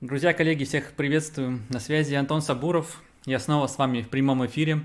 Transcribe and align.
Друзья, 0.00 0.32
коллеги, 0.32 0.64
всех 0.64 0.92
приветствую. 0.92 1.60
На 1.68 1.78
связи 1.78 2.14
Антон 2.14 2.40
Сабуров. 2.40 3.02
Я 3.26 3.38
снова 3.38 3.66
с 3.66 3.76
вами 3.76 4.00
в 4.00 4.08
прямом 4.08 4.46
эфире. 4.46 4.80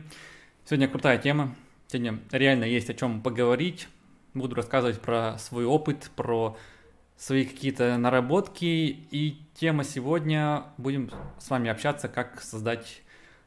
Сегодня 0.65 0.89
крутая 0.89 1.17
тема. 1.17 1.55
Сегодня 1.87 2.19
реально 2.33 2.65
есть 2.65 2.89
о 2.89 2.93
чем 2.93 3.21
поговорить. 3.21 3.87
Буду 4.33 4.57
рассказывать 4.57 4.99
про 4.99 5.37
свой 5.37 5.63
опыт, 5.63 6.11
про 6.17 6.57
свои 7.15 7.45
какие-то 7.45 7.97
наработки. 7.97 8.65
И 9.09 9.39
тема 9.53 9.85
сегодня 9.85 10.65
будем 10.75 11.09
с 11.39 11.49
вами 11.49 11.69
общаться, 11.69 12.09
как 12.09 12.41
создать 12.41 13.01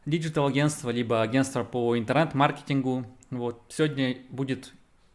digital-агентство, 0.06 0.88
либо 0.88 1.20
агентство 1.20 1.64
по 1.64 1.98
интернет-маркетингу. 1.98 3.04
Вот. 3.28 3.62
Сегодня 3.68 4.16
будет 4.30 4.72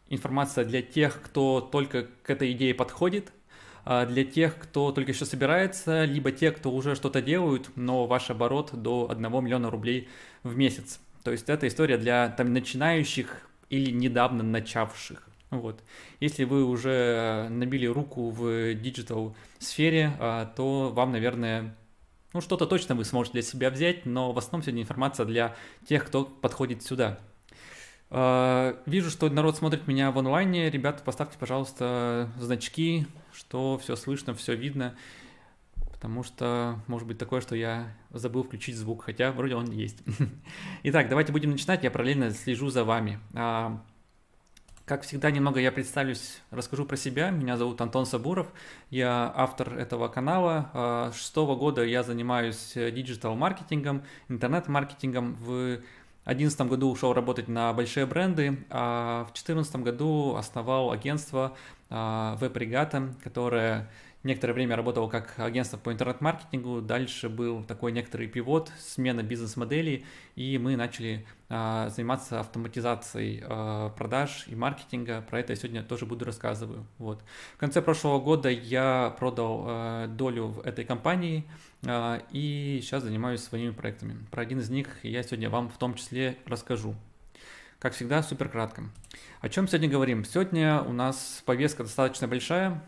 информация 0.07 0.65
для 0.65 0.83
тех, 0.83 1.19
кто 1.19 1.61
только 1.61 2.09
к 2.21 2.29
этой 2.29 2.51
идее 2.51 2.75
подходит– 2.75 3.33
для 3.85 4.23
тех, 4.23 4.57
кто 4.57 4.91
только 4.91 5.11
еще 5.11 5.25
собирается, 5.25 6.05
либо 6.05 6.31
те, 6.31 6.51
кто 6.51 6.71
уже 6.71 6.95
что-то 6.95 7.21
делают, 7.21 7.69
но 7.75 8.05
ваш 8.05 8.29
оборот 8.29 8.69
до 8.73 9.07
1 9.09 9.21
миллиона 9.43 9.69
рублей 9.69 10.07
в 10.43 10.55
месяц. 10.55 10.99
То 11.23 11.31
есть 11.31 11.49
это 11.49 11.67
история 11.67 11.97
для 11.97 12.29
там, 12.29 12.53
начинающих 12.53 13.47
или 13.69 13.91
недавно 13.91 14.43
начавших. 14.43 15.27
Вот. 15.49 15.81
Если 16.19 16.43
вы 16.43 16.65
уже 16.65 17.47
набили 17.49 17.85
руку 17.85 18.29
в 18.29 18.73
digital 18.73 19.35
сфере, 19.59 20.13
а, 20.19 20.45
то 20.45 20.89
вам, 20.89 21.11
наверное, 21.11 21.75
ну 22.33 22.41
что-то 22.41 22.65
точно 22.65 22.95
вы 22.95 23.05
сможете 23.05 23.33
для 23.33 23.41
себя 23.43 23.69
взять, 23.69 24.05
но 24.05 24.31
в 24.31 24.37
основном 24.37 24.63
сегодня 24.63 24.81
информация 24.81 25.25
для 25.25 25.55
тех, 25.87 26.05
кто 26.05 26.25
подходит 26.25 26.83
сюда. 26.83 27.19
А, 28.09 28.81
вижу, 28.85 29.09
что 29.09 29.29
народ 29.29 29.57
смотрит 29.57 29.87
меня 29.87 30.11
в 30.11 30.19
онлайне. 30.19 30.69
Ребята, 30.69 31.03
поставьте, 31.03 31.37
пожалуйста, 31.39 32.31
значки, 32.39 33.05
что 33.33 33.77
все 33.77 33.95
слышно, 33.95 34.33
все 34.33 34.55
видно, 34.55 34.95
потому 35.91 36.23
что 36.23 36.79
может 36.87 37.07
быть 37.07 37.17
такое, 37.17 37.41
что 37.41 37.55
я 37.55 37.93
забыл 38.11 38.43
включить 38.43 38.75
звук, 38.75 39.03
хотя 39.03 39.31
вроде 39.31 39.55
он 39.55 39.71
есть. 39.71 39.99
Итак, 40.83 41.09
давайте 41.09 41.31
будем 41.31 41.51
начинать, 41.51 41.83
я 41.83 41.91
параллельно 41.91 42.31
слежу 42.31 42.69
за 42.69 42.83
вами. 42.83 43.19
А, 43.33 43.81
как 44.85 45.03
всегда, 45.03 45.31
немного 45.31 45.61
я 45.61 45.71
представлюсь, 45.71 46.41
расскажу 46.51 46.85
про 46.85 46.97
себя. 46.97 47.29
Меня 47.29 47.55
зовут 47.55 47.79
Антон 47.79 48.05
Сабуров, 48.05 48.51
я 48.89 49.31
автор 49.33 49.77
этого 49.77 50.09
канала. 50.09 50.69
А, 50.73 51.11
с 51.13 51.17
шестого 51.17 51.55
года 51.55 51.83
я 51.85 52.03
занимаюсь 52.03 52.73
диджитал-маркетингом, 52.75 54.03
интернет-маркетингом. 54.27 55.35
В 55.35 55.79
2011 56.25 56.61
году 56.69 56.91
ушел 56.91 57.13
работать 57.13 57.47
на 57.47 57.73
большие 57.73 58.05
бренды, 58.05 58.59
а 58.69 59.23
в 59.23 59.33
2014 59.33 59.75
году 59.77 60.35
основал 60.35 60.91
агентство 60.91 61.55
Веб-регата, 61.89 63.13
которое 63.23 63.89
некоторое 64.23 64.53
время 64.53 64.75
работало 64.75 65.09
как 65.09 65.37
агентство 65.37 65.77
по 65.77 65.91
интернет-маркетингу, 65.91 66.81
дальше 66.81 67.29
был 67.29 67.63
такой 67.63 67.91
некоторый 67.91 68.27
пивот, 68.27 68.71
смена 68.79 69.21
бизнес-моделей, 69.21 70.05
и 70.35 70.57
мы 70.57 70.75
начали 70.75 71.25
а, 71.49 71.89
заниматься 71.89 72.39
автоматизацией 72.39 73.43
а, 73.43 73.89
продаж 73.89 74.45
и 74.47 74.55
маркетинга. 74.55 75.21
Про 75.29 75.41
это 75.41 75.53
я 75.53 75.57
сегодня 75.57 75.83
тоже 75.83 76.05
буду 76.05 76.25
рассказываю. 76.25 76.85
Вот. 76.97 77.21
В 77.55 77.57
конце 77.57 77.81
прошлого 77.81 78.19
года 78.19 78.49
я 78.49 79.15
продал 79.19 79.65
а, 79.67 80.07
долю 80.07 80.47
в 80.47 80.59
этой 80.61 80.85
компании 80.85 81.45
а, 81.45 81.72
и 81.85 82.79
сейчас 82.81 83.03
занимаюсь 83.03 83.41
своими 83.41 83.71
проектами. 83.71 84.17
Про 84.31 84.43
один 84.43 84.59
из 84.59 84.69
них 84.69 84.87
я 85.03 85.21
сегодня 85.23 85.49
вам 85.49 85.69
в 85.69 85.77
том 85.77 85.95
числе 85.95 86.37
расскажу. 86.45 86.95
Как 87.79 87.93
всегда, 87.93 88.23
супер 88.23 88.47
кратко. 88.47 88.83
О 89.41 89.49
чем 89.49 89.67
сегодня 89.67 89.89
говорим? 89.89 90.23
Сегодня 90.23 90.81
у 90.81 90.93
нас 90.93 91.43
повестка 91.45 91.83
достаточно 91.83 92.29
большая. 92.29 92.81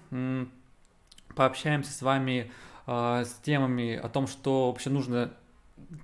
Пообщаемся 1.36 1.92
с 1.92 2.02
вами 2.02 2.50
э, 2.88 3.24
с 3.26 3.34
темами 3.44 3.98
о 3.98 4.08
том, 4.08 4.28
что 4.28 4.68
вообще 4.68 4.90
нужно, 4.90 5.34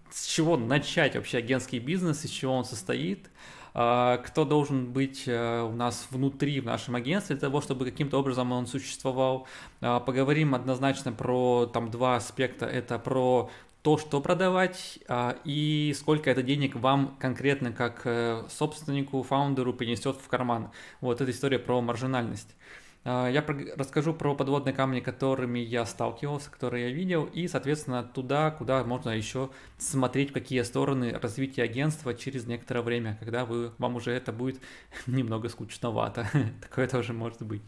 с 0.09 0.25
чего 0.25 0.57
начать 0.57 1.15
вообще 1.15 1.37
агентский 1.37 1.79
бизнес, 1.79 2.25
из 2.25 2.31
чего 2.31 2.53
он 2.53 2.65
состоит, 2.65 3.29
кто 3.73 4.45
должен 4.45 4.91
быть 4.91 5.23
э, 5.27 5.61
у 5.61 5.71
нас 5.71 6.07
внутри 6.11 6.59
в 6.59 6.65
нашем 6.65 6.95
агентстве 6.95 7.35
для 7.35 7.47
того, 7.47 7.61
чтобы 7.61 7.85
каким-то 7.85 8.19
образом 8.19 8.51
он 8.51 8.67
существовал. 8.67 9.47
Поговорим 9.79 10.53
однозначно 10.55 11.11
про 11.13 11.65
там 11.65 11.89
два 11.89 12.17
аспекта. 12.17 12.65
Это 12.65 12.99
про 12.99 13.49
то, 13.81 13.97
что 13.97 14.21
продавать 14.21 14.99
а, 15.07 15.37
и 15.43 15.93
сколько 15.97 16.29
это 16.29 16.43
денег 16.43 16.75
вам 16.75 17.15
конкретно 17.19 17.71
как 17.71 18.01
э, 18.05 18.43
собственнику, 18.49 19.23
фаундеру 19.23 19.73
принесет 19.73 20.17
в 20.17 20.27
карман. 20.27 20.69
Вот 20.99 21.21
эта 21.21 21.31
история 21.31 21.57
про 21.57 21.81
маржинальность. 21.81 22.55
А, 23.03 23.27
я 23.27 23.43
расскажу 23.75 24.13
про 24.13 24.35
подводные 24.35 24.73
камни, 24.73 24.99
которыми 24.99 25.59
я 25.59 25.85
сталкивался, 25.85 26.51
которые 26.51 26.89
я 26.89 26.93
видел, 26.93 27.25
и, 27.25 27.47
соответственно, 27.47 28.03
туда, 28.03 28.51
куда 28.51 28.83
можно 28.83 29.09
еще 29.09 29.49
смотреть, 29.77 30.31
какие 30.31 30.61
стороны 30.61 31.11
развития 31.11 31.63
агентства 31.63 32.13
через 32.13 32.45
некоторое 32.45 32.81
время, 32.81 33.17
когда 33.19 33.45
вы, 33.45 33.71
вам 33.79 33.95
уже 33.95 34.11
это 34.11 34.31
будет 34.31 34.61
немного 35.07 35.49
скучновато. 35.49 36.29
Такое 36.61 36.87
тоже 36.87 37.13
может 37.13 37.41
быть. 37.41 37.63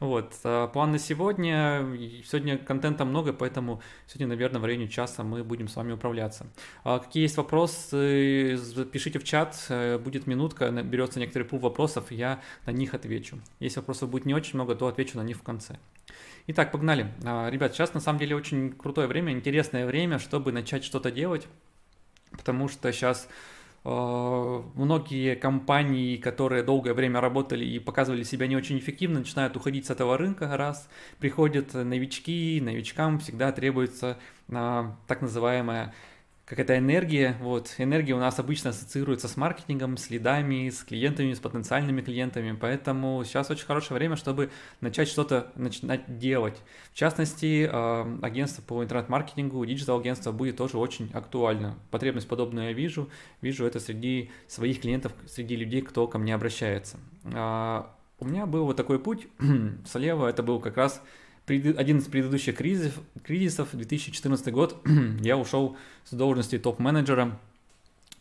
Вот, 0.00 0.34
а, 0.44 0.68
план 0.68 0.92
на 0.92 0.98
сегодня. 0.98 1.86
Сегодня 2.24 2.58
контента 2.58 3.04
много, 3.04 3.32
поэтому 3.32 3.80
сегодня, 4.06 4.28
наверное, 4.28 4.60
в 4.60 4.64
районе 4.64 4.88
часа 4.88 5.22
мы 5.22 5.44
будем 5.44 5.68
с 5.68 5.76
вами 5.76 5.92
управляться. 5.92 6.46
А 6.84 6.98
какие 6.98 7.22
есть 7.22 7.36
вопросы, 7.36 8.58
пишите 8.92 9.18
в 9.18 9.24
чат, 9.24 9.56
э, 9.68 9.98
будет 9.98 10.26
минутка, 10.26 10.70
берется 10.70 11.20
некоторый 11.20 11.44
пул 11.44 11.58
вопросов, 11.58 12.10
я 12.10 12.40
на 12.66 12.70
них 12.70 12.94
отвечу. 12.94 13.38
Если 13.60 13.80
вопросов 13.80 14.10
будет 14.10 14.26
не 14.26 14.34
очень 14.34 14.54
много, 14.54 14.74
то 14.74 14.86
отвечу 14.86 15.18
на 15.18 15.22
них 15.22 15.36
в 15.36 15.42
конце. 15.42 15.78
Итак, 16.46 16.72
погнали. 16.72 17.12
А, 17.24 17.48
ребят, 17.48 17.72
сейчас 17.72 17.94
на 17.94 18.00
самом 18.00 18.18
деле 18.18 18.36
очень 18.36 18.72
крутое 18.72 19.06
время, 19.06 19.32
интересное 19.32 19.86
время, 19.86 20.18
чтобы 20.18 20.52
начать 20.52 20.84
что-то 20.84 21.10
делать, 21.10 21.46
потому 22.30 22.68
что 22.68 22.92
сейчас 22.92 23.28
многие 23.84 25.36
компании, 25.36 26.16
которые 26.16 26.62
долгое 26.62 26.94
время 26.94 27.20
работали 27.20 27.64
и 27.66 27.78
показывали 27.78 28.22
себя 28.22 28.46
не 28.46 28.56
очень 28.56 28.78
эффективно, 28.78 29.18
начинают 29.18 29.56
уходить 29.56 29.86
с 29.86 29.90
этого 29.90 30.16
рынка, 30.16 30.56
раз. 30.56 30.88
Приходят 31.18 31.74
новички, 31.74 32.60
новичкам 32.62 33.18
всегда 33.18 33.52
требуется 33.52 34.18
а, 34.50 34.96
так 35.06 35.20
называемая 35.20 35.92
какая-то 36.44 36.76
энергия. 36.76 37.36
Вот. 37.40 37.74
Энергия 37.78 38.14
у 38.14 38.18
нас 38.18 38.38
обычно 38.38 38.70
ассоциируется 38.70 39.28
с 39.28 39.36
маркетингом, 39.36 39.96
с 39.96 40.10
лидами, 40.10 40.68
с 40.68 40.82
клиентами, 40.82 41.32
с 41.32 41.40
потенциальными 41.40 42.02
клиентами. 42.02 42.56
Поэтому 42.60 43.22
сейчас 43.24 43.50
очень 43.50 43.66
хорошее 43.66 43.98
время, 43.98 44.16
чтобы 44.16 44.50
начать 44.80 45.08
что-то 45.08 45.52
начинать 45.56 46.18
делать. 46.18 46.60
В 46.92 46.96
частности, 46.96 47.68
э, 47.70 48.18
агентство 48.22 48.62
по 48.62 48.82
интернет-маркетингу, 48.82 49.64
digital-агентство 49.64 50.32
будет 50.32 50.56
тоже 50.56 50.78
очень 50.78 51.10
актуально. 51.14 51.78
Потребность 51.90 52.28
подобную 52.28 52.68
я 52.68 52.72
вижу. 52.72 53.08
Вижу 53.40 53.64
это 53.64 53.80
среди 53.80 54.30
своих 54.46 54.80
клиентов, 54.80 55.12
среди 55.26 55.56
людей, 55.56 55.82
кто 55.82 56.06
ко 56.06 56.18
мне 56.18 56.34
обращается. 56.34 56.98
У 58.20 58.26
меня 58.26 58.46
был 58.46 58.64
вот 58.64 58.76
такой 58.76 58.98
путь. 58.98 59.26
Слева 59.86 60.28
это 60.28 60.42
был 60.42 60.60
как 60.60 60.76
раз 60.76 61.02
один 61.46 61.98
из 61.98 62.04
предыдущих 62.04 62.56
кризисов, 62.56 63.00
кризисов 63.22 63.68
2014 63.72 64.52
год, 64.52 64.80
я 65.20 65.36
ушел 65.36 65.76
с 66.04 66.12
должности 66.12 66.58
топ-менеджера 66.58 67.38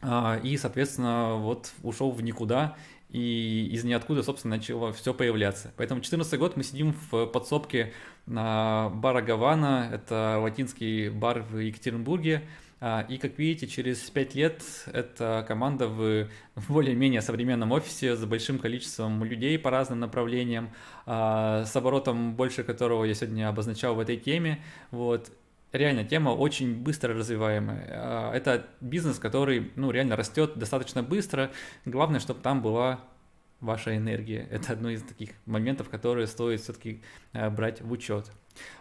а, 0.01 0.39
и, 0.43 0.57
соответственно, 0.57 1.35
вот 1.35 1.71
ушел 1.83 2.11
в 2.11 2.21
никуда, 2.21 2.75
и 3.09 3.69
из 3.71 3.83
ниоткуда, 3.83 4.23
собственно, 4.23 4.57
начало 4.57 4.91
все 4.91 5.13
появляться. 5.13 5.71
Поэтому 5.77 5.99
2014 5.99 6.39
год 6.39 6.57
мы 6.57 6.63
сидим 6.63 6.95
в 7.09 7.27
подсобке 7.27 7.93
бара 8.25 9.21
Гавана, 9.21 9.89
это 9.93 10.39
латинский 10.41 11.09
бар 11.09 11.43
в 11.43 11.59
Екатеринбурге, 11.59 12.43
а, 12.43 12.62
и, 13.07 13.17
как 13.17 13.37
видите, 13.37 13.65
через 13.65 14.09
5 14.09 14.35
лет 14.35 14.61
эта 14.91 15.45
команда 15.47 15.87
в 15.87 16.27
более-менее 16.67 17.21
современном 17.21 17.71
офисе 17.71 18.17
с 18.17 18.25
большим 18.25 18.59
количеством 18.59 19.23
людей 19.23 19.57
по 19.57 19.69
разным 19.69 20.01
направлениям, 20.01 20.69
а, 21.05 21.63
с 21.63 21.73
оборотом 21.77 22.35
больше 22.35 22.63
которого 22.63 23.05
я 23.05 23.13
сегодня 23.13 23.47
обозначал 23.47 23.95
в 23.95 23.99
этой 23.99 24.17
теме. 24.17 24.61
Вот. 24.91 25.31
Реально, 25.71 26.03
тема 26.03 26.31
очень 26.31 26.75
быстро 26.75 27.13
развиваемая. 27.13 27.87
А, 27.89 28.33
это 28.33 28.67
бизнес, 28.81 29.17
который 29.17 29.71
ну, 29.77 29.89
реально 29.89 30.17
растет 30.17 30.57
достаточно 30.57 31.03
быстро. 31.03 31.51
Главное, 31.85 32.19
чтобы 32.19 32.41
там 32.41 32.61
была 32.61 32.99
ваша 33.61 33.95
энергия. 33.95 34.45
Это 34.51 34.73
одно 34.73 34.89
из 34.89 35.03
таких 35.03 35.29
моментов, 35.45 35.87
которые 35.87 36.27
стоит 36.27 36.59
все-таки 36.59 37.01
брать 37.31 37.81
в 37.81 37.89
учет. 37.93 38.29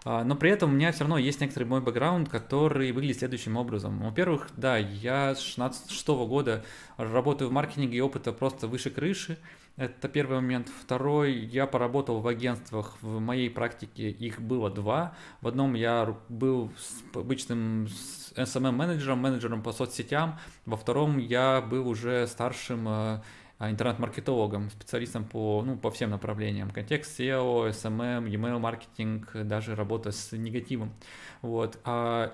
А, 0.05 0.25
но 0.25 0.35
при 0.37 0.51
этом 0.51 0.71
у 0.71 0.75
меня 0.75 0.93
все 0.93 1.01
равно 1.01 1.19
есть 1.19 1.41
некоторый 1.41 1.65
мой 1.65 1.81
бэкграунд, 1.81 2.29
который 2.29 2.93
выглядит 2.93 3.19
следующим 3.19 3.57
образом. 3.57 4.01
Во-первых, 4.01 4.49
да, 4.57 4.77
я 4.77 5.35
с 5.35 5.41
16 5.41 6.09
года 6.09 6.65
работаю 6.97 7.51
в 7.51 7.53
маркетинге, 7.53 7.99
и 7.99 8.01
опыта 8.01 8.33
просто 8.33 8.67
выше 8.67 8.91
крыши. 8.91 9.39
Это 9.77 10.07
первый 10.09 10.37
момент. 10.37 10.69
Второй, 10.69 11.33
я 11.33 11.67
поработал 11.67 12.21
в 12.21 12.29
агентствах, 12.29 12.99
в 13.01 13.21
моей 13.21 13.49
практике 13.49 14.11
их 14.11 14.41
было 14.41 14.69
два. 14.69 15.15
В 15.41 15.49
одном 15.49 15.73
я 15.73 16.15
был 16.29 16.71
обычным 17.15 17.89
SMM-менеджером, 18.37 19.19
менеджером 19.19 19.63
по 19.63 19.73
соцсетям. 19.73 20.39
Во 20.67 20.77
втором 20.77 21.17
я 21.17 21.63
был 21.63 21.89
уже 21.89 22.27
старшим 22.27 22.87
э, 22.87 23.21
интернет-маркетологом, 23.71 24.71
специалистом 24.71 25.25
по, 25.25 25.63
ну, 25.65 25.77
по 25.77 25.91
всем 25.91 26.11
направлениям. 26.11 26.71
Контекст 26.71 27.19
SEO, 27.19 27.71
SMM, 27.71 28.29
email 28.29 28.59
маркетинг, 28.59 29.31
даже 29.35 29.75
работа 29.75 30.11
с 30.11 30.33
негативом. 30.33 30.93
Вот. 31.43 31.79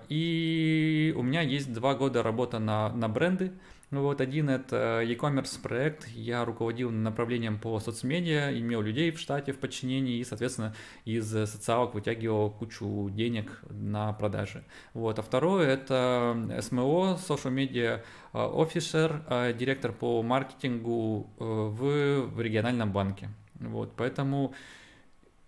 И 0.09 1.15
у 1.17 1.23
меня 1.23 1.43
есть 1.43 1.73
два 1.73 1.95
года 1.95 2.23
работа 2.23 2.59
на, 2.59 2.91
на 2.91 3.09
бренды, 3.09 3.53
ну 3.91 4.03
вот 4.03 4.21
один 4.21 4.51
это 4.51 5.03
e-commerce 5.03 5.61
проект, 5.63 6.09
я 6.09 6.45
руководил 6.45 6.91
направлением 6.91 7.59
по 7.59 7.81
соцмедиа, 7.81 8.59
имел 8.59 8.83
людей 8.83 9.11
в 9.11 9.19
штате 9.19 9.53
в 9.53 9.59
подчинении 9.59 10.19
и, 10.19 10.25
соответственно, 10.25 10.75
из 11.05 11.31
социалок 11.31 11.95
вытягивал 11.95 12.51
кучу 12.51 13.09
денег 13.11 13.61
на 13.71 14.13
продажи. 14.13 14.63
Вот. 14.93 15.19
А 15.19 15.23
второе 15.23 15.69
это 15.69 16.35
SMO, 16.59 17.17
Social 17.17 17.55
Media 17.55 18.03
Officer, 18.33 19.55
директор 19.55 19.93
по 19.93 20.23
маркетингу 20.23 21.31
э, 21.39 21.45
в 21.45 22.41
региональном 22.41 22.93
банке. 22.93 23.31
Вот. 23.55 23.95
Поэтому 23.97 24.55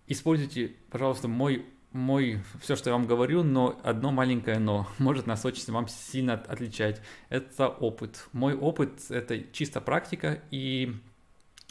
используйте, 0.07 0.73
пожалуйста, 0.91 1.29
мой 1.29 1.67
мой, 1.93 2.41
все, 2.61 2.77
что 2.77 2.91
я 2.91 2.97
вам 2.97 3.07
говорю, 3.07 3.43
но 3.43 3.79
одно 3.83 4.13
маленькое 4.13 4.59
но 4.59 4.87
может 4.99 5.27
нас 5.27 5.45
очень 5.45 5.73
вам 5.73 5.89
сильно 5.89 6.35
отличать. 6.35 7.01
Это 7.29 7.69
опыт. 7.69 8.29
Мой 8.33 8.55
опыт– 8.55 9.01
это 9.11 9.41
чисто 9.53 9.81
практика, 9.81 10.41
и 10.51 10.95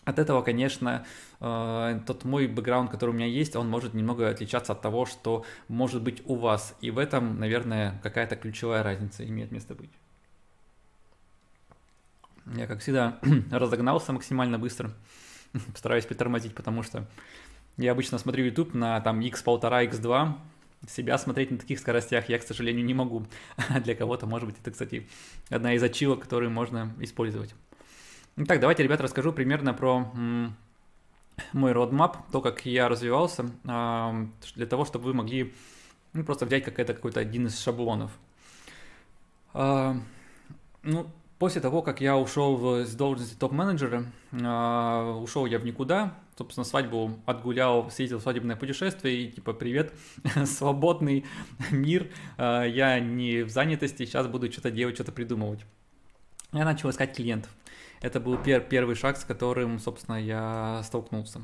от 0.06 0.18
этого, 0.18 0.42
конечно, 0.42 1.06
э, 1.40 2.00
тот 2.06 2.26
мой 2.26 2.48
бэкграунд, 2.48 2.90
который 2.90 3.12
у 3.12 3.14
меня 3.14 3.28
есть, 3.28 3.56
он 3.56 3.70
может 3.70 3.94
немного 3.94 4.30
отличаться 4.30 4.74
от 4.74 4.82
того, 4.82 5.06
что 5.06 5.46
может 5.68 6.02
быть 6.02 6.22
у 6.26 6.36
вас. 6.36 6.76
И 6.82 6.92
в 6.92 6.98
этом, 6.98 7.40
наверное, 7.40 8.00
какая-то 8.02 8.36
ключевая 8.36 8.84
разница 8.84 9.26
имеет 9.26 9.52
место 9.52 9.76
быть. 9.76 9.92
Я, 12.56 12.66
как 12.66 12.80
всегда, 12.80 13.20
разогнался 13.52 14.12
максимально 14.12 14.58
быстро. 14.58 14.92
Постараюсь 15.72 16.06
притормозить, 16.06 16.56
потому 16.56 16.84
что 16.84 17.06
я 17.80 17.94
обычно 17.94 18.18
смотрю 18.18 18.46
YouTube 18.46 18.74
на 18.74 19.00
там 19.00 19.22
x1,5, 19.22 19.90
x2. 19.90 20.34
Себя 20.88 21.18
смотреть 21.18 21.52
на 21.52 21.58
таких 21.58 21.80
скоростях 21.80 22.30
я, 22.30 22.38
к 22.38 22.44
сожалению, 22.44 22.86
не 22.86 22.94
могу. 22.94 23.26
Для 23.84 23.96
кого-то, 23.96 24.26
может 24.28 24.48
быть, 24.48 24.58
это, 24.62 24.72
кстати, 24.72 25.08
одна 25.50 25.74
из 25.74 25.84
ачивок, 25.84 26.22
которые 26.22 26.50
можно 26.50 26.94
использовать. 27.00 27.56
Итак, 28.36 28.60
давайте, 28.60 28.84
ребята, 28.84 29.04
расскажу 29.04 29.32
примерно 29.32 29.74
про 29.74 30.12
мой 31.54 31.72
roadmap, 31.72 32.18
то, 32.32 32.42
как 32.42 32.66
я 32.66 32.90
развивался, 32.90 33.50
для 33.64 34.66
того, 34.68 34.84
чтобы 34.84 35.06
вы 35.06 35.14
могли 35.14 35.54
ну, 36.12 36.24
просто 36.24 36.46
взять 36.46 36.66
как 36.66 36.80
это 36.80 36.94
какой-то 36.94 37.22
один 37.22 37.48
из 37.48 37.60
шаблонов. 37.60 38.12
А, 39.54 39.96
ну, 40.84 41.08
после 41.38 41.62
того, 41.62 41.82
как 41.82 42.02
я 42.02 42.18
ушел 42.18 42.86
с 42.86 42.94
должности 42.94 43.36
топ-менеджера, 43.36 44.06
а, 44.34 45.14
ушел 45.18 45.46
я 45.46 45.60
в 45.60 45.66
никуда, 45.66 46.14
собственно, 46.40 46.64
свадьбу 46.64 47.20
отгулял, 47.26 47.92
съездил 47.92 48.20
в 48.20 48.22
свадебное 48.22 48.56
путешествие 48.56 49.24
и 49.24 49.32
типа 49.32 49.52
привет, 49.52 49.94
свободный 50.46 51.26
мир, 51.70 52.08
а, 52.38 52.64
я 52.64 53.00
не 53.00 53.44
в 53.44 53.50
занятости, 53.50 54.06
сейчас 54.06 54.28
буду 54.28 54.50
что-то 54.50 54.72
делать, 54.72 54.96
что-то 54.96 55.12
придумывать. 55.12 55.66
Я 56.54 56.64
начал 56.64 56.90
искать 56.90 57.14
клиентов. 57.14 57.52
Это 58.02 58.22
был 58.22 58.38
пер 58.38 58.62
первый 58.62 58.96
шаг, 58.96 59.18
с 59.18 59.26
которым, 59.26 59.80
собственно, 59.80 60.16
я 60.16 60.82
столкнулся. 60.86 61.42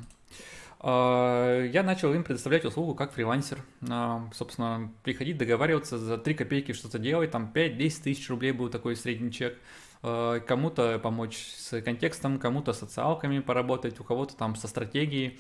А, 0.80 1.62
я 1.64 1.84
начал 1.84 2.14
им 2.14 2.24
предоставлять 2.24 2.64
услугу 2.64 2.96
как 2.96 3.12
фрилансер. 3.12 3.60
А, 3.90 4.30
собственно, 4.34 4.94
приходить, 5.04 5.38
договариваться 5.38 5.98
за 5.98 6.18
3 6.18 6.36
копейки 6.36 6.72
что-то 6.72 7.00
делать, 7.00 7.32
там 7.32 7.52
5-10 7.54 8.04
тысяч 8.04 8.30
рублей 8.30 8.54
был 8.54 8.70
такой 8.70 8.96
средний 8.96 9.32
чек. 9.34 9.58
Э, 10.08 10.40
кому-то 10.46 11.00
помочь 11.00 11.38
с 11.58 11.82
контекстом, 11.82 12.38
кому-то 12.38 12.74
с 12.74 12.80
социалками 12.80 13.40
поработать, 13.40 14.00
у 14.00 14.04
кого-то 14.04 14.36
там 14.36 14.56
со 14.56 14.68
стратегией. 14.68 15.40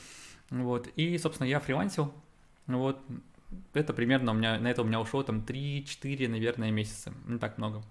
Вот. 0.50 0.88
И, 0.95 1.15
собственно, 1.19 1.47
я 1.47 1.59
фрилансил. 1.59 2.12
Вот. 2.65 3.00
Это 3.73 3.94
примерно 3.94 4.31
у 4.31 4.33
меня, 4.33 4.59
на 4.59 4.67
это 4.67 4.81
у 4.81 4.85
меня 4.85 5.00
ушло 5.00 5.21
там 5.21 5.45
3-4, 5.47 6.27
наверное, 6.27 6.71
месяца. 6.71 7.13
Не 7.27 7.38
так 7.38 7.59
много. 7.59 7.83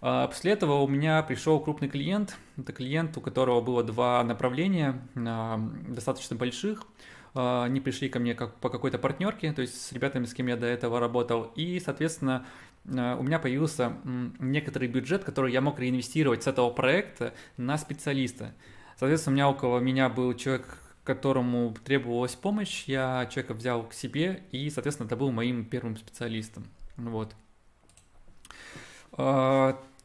А 0.00 0.28
после 0.28 0.52
этого 0.52 0.80
у 0.80 0.88
меня 0.88 1.22
пришел 1.22 1.60
крупный 1.60 1.90
клиент. 1.90 2.38
Это 2.56 2.72
клиент, 2.72 3.18
у 3.18 3.20
которого 3.20 3.60
было 3.60 3.84
два 3.84 4.24
направления, 4.24 5.02
а, 5.14 5.58
достаточно 5.86 6.34
больших. 6.34 6.86
А, 7.34 7.64
они 7.64 7.80
пришли 7.80 8.08
ко 8.08 8.18
мне 8.18 8.34
как 8.34 8.54
по 8.56 8.68
какой-то 8.68 8.98
партнерке, 8.98 9.52
то 9.52 9.62
есть 9.62 9.80
с 9.80 9.92
ребятами, 9.92 10.24
с 10.24 10.34
кем 10.34 10.46
я 10.46 10.56
до 10.56 10.66
этого 10.66 11.00
работал. 11.00 11.52
И, 11.56 11.80
соответственно, 11.80 12.46
Э, 12.86 13.16
у 13.18 13.22
меня 13.22 13.38
появился 13.38 13.96
некоторый 14.38 14.88
бюджет, 14.88 15.24
который 15.24 15.52
я 15.52 15.60
мог 15.60 15.78
реинвестировать 15.78 16.42
с 16.42 16.46
этого 16.46 16.70
проекта 16.70 17.34
на 17.56 17.78
специалиста. 17.78 18.54
Соответственно, 18.96 19.32
у 19.32 19.36
меня 19.36 19.48
около 19.48 19.78
меня 19.78 20.08
был 20.08 20.34
человек, 20.34 20.78
которому 21.04 21.74
требовалась 21.84 22.34
помощь, 22.34 22.84
я 22.86 23.26
человека 23.30 23.54
взял 23.54 23.84
к 23.84 23.94
себе, 23.94 24.42
и, 24.52 24.68
соответственно, 24.70 25.06
это 25.06 25.16
был 25.16 25.32
моим 25.32 25.64
первым 25.64 25.96
специалистом. 25.96 26.64
Вот. 26.96 27.34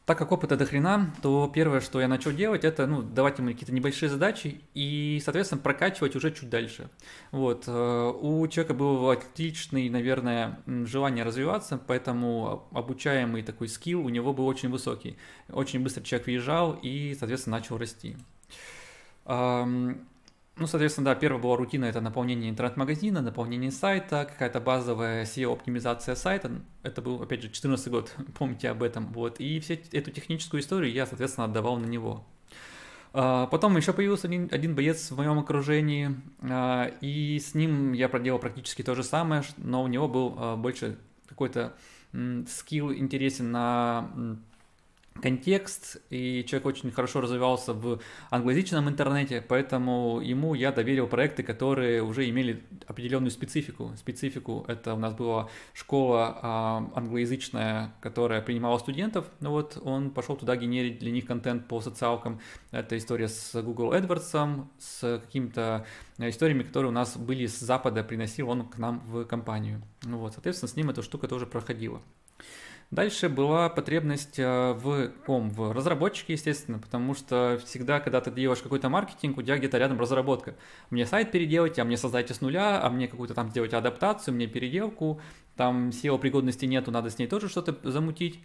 Так 0.06 0.18
как 0.18 0.30
опыта 0.30 0.56
до 0.56 0.64
хрена, 0.66 1.12
то 1.20 1.50
первое, 1.52 1.80
что 1.80 2.00
я 2.00 2.06
начал 2.06 2.30
делать, 2.30 2.64
это 2.64 2.86
ну, 2.86 3.02
давать 3.02 3.38
ему 3.38 3.48
какие-то 3.48 3.72
небольшие 3.72 4.08
задачи 4.08 4.60
и, 4.72 5.20
соответственно, 5.24 5.60
прокачивать 5.60 6.14
уже 6.14 6.30
чуть 6.30 6.48
дальше. 6.48 6.88
Вот. 7.32 7.64
Э, 7.66 8.12
у 8.20 8.46
человека 8.46 8.72
было 8.74 9.14
отличный, 9.14 9.88
наверное, 9.88 10.60
желание 10.66 11.24
развиваться, 11.24 11.76
поэтому 11.84 12.68
обучаемый 12.70 13.42
такой 13.42 13.66
скилл 13.66 14.06
у 14.06 14.08
него 14.08 14.32
был 14.32 14.46
очень 14.46 14.70
высокий. 14.70 15.18
Очень 15.48 15.80
быстро 15.80 16.04
человек 16.04 16.28
въезжал 16.28 16.78
и, 16.80 17.16
соответственно, 17.18 17.56
начал 17.56 17.76
расти. 17.76 18.16
Ну, 20.58 20.66
соответственно, 20.66 21.04
да, 21.04 21.14
первая 21.14 21.40
была 21.40 21.56
рутина, 21.56 21.84
это 21.84 22.00
наполнение 22.00 22.48
интернет-магазина, 22.48 23.20
наполнение 23.20 23.70
сайта, 23.70 24.24
какая-то 24.24 24.58
базовая 24.58 25.24
SEO-оптимизация 25.24 26.14
сайта. 26.14 26.50
Это 26.82 27.02
был, 27.02 27.22
опять 27.22 27.42
же, 27.42 27.50
14 27.50 27.88
год, 27.88 28.14
помните 28.38 28.70
об 28.70 28.82
этом. 28.82 29.12
Вот. 29.12 29.38
И 29.38 29.60
всю 29.60 29.74
эту 29.74 30.10
техническую 30.10 30.62
историю 30.62 30.90
я, 30.90 31.04
соответственно, 31.04 31.44
отдавал 31.44 31.76
на 31.76 31.84
него. 31.84 32.24
А, 33.12 33.46
потом 33.48 33.76
еще 33.76 33.92
появился 33.92 34.28
один, 34.28 34.48
один 34.50 34.74
боец 34.74 35.10
в 35.10 35.16
моем 35.18 35.38
окружении, 35.38 36.16
а, 36.40 36.90
и 37.02 37.38
с 37.38 37.54
ним 37.54 37.92
я 37.92 38.08
проделал 38.08 38.38
практически 38.38 38.80
то 38.80 38.94
же 38.94 39.02
самое, 39.02 39.42
но 39.58 39.82
у 39.82 39.88
него 39.88 40.08
был 40.08 40.36
а, 40.38 40.56
больше 40.56 40.96
какой-то 41.26 41.74
скилл 42.48 42.94
интересен 42.94 43.50
на 43.50 44.38
контекст, 45.22 45.98
и 46.10 46.44
человек 46.46 46.66
очень 46.66 46.90
хорошо 46.90 47.20
развивался 47.20 47.72
в 47.72 48.00
англоязычном 48.30 48.88
интернете, 48.88 49.44
поэтому 49.46 50.20
ему 50.20 50.54
я 50.54 50.72
доверил 50.72 51.06
проекты, 51.06 51.42
которые 51.42 52.02
уже 52.02 52.28
имели 52.28 52.64
определенную 52.86 53.30
специфику. 53.30 53.92
Специфику 53.96 54.64
это 54.68 54.94
у 54.94 54.98
нас 54.98 55.14
была 55.14 55.48
школа 55.72 56.38
а, 56.42 56.90
англоязычная, 56.94 57.94
которая 58.00 58.40
принимала 58.42 58.78
студентов, 58.78 59.26
ну 59.40 59.50
вот 59.50 59.78
он 59.82 60.10
пошел 60.10 60.36
туда 60.36 60.56
генерить 60.56 60.98
для 60.98 61.10
них 61.10 61.26
контент 61.26 61.68
по 61.68 61.80
социалкам. 61.80 62.40
Это 62.70 62.96
история 62.96 63.28
с 63.28 63.60
Google 63.62 63.92
AdWords, 63.92 64.66
с 64.78 65.20
какими-то 65.24 65.86
историями, 66.18 66.62
которые 66.62 66.90
у 66.90 66.94
нас 66.94 67.16
были 67.16 67.46
с 67.46 67.58
Запада, 67.58 68.02
приносил 68.04 68.50
он 68.50 68.68
к 68.68 68.78
нам 68.78 69.02
в 69.06 69.24
компанию. 69.24 69.82
Ну 70.04 70.18
вот, 70.18 70.34
соответственно, 70.34 70.68
с 70.68 70.76
ним 70.76 70.90
эта 70.90 71.02
штука 71.02 71.28
тоже 71.28 71.46
проходила. 71.46 72.00
Дальше 72.92 73.28
была 73.28 73.68
потребность 73.68 74.38
э, 74.38 74.72
в 74.72 75.08
ком? 75.26 75.50
В 75.50 75.72
разработчике, 75.72 76.34
естественно, 76.34 76.78
потому 76.78 77.14
что 77.14 77.60
всегда, 77.64 77.98
когда 77.98 78.20
ты 78.20 78.30
делаешь 78.30 78.62
какой-то 78.62 78.88
маркетинг, 78.88 79.38
у 79.38 79.42
тебя 79.42 79.58
где-то 79.58 79.78
рядом 79.78 79.98
разработка. 79.98 80.54
Мне 80.90 81.04
сайт 81.04 81.32
переделать, 81.32 81.78
а 81.80 81.84
мне 81.84 81.96
создайте 81.96 82.32
с 82.32 82.40
нуля, 82.40 82.80
а 82.80 82.88
мне 82.88 83.08
какую-то 83.08 83.34
там 83.34 83.50
сделать 83.50 83.74
адаптацию, 83.74 84.34
мне 84.34 84.46
переделку, 84.46 85.20
там 85.56 85.88
SEO 85.88 86.16
пригодности 86.18 86.64
нету, 86.64 86.92
надо 86.92 87.10
с 87.10 87.18
ней 87.18 87.26
тоже 87.26 87.48
что-то 87.48 87.76
замутить. 87.90 88.40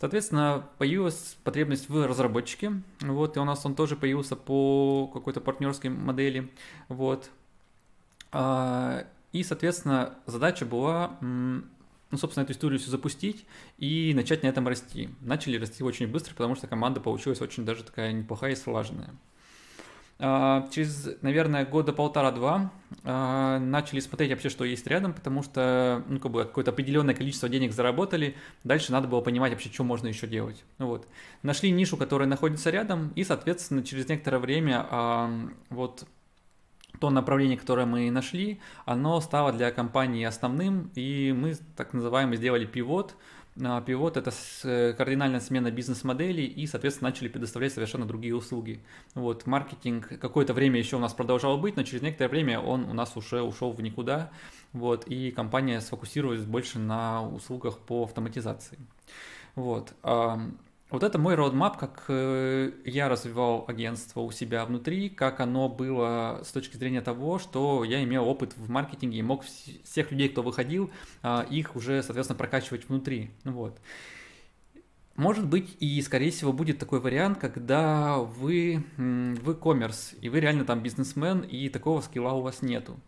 Соответственно, 0.00 0.68
появилась 0.78 1.36
потребность 1.44 1.88
в 1.88 2.04
разработчике, 2.06 2.82
вот, 3.00 3.36
и 3.36 3.40
у 3.40 3.44
нас 3.44 3.64
он 3.64 3.76
тоже 3.76 3.94
появился 3.94 4.34
по 4.34 5.08
какой-то 5.14 5.40
партнерской 5.40 5.88
модели, 5.90 6.50
вот. 6.88 7.30
А, 8.32 9.06
и, 9.30 9.44
соответственно, 9.44 10.14
задача 10.26 10.66
была 10.66 11.16
ну, 12.14 12.18
собственно, 12.18 12.44
эту 12.44 12.52
историю 12.52 12.78
все 12.78 12.90
запустить 12.90 13.44
и 13.76 14.12
начать 14.14 14.44
на 14.44 14.46
этом 14.46 14.68
расти. 14.68 15.08
Начали 15.20 15.58
расти 15.58 15.82
очень 15.82 16.06
быстро, 16.06 16.32
потому 16.34 16.54
что 16.54 16.68
команда 16.68 17.00
получилась 17.00 17.40
очень 17.40 17.64
даже 17.64 17.82
такая 17.82 18.12
неплохая 18.12 18.52
и 18.52 18.54
слаженная. 18.54 19.10
А, 20.20 20.68
через, 20.70 21.08
наверное, 21.22 21.66
года 21.66 21.92
полтора-два 21.92 22.70
а, 23.02 23.58
начали 23.58 23.98
смотреть 23.98 24.30
вообще, 24.30 24.48
что 24.48 24.64
есть 24.64 24.86
рядом, 24.86 25.12
потому 25.12 25.42
что 25.42 26.04
ну, 26.06 26.20
как 26.20 26.30
бы 26.30 26.44
какое-то 26.44 26.70
определенное 26.70 27.16
количество 27.16 27.48
денег 27.48 27.72
заработали, 27.72 28.36
дальше 28.62 28.92
надо 28.92 29.08
было 29.08 29.20
понимать 29.20 29.50
вообще, 29.50 29.70
что 29.70 29.82
можно 29.82 30.06
еще 30.06 30.28
делать. 30.28 30.62
Вот. 30.78 31.08
Нашли 31.42 31.72
нишу, 31.72 31.96
которая 31.96 32.28
находится 32.28 32.70
рядом, 32.70 33.08
и, 33.16 33.24
соответственно, 33.24 33.82
через 33.82 34.08
некоторое 34.08 34.38
время 34.38 34.86
вот 35.68 36.06
то 37.04 37.10
направление, 37.10 37.58
которое 37.58 37.84
мы 37.84 38.10
нашли, 38.10 38.60
оно 38.86 39.20
стало 39.20 39.52
для 39.52 39.70
компании 39.70 40.24
основным, 40.24 40.90
и 40.94 41.34
мы 41.36 41.54
так 41.76 41.92
называемый 41.92 42.38
сделали 42.38 42.64
пивот, 42.64 43.14
Пивот– 43.86 44.16
это 44.16 44.32
э, 44.64 44.94
кардинальная 44.94 45.38
смена 45.38 45.70
бизнес-модели 45.70 46.42
и, 46.42 46.66
соответственно, 46.66 47.10
начали 47.10 47.28
предоставлять 47.28 47.72
совершенно 47.72 48.04
другие 48.04 48.34
услуги. 48.34 48.80
Вот, 49.14 49.46
маркетинг 49.46 50.18
какое-то 50.18 50.54
время 50.54 50.80
еще 50.80 50.96
у 50.96 50.98
нас 50.98 51.14
продолжал 51.14 51.56
быть, 51.58 51.76
но 51.76 51.84
через 51.84 52.02
некоторое 52.02 52.30
время 52.30 52.58
он 52.58 52.84
у 52.90 52.94
нас 52.94 53.16
уже 53.16 53.42
ушел 53.42 53.70
в 53.72 53.80
никуда, 53.80 54.32
вот, 54.72 55.06
и 55.06 55.30
компания 55.30 55.80
сфокусировалась 55.80 56.42
больше 56.42 56.80
на 56.80 57.22
услугах 57.22 57.78
по 57.78 58.02
автоматизации. 58.02 58.78
Вот. 59.54 59.92
Вот 60.94 61.02
это 61.02 61.18
мой 61.18 61.34
roadmap, 61.34 61.76
как 61.76 62.04
э, 62.06 62.70
я 62.84 63.08
развивал 63.08 63.64
агентство 63.66 64.20
у 64.20 64.30
себя 64.30 64.64
внутри, 64.64 65.08
как 65.08 65.40
оно 65.40 65.68
было 65.68 66.42
с 66.44 66.52
точки 66.52 66.76
зрения 66.76 67.00
того, 67.00 67.40
что 67.40 67.82
я 67.82 68.04
имел 68.04 68.28
опыт 68.28 68.56
в 68.56 68.70
маркетинге 68.70 69.18
и 69.18 69.22
мог 69.22 69.42
всех 69.42 70.12
людей, 70.12 70.28
кто 70.28 70.42
выходил, 70.42 70.92
а, 71.20 71.44
их 71.50 71.74
уже, 71.74 72.00
соответственно, 72.00 72.38
прокачивать 72.38 72.88
внутри. 72.88 73.32
Вот. 73.42 73.76
Может 75.16 75.48
быть 75.48 75.76
и, 75.80 76.00
скорее 76.00 76.30
всего, 76.30 76.52
будет 76.52 76.78
такой 76.78 77.00
вариант, 77.00 77.38
когда 77.40 78.18
вы 78.18 78.84
в 78.96 79.50
e-commerce, 79.50 80.16
и 80.20 80.28
вы 80.28 80.38
реально 80.38 80.64
там 80.64 80.80
бизнесмен, 80.80 81.40
и 81.40 81.70
такого 81.70 82.02
скилла 82.02 82.34
у 82.34 82.42
вас 82.42 82.62
нету. 82.62 83.00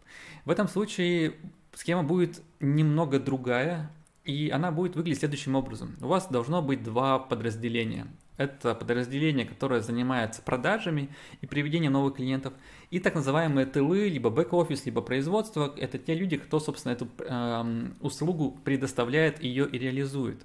В 0.45 0.51
этом 0.51 0.67
случае 0.67 1.35
схема 1.73 2.03
будет 2.03 2.43
немного 2.59 3.21
другая, 3.21 3.93
и 4.27 4.51
она 4.51 4.73
будет 4.73 4.97
выглядеть 4.97 5.21
следующим 5.21 5.55
образом. 5.55 5.97
У 6.01 6.09
вас 6.09 6.27
должно 6.27 6.61
быть 6.61 6.83
два 6.83 7.21
подразделения. 7.21 8.09
Это 8.37 8.75
подразделение, 8.75 9.47
которое 9.47 9.81
занимается 9.81 10.43
продажами 10.43 11.09
и 11.41 11.47
приведением 11.47 11.93
новых 11.93 12.17
клиентов, 12.17 12.53
и 12.91 12.99
так 12.99 13.15
называемые 13.15 13.67
тылы, 13.67 14.09
либо 14.09 14.29
бэк-офис, 14.29 14.85
либо 14.85 15.01
производство. 15.01 15.73
Это 15.77 15.99
те 15.99 16.15
люди, 16.15 16.37
кто, 16.37 16.59
собственно, 16.59 16.93
эту 16.93 17.09
э, 17.19 17.89
услугу 18.01 18.59
предоставляет 18.65 19.43
ее 19.43 19.67
и 19.69 19.79
реализует. 19.79 20.45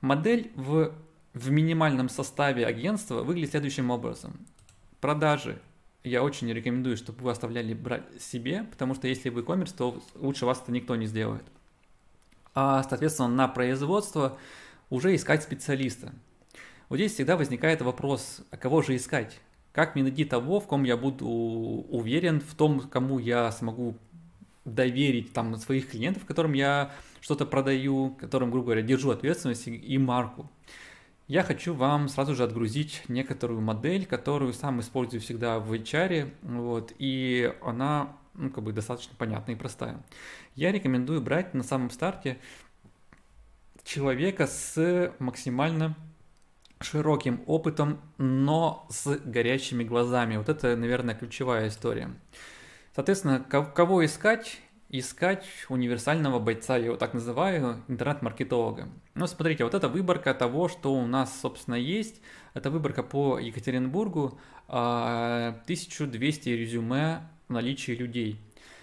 Модель 0.00 0.50
в, 0.56 0.92
в 1.34 1.50
минимальном 1.50 2.08
составе 2.08 2.66
агентства 2.66 3.22
выглядит 3.22 3.50
следующим 3.50 3.90
образом. 3.90 4.32
Продажи 5.00 5.62
я 6.02 6.24
очень 6.24 6.52
рекомендую, 6.52 6.96
чтобы 6.96 7.22
вы 7.22 7.30
оставляли 7.30 7.74
брать 7.74 8.02
себе, 8.20 8.64
потому 8.64 8.96
что 8.96 9.06
если 9.06 9.28
вы 9.28 9.42
e-commerce, 9.42 9.72
то 9.76 10.02
лучше 10.16 10.46
вас 10.46 10.60
это 10.60 10.72
никто 10.72 10.96
не 10.96 11.06
сделает 11.06 11.44
а, 12.54 12.82
соответственно, 12.82 13.28
на 13.28 13.48
производство 13.48 14.38
уже 14.90 15.14
искать 15.14 15.42
специалиста. 15.42 16.12
Вот 16.88 16.96
здесь 16.96 17.14
всегда 17.14 17.36
возникает 17.36 17.80
вопрос, 17.80 18.42
а 18.50 18.56
кого 18.56 18.82
же 18.82 18.96
искать? 18.96 19.40
Как 19.72 19.94
мне 19.94 20.04
найти 20.04 20.24
того, 20.24 20.60
в 20.60 20.66
ком 20.66 20.84
я 20.84 20.98
буду 20.98 21.26
уверен, 21.26 22.40
в 22.40 22.54
том, 22.54 22.80
кому 22.80 23.18
я 23.18 23.50
смогу 23.50 23.96
доверить 24.64 25.32
там 25.32 25.56
своих 25.56 25.90
клиентов, 25.90 26.26
которым 26.26 26.52
я 26.52 26.92
что-то 27.20 27.46
продаю, 27.46 28.10
которым, 28.20 28.50
грубо 28.50 28.66
говоря, 28.66 28.82
держу 28.82 29.10
ответственность 29.10 29.66
и 29.66 29.98
марку. 29.98 30.50
Я 31.28 31.42
хочу 31.42 31.72
вам 31.72 32.08
сразу 32.08 32.34
же 32.34 32.44
отгрузить 32.44 33.04
некоторую 33.08 33.60
модель, 33.60 34.04
которую 34.04 34.52
сам 34.52 34.80
использую 34.80 35.20
всегда 35.20 35.58
в 35.58 35.72
HR, 35.72 36.30
вот, 36.42 36.92
и 36.98 37.54
она 37.62 38.16
ну, 38.34 38.50
как 38.50 38.64
бы 38.64 38.72
достаточно 38.72 39.14
понятная 39.16 39.54
и 39.54 39.58
простая. 39.58 40.02
Я 40.54 40.72
рекомендую 40.72 41.20
брать 41.20 41.54
на 41.54 41.62
самом 41.62 41.90
старте 41.90 42.38
человека 43.84 44.46
с 44.46 45.12
максимально 45.18 45.96
широким 46.80 47.42
опытом, 47.46 48.00
но 48.18 48.86
с 48.90 49.18
горящими 49.24 49.84
глазами. 49.84 50.36
Вот 50.36 50.48
это, 50.48 50.76
наверное, 50.76 51.14
ключевая 51.14 51.68
история. 51.68 52.10
Соответственно, 52.94 53.40
кого 53.40 54.04
искать? 54.04 54.60
Искать 54.94 55.46
универсального 55.70 56.38
бойца, 56.38 56.76
я 56.76 56.86
его 56.86 56.96
так 56.96 57.14
называю, 57.14 57.82
интернет-маркетолога. 57.88 58.88
Ну, 59.14 59.26
смотрите, 59.26 59.64
вот 59.64 59.72
это 59.72 59.88
выборка 59.88 60.34
того, 60.34 60.68
что 60.68 60.92
у 60.92 61.06
нас, 61.06 61.40
собственно, 61.40 61.76
есть. 61.76 62.20
Это 62.52 62.70
выборка 62.70 63.02
по 63.02 63.38
Екатеринбургу, 63.38 64.38
1200 64.66 66.48
а, 66.48 66.52
резюме 66.52 67.22
наличии 67.52 67.92
людей. 67.92 68.40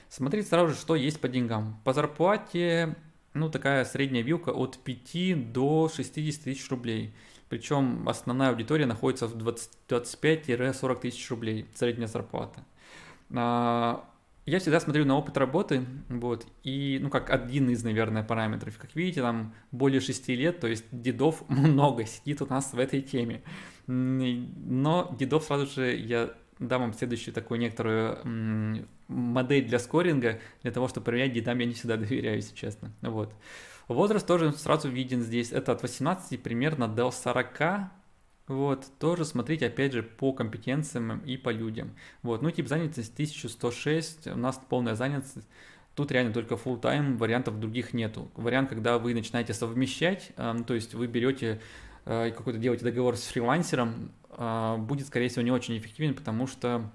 Смотрите 0.10 0.48
сразу 0.48 0.74
же, 0.74 0.80
что 0.80 0.96
есть 0.96 1.20
по 1.20 1.28
деньгам. 1.28 1.80
По 1.84 1.94
зарплате, 1.94 2.96
ну, 3.34 3.50
такая 3.50 3.86
средняя 3.86 4.24
вилка 4.24 4.50
от 4.50 4.80
5 4.80 5.52
до 5.52 5.90
60 5.94 6.44
тысяч 6.44 6.70
рублей. 6.70 7.14
Причем 7.50 8.08
основная 8.08 8.50
аудитория 8.50 8.86
находится 8.86 9.28
в 9.28 9.36
25-40 9.36 11.02
тысяч 11.02 11.30
рублей, 11.30 11.66
средняя 11.74 12.08
зарплата. 12.08 12.64
А, 13.36 14.08
я 14.46 14.60
всегда 14.60 14.80
смотрю 14.80 15.06
на 15.06 15.18
опыт 15.18 15.38
работы, 15.38 15.86
вот, 16.10 16.46
и, 16.64 17.00
ну, 17.02 17.10
как 17.10 17.30
один 17.30 17.70
из, 17.70 17.84
наверное, 17.84 18.24
параметров. 18.24 18.78
Как 18.80 18.96
видите, 18.96 19.22
там 19.22 19.54
более 19.72 20.02
6 20.02 20.28
лет, 20.30 20.60
то 20.60 20.68
есть 20.68 20.86
дедов 20.92 21.44
много 21.50 22.06
сидит 22.06 22.42
у 22.42 22.48
нас 22.48 22.74
в 22.74 22.80
этой 22.80 23.02
теме. 23.02 23.44
Но 23.88 25.16
дедов 25.20 25.44
сразу 25.44 25.66
же 25.68 25.96
я 25.96 26.34
дам 26.60 26.82
вам 26.82 26.94
следующую 26.94 27.34
такую 27.34 27.60
некоторую 27.60 28.86
модель 29.08 29.66
для 29.66 29.80
скоринга, 29.80 30.40
для 30.62 30.72
того, 30.72 30.88
чтобы 30.88 31.06
проверять 31.06 31.34
дедам 31.34 31.60
я 31.60 31.66
не 31.66 31.74
всегда 31.74 31.98
доверяю, 31.98 32.38
если 32.38 32.56
честно. 32.56 32.92
Вот. 33.02 33.34
Возраст 33.88 34.28
тоже 34.28 34.52
сразу 34.54 34.90
виден 34.90 35.22
здесь, 35.22 35.52
это 35.52 35.72
от 35.72 35.82
18 35.82 36.42
примерно 36.44 36.88
до 36.88 37.10
40, 37.10 37.90
вот, 38.48 38.86
тоже 39.00 39.26
смотрите, 39.26 39.68
опять 39.68 39.94
же, 39.94 40.04
по 40.04 40.32
компетенциям 40.32 41.20
и 41.20 41.38
по 41.38 41.50
людям. 41.50 41.96
Вот, 42.22 42.42
ну, 42.42 42.52
тип 42.52 42.68
занятости 42.68 43.12
1106, 43.14 44.28
у 44.28 44.38
нас 44.38 44.62
полная 44.70 44.96
занятость, 44.96 45.48
Тут 46.00 46.14
реально 46.14 46.32
только 46.32 46.56
full 46.56 46.80
time, 46.80 47.18
вариантов 47.18 47.60
других 47.60 47.94
нету. 47.94 48.32
Вариант, 48.36 48.70
когда 48.70 48.98
вы 49.00 49.14
начинаете 49.14 49.54
совмещать, 49.54 50.32
э, 50.38 50.56
то 50.66 50.74
есть 50.74 50.94
вы 50.94 51.08
берете 51.08 51.60
э, 52.06 52.32
какой-то 52.32 52.58
делаете 52.58 52.86
договор 52.86 53.18
с 53.18 53.24
фрилансером, 53.24 54.14
а, 54.19 54.19
будет, 54.38 55.08
скорее 55.08 55.30
всего, 55.30 55.42
не 55.42 55.52
очень 55.52 55.78
эффективен, 55.78 56.14
потому 56.14 56.48
что 56.48 56.90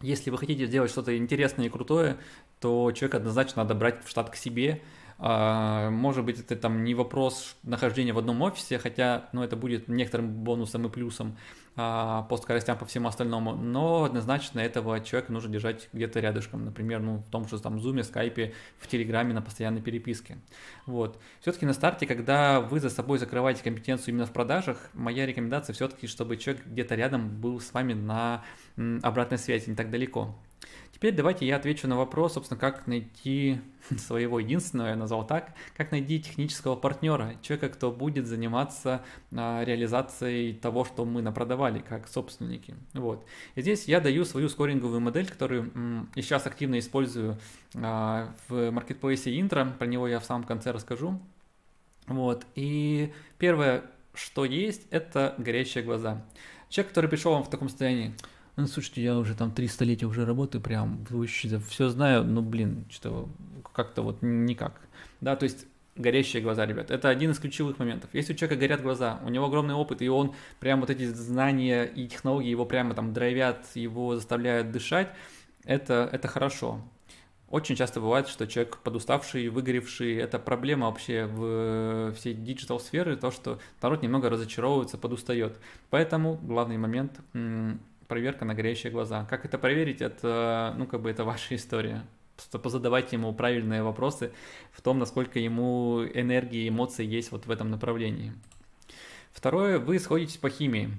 если 0.00 0.30
вы 0.30 0.38
хотите 0.38 0.66
сделать 0.66 0.90
что-то 0.90 1.16
интересное 1.16 1.66
и 1.66 1.68
крутое, 1.68 2.18
то 2.60 2.92
человека 2.92 3.18
однозначно 3.18 3.62
надо 3.62 3.74
брать 3.74 4.04
в 4.04 4.08
штат 4.08 4.30
к 4.30 4.36
себе, 4.36 4.82
а, 5.18 5.90
может 5.90 6.24
быть, 6.24 6.40
это 6.40 6.56
там 6.56 6.82
не 6.82 6.94
вопрос 6.94 7.56
нахождения 7.62 8.14
в 8.14 8.18
одном 8.18 8.40
офисе, 8.40 8.78
хотя 8.78 9.28
ну, 9.32 9.42
это 9.42 9.54
будет 9.54 9.86
некоторым 9.88 10.30
бонусом 10.30 10.86
и 10.86 10.90
плюсом. 10.90 11.36
а, 11.36 11.36
по 11.74 12.38
скоростям, 12.42 12.76
по 12.76 12.84
всему 12.84 13.08
остальному, 13.08 13.54
но 13.54 14.04
однозначно 14.04 14.60
этого 14.60 15.00
человека 15.00 15.32
нужно 15.32 15.52
держать 15.52 15.88
где-то 15.92 16.20
рядышком, 16.20 16.64
например, 16.64 17.00
ну, 17.00 17.18
в 17.18 17.30
том 17.30 17.48
же 17.48 17.58
там 17.60 17.76
Zoom, 17.76 18.00
Skype, 18.00 18.52
в 18.78 18.86
Телеграме 18.88 19.32
на 19.34 19.40
постоянной 19.40 19.80
переписке. 19.80 20.38
Вот. 20.86 21.18
Все-таки 21.40 21.66
на 21.66 21.72
старте, 21.72 22.06
когда 22.06 22.60
вы 22.60 22.80
за 22.80 22.90
собой 22.90 23.18
закрываете 23.18 23.62
компетенцию 23.62 24.14
именно 24.14 24.26
в 24.26 24.32
продажах, 24.32 24.90
моя 24.94 25.26
рекомендация 25.26 25.72
все-таки, 25.72 26.06
чтобы 26.06 26.36
человек 26.36 26.66
где-то 26.66 26.94
рядом 26.96 27.40
был 27.40 27.60
с 27.60 27.72
вами 27.72 27.92
на 27.92 28.44
обратной 29.02 29.38
связи, 29.38 29.70
не 29.70 29.76
так 29.76 29.90
далеко. 29.90 30.34
Теперь 31.00 31.14
давайте 31.14 31.46
я 31.46 31.56
отвечу 31.56 31.88
на 31.88 31.96
вопрос, 31.96 32.34
собственно, 32.34 32.60
как 32.60 32.86
найти 32.86 33.58
своего 33.96 34.38
единственного, 34.38 34.88
я 34.88 34.96
назвал 34.96 35.26
так, 35.26 35.54
как 35.74 35.92
найти 35.92 36.20
технического 36.20 36.76
партнера, 36.76 37.36
человека, 37.40 37.70
кто 37.70 37.90
будет 37.90 38.26
заниматься 38.26 39.02
а, 39.34 39.64
реализацией 39.64 40.52
того, 40.52 40.84
что 40.84 41.06
мы 41.06 41.22
напродавали, 41.22 41.78
как 41.78 42.06
собственники. 42.06 42.74
Вот. 42.92 43.24
И 43.54 43.62
здесь 43.62 43.88
я 43.88 44.00
даю 44.00 44.26
свою 44.26 44.50
скоринговую 44.50 45.00
модель, 45.00 45.26
которую 45.26 46.06
и 46.14 46.20
сейчас 46.20 46.46
активно 46.46 46.78
использую 46.78 47.38
а, 47.76 48.34
в 48.48 48.70
маркетплейсе 48.70 49.34
Intro, 49.40 49.74
про 49.78 49.86
него 49.86 50.06
я 50.06 50.20
в 50.20 50.26
самом 50.26 50.44
конце 50.44 50.70
расскажу. 50.70 51.18
Вот. 52.08 52.44
И 52.56 53.10
первое, 53.38 53.84
что 54.12 54.44
есть, 54.44 54.82
это 54.90 55.34
горящие 55.38 55.82
глаза. 55.82 56.22
Человек, 56.68 56.90
который 56.90 57.08
пришел 57.08 57.32
вам 57.32 57.44
в 57.44 57.48
таком 57.48 57.70
состоянии, 57.70 58.14
ну, 58.60 58.66
слушайте, 58.66 59.02
я 59.02 59.18
уже 59.18 59.34
там 59.34 59.50
три 59.50 59.68
столетия 59.68 60.06
уже 60.06 60.24
работаю, 60.24 60.62
прям 60.62 61.04
все 61.68 61.88
знаю, 61.88 62.24
но, 62.24 62.42
блин, 62.42 62.84
что 62.90 63.28
как-то 63.72 64.02
вот 64.02 64.18
никак. 64.22 64.80
Да, 65.20 65.36
то 65.36 65.44
есть 65.44 65.66
горящие 65.96 66.42
глаза, 66.42 66.66
ребят. 66.66 66.90
Это 66.90 67.08
один 67.08 67.30
из 67.30 67.38
ключевых 67.38 67.78
моментов. 67.78 68.10
Если 68.12 68.32
у 68.32 68.36
человека 68.36 68.60
горят 68.60 68.82
глаза, 68.82 69.20
у 69.24 69.28
него 69.28 69.46
огромный 69.46 69.74
опыт, 69.74 70.02
и 70.02 70.08
он 70.08 70.34
прям 70.58 70.80
вот 70.80 70.90
эти 70.90 71.04
знания 71.04 71.84
и 71.84 72.06
технологии 72.08 72.48
его 72.48 72.64
прямо 72.64 72.94
там 72.94 73.12
драйвят, 73.12 73.66
его 73.74 74.14
заставляют 74.14 74.70
дышать, 74.70 75.08
это, 75.64 76.08
это 76.10 76.28
хорошо. 76.28 76.80
Очень 77.50 77.74
часто 77.74 78.00
бывает, 78.00 78.28
что 78.28 78.46
человек 78.46 78.78
подуставший, 78.78 79.48
выгоревший, 79.48 80.14
это 80.16 80.38
проблема 80.38 80.86
вообще 80.86 81.26
в 81.26 82.12
всей 82.14 82.32
digital 82.32 82.78
сферы, 82.78 83.16
то, 83.16 83.32
что 83.32 83.58
народ 83.82 84.02
немного 84.02 84.30
разочаровывается, 84.30 84.96
подустает. 84.98 85.58
Поэтому 85.90 86.36
главный 86.36 86.78
момент 86.78 87.20
проверка 88.10 88.44
на 88.44 88.54
горящие 88.54 88.92
глаза. 88.92 89.24
Как 89.30 89.44
это 89.44 89.56
проверить, 89.56 90.02
это, 90.02 90.74
ну, 90.76 90.86
как 90.86 91.00
бы 91.00 91.10
это 91.10 91.24
ваша 91.32 91.54
история. 91.54 92.04
Просто 92.36 92.58
позадавайте 92.58 93.16
ему 93.16 93.32
правильные 93.32 93.82
вопросы 93.82 94.32
в 94.72 94.82
том, 94.82 94.98
насколько 94.98 95.38
ему 95.38 96.04
энергии 96.04 96.64
и 96.64 96.68
эмоций 96.68 97.06
есть 97.06 97.32
вот 97.32 97.46
в 97.46 97.50
этом 97.50 97.70
направлении. 97.70 98.32
Второе, 99.32 99.78
вы 99.78 99.98
сходитесь 99.98 100.38
по 100.38 100.50
химии. 100.50 100.90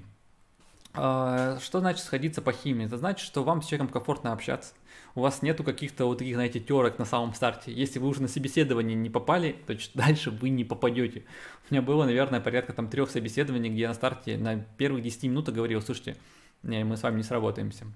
А, 0.94 1.58
что 1.60 1.80
значит 1.80 2.04
сходиться 2.04 2.40
по 2.40 2.52
химии? 2.52 2.86
Это 2.86 2.96
значит, 2.96 3.26
что 3.26 3.44
вам 3.44 3.60
с 3.60 3.66
человеком 3.66 3.88
комфортно 3.88 4.32
общаться. 4.32 4.72
У 5.14 5.20
вас 5.20 5.42
нету 5.42 5.64
каких-то 5.64 6.06
вот 6.06 6.18
таких, 6.18 6.34
знаете, 6.34 6.60
терок 6.60 6.98
на 6.98 7.04
самом 7.04 7.34
старте. 7.34 7.72
Если 7.72 7.98
вы 7.98 8.08
уже 8.08 8.22
на 8.22 8.28
собеседование 8.28 8.96
не 8.96 9.10
попали, 9.10 9.56
то 9.66 9.76
дальше 9.94 10.30
вы 10.30 10.48
не 10.48 10.64
попадете. 10.64 11.24
У 11.68 11.74
меня 11.74 11.82
было, 11.82 12.04
наверное, 12.04 12.40
порядка 12.40 12.72
там 12.72 12.88
трех 12.88 13.10
собеседований, 13.10 13.68
где 13.68 13.82
я 13.82 13.88
на 13.88 13.94
старте 13.94 14.38
на 14.38 14.56
первых 14.78 15.02
10 15.02 15.24
минутах 15.24 15.54
говорил, 15.54 15.82
слушайте, 15.82 16.16
не, 16.62 16.84
мы 16.84 16.96
с 16.96 17.02
вами 17.02 17.18
не 17.18 17.22
сработаемся. 17.22 17.86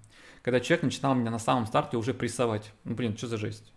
Когда 0.42 0.60
человек 0.60 0.84
начинал 0.84 1.14
меня 1.14 1.30
на 1.30 1.38
самом 1.38 1.66
старте 1.66 1.96
уже 1.96 2.14
прессовать. 2.14 2.72
Ну, 2.84 2.94
блин, 2.94 3.16
что 3.16 3.26
за 3.26 3.36
жесть? 3.36 3.72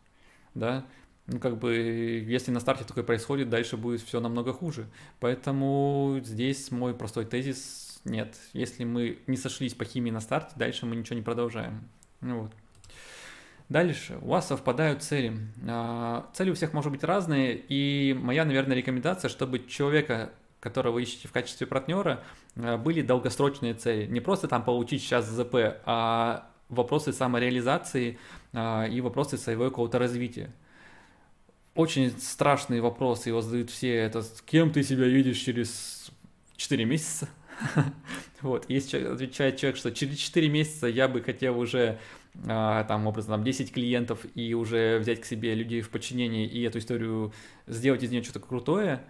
Да? 0.54 0.86
Ну, 1.28 1.40
как 1.40 1.58
бы, 1.58 1.76
если 1.76 2.52
на 2.52 2.60
старте 2.60 2.84
такое 2.84 3.04
происходит, 3.04 3.50
дальше 3.50 3.78
будет 3.78 4.02
все 4.02 4.20
намного 4.20 4.54
хуже. 4.54 4.88
Поэтому 5.20 6.20
здесь 6.24 6.72
мой 6.72 6.94
простой 6.94 7.26
тезис 7.26 8.02
нет. 8.04 8.36
Если 8.54 8.84
мы 8.84 9.20
не 9.28 9.38
сошлись 9.38 9.74
по 9.74 9.86
химии 9.86 10.12
на 10.12 10.22
старте, 10.22 10.54
дальше 10.56 10.86
мы 10.86 10.96
ничего 10.96 11.16
не 11.16 11.22
продолжаем. 11.22 11.88
Ну 12.22 12.44
вот. 12.44 12.52
Дальше, 13.70 14.18
у 14.22 14.30
вас 14.30 14.48
совпадают 14.48 15.04
цели. 15.04 15.38
А, 15.68 16.28
цели 16.34 16.50
у 16.50 16.56
всех 16.56 16.74
может 16.74 16.92
быть 16.92 17.04
разные, 17.04 17.56
и 17.56 18.18
моя, 18.20 18.44
наверное, 18.44 18.76
рекомендация, 18.76 19.30
чтобы 19.30 19.60
человека, 19.68 20.32
которого 20.60 20.94
вы 20.94 21.04
ищете 21.04 21.28
в 21.28 21.32
качестве 21.32 21.68
партнера, 21.68 22.24
а, 22.56 22.78
были 22.78 23.02
долгосрочные 23.02 23.74
цели. 23.74 24.06
Не 24.08 24.20
просто 24.20 24.48
там 24.48 24.64
получить 24.64 25.02
сейчас 25.02 25.28
ЗП, 25.28 25.56
а 25.86 26.50
вопросы 26.70 27.14
самореализации 27.14 28.20
а, 28.54 28.86
и 28.86 29.02
вопросы 29.02 29.38
своего 29.38 29.66
какого-то 29.66 30.00
развития. 30.00 30.54
Очень 31.76 32.12
страшные 32.20 32.82
вопросы 32.82 33.30
его 33.30 33.42
задают 33.42 33.70
все. 33.70 33.96
Это 33.96 34.22
с 34.22 34.42
кем 34.42 34.72
ты 34.72 34.84
себя 34.84 35.06
видишь 35.06 35.38
через 35.38 36.12
4 36.56 36.86
месяца? 36.86 37.30
Вот, 38.42 38.70
если 38.70 39.04
отвечает 39.04 39.58
человек, 39.58 39.76
что 39.78 39.92
через 39.92 40.16
4 40.18 40.48
месяца 40.48 40.88
я 40.88 41.10
бы 41.10 41.22
хотел 41.22 41.60
уже 41.60 42.00
а, 42.48 42.84
там, 42.86 43.06
образно, 43.08 43.36
там, 43.36 43.44
10 43.44 43.74
клиентов 43.74 44.26
и 44.36 44.54
уже 44.54 44.98
взять 45.00 45.22
к 45.22 45.26
себе 45.26 45.56
людей 45.56 45.82
в 45.82 45.90
подчинение 45.90 46.46
и 46.46 46.62
эту 46.64 46.80
историю 46.80 47.34
сделать 47.68 48.04
из 48.04 48.12
нее 48.12 48.24
что-то 48.24 48.40
крутое, 48.40 49.04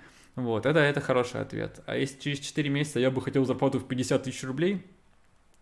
вот, 0.44 0.66
это, 0.66 0.80
это 0.80 1.02
хороший 1.02 1.42
ответ. 1.42 1.82
А 1.86 1.96
если 1.96 2.20
через 2.20 2.40
4 2.40 2.70
месяца 2.70 3.00
я 3.00 3.12
бы 3.12 3.22
хотел 3.22 3.46
зарплату 3.46 3.80
в 3.80 3.88
50 3.88 4.24
тысяч 4.24 4.44
рублей, 4.44 4.86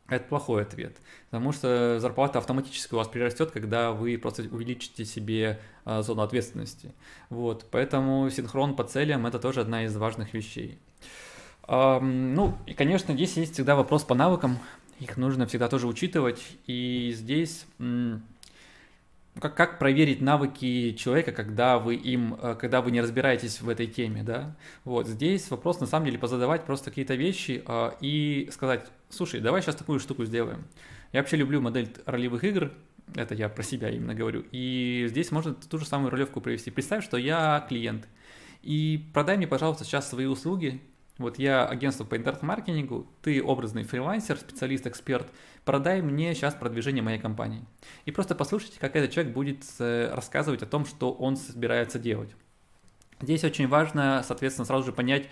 это 0.09 0.25
плохой 0.25 0.61
ответ, 0.61 0.95
потому 1.29 1.51
что 1.51 1.99
зарплата 1.99 2.39
автоматически 2.39 2.93
у 2.93 2.97
вас 2.97 3.09
прирастет, 3.09 3.51
когда 3.51 3.91
вы 3.91 4.17
просто 4.17 4.43
увеличите 4.43 5.03
себе 5.03 5.59
а, 5.83 6.01
зону 6.01 6.21
ответственности. 6.21 6.93
Вот, 7.29 7.65
поэтому 7.71 8.29
синхрон 8.29 8.75
по 8.75 8.85
целям– 8.85 9.25
это 9.27 9.37
тоже 9.37 9.61
одна 9.61 9.83
из 9.83 9.95
важных 9.97 10.33
вещей. 10.33 10.79
Ну, 11.67 12.57
и, 12.65 12.73
конечно, 12.73 13.13
здесь 13.13 13.35
есть 13.35 13.53
всегда 13.55 13.75
вопрос 13.75 14.03
по 14.05 14.15
навыкам. 14.15 14.57
Их 14.99 15.17
нужно 15.17 15.45
всегда 15.47 15.67
тоже 15.67 15.87
учитывать. 15.87 16.41
И 16.65 17.13
здесь 17.13 17.65
как, 19.39 19.55
как 19.55 19.79
проверить 19.79 20.21
навыки 20.21 20.93
человека, 20.93 21.31
когда 21.31 21.79
вы 21.79 21.95
им, 21.95 22.37
э, 22.41 22.55
когда 22.59 22.81
вы 22.81 22.91
не 22.91 23.01
разбираетесь 23.01 23.61
в 23.61 23.69
этой 23.69 23.87
теме, 23.87 24.23
да? 24.23 24.55
Вот 24.83 25.07
здесь 25.07 25.49
вопрос 25.49 25.79
на 25.79 25.87
самом 25.87 26.05
деле 26.05 26.19
позадавать 26.19 26.65
просто 26.65 26.89
какие-то 26.89 27.15
вещи 27.15 27.63
э, 27.65 27.91
и 28.01 28.49
сказать, 28.51 28.85
слушай, 29.09 29.39
давай 29.39 29.61
сейчас 29.61 29.75
такую 29.75 29.99
штуку 29.99 30.25
сделаем. 30.25 30.65
Я 31.13 31.21
вообще 31.21 31.37
люблю 31.37 31.61
модель 31.61 31.93
ролевых 32.05 32.43
игр, 32.43 32.71
это 33.15 33.35
я 33.35 33.49
про 33.49 33.63
себя 33.63 33.89
именно 33.89 34.13
говорю. 34.13 34.45
И 34.51 35.05
здесь 35.09 35.31
можно 35.31 35.53
ту 35.53 35.77
же 35.77 35.85
самую 35.85 36.11
ролевку 36.11 36.41
провести. 36.41 36.71
Представь, 36.71 37.03
что 37.03 37.17
я 37.17 37.65
клиент, 37.67 38.07
и 38.61 39.09
продай 39.13 39.37
мне, 39.37 39.47
пожалуйста, 39.47 39.85
сейчас 39.85 40.09
свои 40.09 40.25
услуги 40.25 40.81
вот 41.17 41.39
я 41.39 41.65
агентство 41.65 42.03
по 42.03 42.15
интернет-маркетингу, 42.15 43.07
ты 43.21 43.41
образный 43.41 43.83
фрилансер, 43.83 44.37
специалист, 44.37 44.85
эксперт, 44.85 45.27
продай 45.67 46.01
мне 46.01 46.33
сейчас 46.33 46.55
продвижение 46.55 47.03
моей 47.03 47.19
компании. 47.19 47.65
И 48.05 48.11
просто 48.11 48.35
послушайте, 48.35 48.79
как 48.79 48.95
этот 48.95 49.11
человек 49.11 49.33
будет 49.33 49.65
э, 49.79 50.09
рассказывать 50.13 50.63
о 50.63 50.65
том, 50.65 50.85
что 50.85 51.11
он 51.11 51.35
собирается 51.35 51.99
делать. 51.99 52.29
Здесь 53.19 53.43
очень 53.43 53.67
важно, 53.67 54.23
соответственно, 54.25 54.65
сразу 54.65 54.85
же 54.85 54.93
понять, 54.93 55.27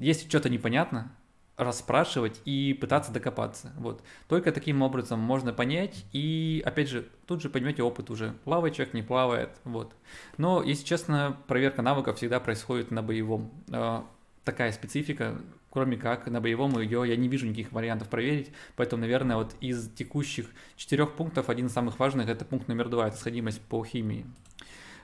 если 0.00 0.28
что-то 0.28 0.48
непонятно, 0.50 1.12
расспрашивать 1.56 2.40
и 2.44 2.76
пытаться 2.80 3.12
докопаться. 3.12 3.72
Вот. 3.76 4.02
Только 4.26 4.50
таким 4.50 4.82
образом 4.82 5.20
можно 5.20 5.52
понять 5.52 6.06
и, 6.12 6.60
опять 6.66 6.88
же, 6.88 7.08
тут 7.28 7.40
же 7.40 7.48
поймете 7.48 7.84
опыт 7.84 8.10
уже. 8.10 8.32
Плавает 8.42 8.74
человек, 8.74 8.94
не 8.94 9.02
плавает. 9.02 9.50
Вот. 9.62 9.94
Но, 10.38 10.64
если 10.64 10.84
честно, 10.84 11.36
проверка 11.46 11.82
навыков 11.82 12.16
всегда 12.16 12.40
происходит 12.40 12.90
на 12.90 13.00
боевом. 13.00 13.52
А, 13.70 14.04
такая 14.42 14.72
специфика, 14.72 15.36
кроме 15.72 15.96
как 15.96 16.26
на 16.28 16.40
боевом 16.40 16.78
ее 16.78 17.04
я 17.08 17.16
не 17.16 17.28
вижу 17.28 17.46
никаких 17.46 17.72
вариантов 17.72 18.08
проверить, 18.08 18.50
поэтому, 18.76 19.00
наверное, 19.00 19.36
вот 19.36 19.54
из 19.60 19.88
текущих 19.88 20.46
четырех 20.76 21.14
пунктов 21.14 21.48
один 21.48 21.66
из 21.66 21.72
самых 21.72 21.98
важных 21.98 22.28
это 22.28 22.44
пункт 22.44 22.68
номер 22.68 22.88
два, 22.88 23.08
это 23.08 23.16
сходимость 23.16 23.60
по 23.62 23.82
химии. 23.84 24.26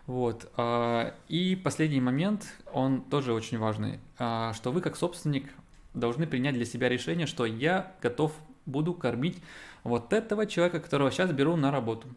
Вот. 0.06 0.50
А, 0.56 1.14
и 1.28 1.56
последний 1.56 2.00
момент, 2.00 2.46
он 2.72 3.02
тоже 3.02 3.32
очень 3.32 3.58
важный, 3.58 3.98
а, 4.18 4.52
что 4.52 4.70
вы 4.70 4.80
как 4.80 4.96
собственник 4.96 5.50
должны 5.94 6.26
принять 6.26 6.54
для 6.54 6.64
себя 6.64 6.88
решение, 6.88 7.26
что 7.26 7.46
я 7.46 7.92
готов 8.02 8.32
буду 8.66 8.94
кормить 8.94 9.38
вот 9.84 10.12
этого 10.12 10.46
человека, 10.46 10.80
которого 10.80 11.10
сейчас 11.10 11.32
беру 11.32 11.56
на 11.56 11.70
работу. 11.70 12.08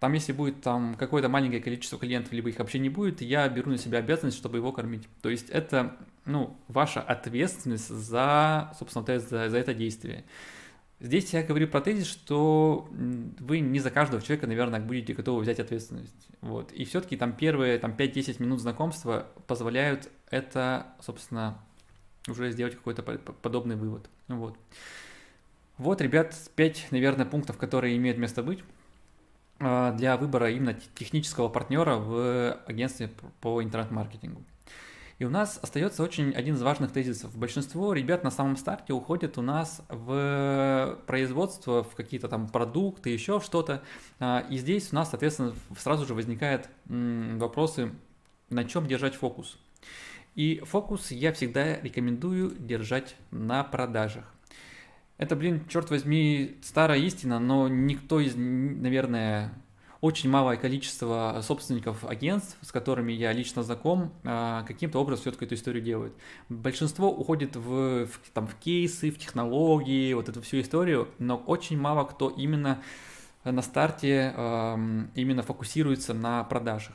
Там, 0.00 0.12
если 0.12 0.32
будет 0.32 0.62
там 0.62 0.94
какое-то 0.94 1.28
маленькое 1.28 1.60
количество 1.60 1.98
клиентов, 1.98 2.32
либо 2.32 2.48
их 2.48 2.58
вообще 2.60 2.78
не 2.78 2.88
будет, 2.88 3.20
я 3.20 3.48
беру 3.48 3.72
на 3.72 3.78
себя 3.78 3.98
обязанность, 3.98 4.36
чтобы 4.36 4.58
его 4.58 4.70
кормить. 4.70 5.08
То 5.22 5.28
есть 5.28 5.50
это, 5.50 5.96
ну, 6.28 6.56
ваша 6.68 7.00
ответственность 7.00 7.88
за, 7.88 8.72
собственно, 8.78 9.18
за, 9.18 9.48
за 9.48 9.58
это 9.58 9.74
действие. 9.74 10.24
Здесь 11.00 11.32
я 11.32 11.42
говорю 11.42 11.68
про 11.68 11.80
тезис, 11.80 12.06
что 12.06 12.88
вы 12.90 13.60
не 13.60 13.78
за 13.78 13.90
каждого 13.90 14.20
человека, 14.20 14.46
наверное, 14.46 14.80
будете 14.80 15.14
готовы 15.14 15.42
взять 15.42 15.60
ответственность. 15.60 16.28
Вот. 16.40 16.72
И 16.72 16.84
все-таки 16.84 17.16
там 17.16 17.32
первые 17.32 17.78
там, 17.78 17.92
5-10 17.92 18.42
минут 18.42 18.60
знакомства 18.60 19.28
позволяют 19.46 20.10
это, 20.30 20.88
собственно, 21.00 21.58
уже 22.28 22.50
сделать 22.50 22.74
какой-то 22.74 23.02
подобный 23.02 23.76
вывод. 23.76 24.10
Вот. 24.26 24.58
Вот, 25.78 26.00
ребят, 26.00 26.34
5, 26.56 26.88
наверное, 26.90 27.24
пунктов, 27.24 27.56
которые 27.56 27.96
имеют 27.96 28.18
место 28.18 28.42
быть. 28.42 28.64
А, 29.60 29.92
для 29.92 30.16
выбора 30.16 30.50
именно 30.50 30.74
технического 30.94 31.48
партнера 31.48 31.96
в 31.96 32.60
агентстве 32.66 33.10
по 33.40 33.62
интернет-маркетингу. 33.62 34.42
И 35.18 35.24
у 35.24 35.30
нас 35.30 35.58
остается 35.62 36.04
очень 36.04 36.32
один 36.32 36.54
из 36.54 36.62
важных 36.62 36.92
тезисов. 36.92 37.36
Большинство 37.36 37.92
ребят 37.92 38.22
на 38.22 38.30
самом 38.30 38.56
старте 38.56 38.92
уходят 38.92 39.36
у 39.36 39.42
нас 39.42 39.82
в 39.88 40.98
производство, 41.06 41.82
в 41.82 41.96
какие-то 41.96 42.28
там 42.28 42.48
продукты, 42.48 43.10
еще 43.10 43.40
что-то. 43.40 43.82
А, 44.20 44.46
и 44.48 44.56
здесь 44.58 44.92
у 44.92 44.94
нас, 44.94 45.10
соответственно, 45.10 45.54
сразу 45.76 46.06
же 46.06 46.14
возникают 46.14 46.68
вопросы, 46.86 47.90
на 48.48 48.64
чем 48.64 48.86
держать 48.86 49.16
фокус. 49.16 49.58
И 50.36 50.62
фокус 50.64 51.10
я 51.10 51.32
всегда 51.32 51.80
рекомендую 51.80 52.50
держать 52.56 53.16
на 53.32 53.64
продажах. 53.64 54.32
Это, 55.16 55.34
блин, 55.34 55.64
черт 55.68 55.90
возьми, 55.90 56.58
старая 56.62 57.00
истина, 57.00 57.40
но 57.40 57.66
никто 57.66 58.20
из, 58.20 58.36
наверное, 58.36 59.52
очень 60.00 60.30
малое 60.30 60.56
количество 60.56 61.40
собственников 61.42 62.04
агентств, 62.04 62.56
с 62.62 62.70
которыми 62.70 63.12
я 63.12 63.32
лично 63.32 63.62
знаком, 63.62 64.12
а, 64.24 64.62
каким-то 64.62 65.00
образом 65.00 65.22
все-таки 65.22 65.44
эту 65.44 65.54
историю 65.54 65.82
делают. 65.82 66.14
Большинство 66.48 67.10
уходит 67.10 67.56
в, 67.56 68.06
в, 68.06 68.20
там, 68.32 68.46
в 68.46 68.54
кейсы, 68.56 69.10
в 69.10 69.18
технологии, 69.18 70.12
вот 70.12 70.28
эту 70.28 70.40
всю 70.42 70.60
историю, 70.60 71.08
но 71.18 71.36
очень 71.36 71.78
мало 71.78 72.04
кто 72.04 72.28
именно 72.28 72.82
на 73.44 73.62
старте 73.62 74.32
именно 75.14 75.42
фокусируется 75.42 76.12
на 76.12 76.44
продажах. 76.44 76.94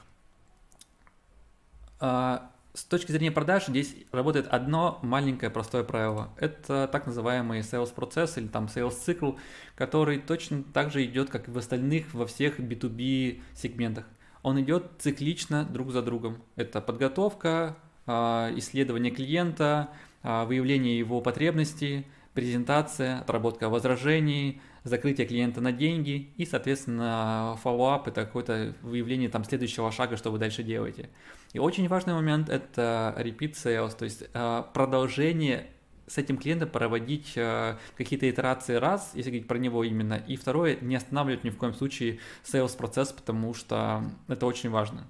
С 2.76 2.86
точки 2.86 3.12
зрения 3.12 3.32
продаж 3.32 3.68
здесь 3.68 3.96
работает 4.12 4.48
одно 4.48 4.98
маленькое 5.04 5.52
простое 5.52 5.84
правило. 5.84 6.34
Это 6.38 6.90
так 6.92 7.06
называемый 7.06 7.60
sales 7.60 7.94
процесс 7.94 8.40
или 8.40 8.48
там 8.48 8.66
sales 8.66 8.96
цикл, 9.00 9.34
который 9.76 10.18
точно 10.18 10.64
так 10.64 10.92
же 10.92 11.06
идет, 11.06 11.30
как 11.30 11.48
и 11.48 11.52
в 11.52 11.58
остальных, 11.60 12.12
во 12.16 12.26
всех 12.26 12.60
B2B 12.60 13.44
сегментах. 13.54 14.08
Он 14.42 14.60
идет 14.60 14.86
циклично 14.98 15.66
друг 15.66 15.92
за 15.92 16.02
другом. 16.02 16.42
Это 16.56 16.82
подготовка, 16.82 17.78
а, 18.08 18.52
исследование 18.56 19.12
клиента, 19.12 19.92
а, 20.24 20.46
выявление 20.46 20.98
его 20.98 21.22
потребностей, 21.22 22.08
презентация, 22.34 23.20
отработка 23.20 23.70
возражений, 23.70 24.64
закрытие 24.84 25.28
клиента 25.28 25.62
на 25.62 25.72
деньги 25.72 26.34
и, 26.38 26.46
соответственно, 26.46 27.58
follow-up– 27.64 28.04
это 28.08 28.26
какое-то 28.26 28.76
выявление 28.82 29.30
там 29.30 29.44
следующего 29.44 29.92
шага, 29.92 30.18
что 30.18 30.32
вы 30.32 30.40
дальше 30.40 30.64
делаете. 30.64 31.10
И 31.54 31.60
очень 31.60 31.88
важный 31.88 32.14
момент– 32.14 32.50
это 32.50 33.16
repeat 33.18 33.54
sales, 33.54 33.96
то 33.98 34.06
есть 34.06 34.24
э, 34.34 34.64
продолжение 34.74 35.68
с 36.08 36.18
этим 36.18 36.38
клиентом 36.38 36.70
проводить 36.70 37.34
э, 37.36 37.78
какие-то 37.96 38.30
итерации 38.30 38.76
раз, 38.76 39.12
если 39.14 39.30
говорить 39.30 39.48
про 39.48 39.58
него 39.58 39.84
именно, 39.84 40.16
и 40.16 40.36
второе, 40.36 40.78
не 40.82 40.96
останавливать 40.96 41.44
ни 41.44 41.50
в 41.50 41.58
коем 41.58 41.74
случае 41.74 42.20
sales 42.44 42.76
процесс, 42.76 43.14
потому 43.14 43.54
что 43.54 44.04
это 44.28 44.46
очень 44.46 44.70
важно. 44.70 45.08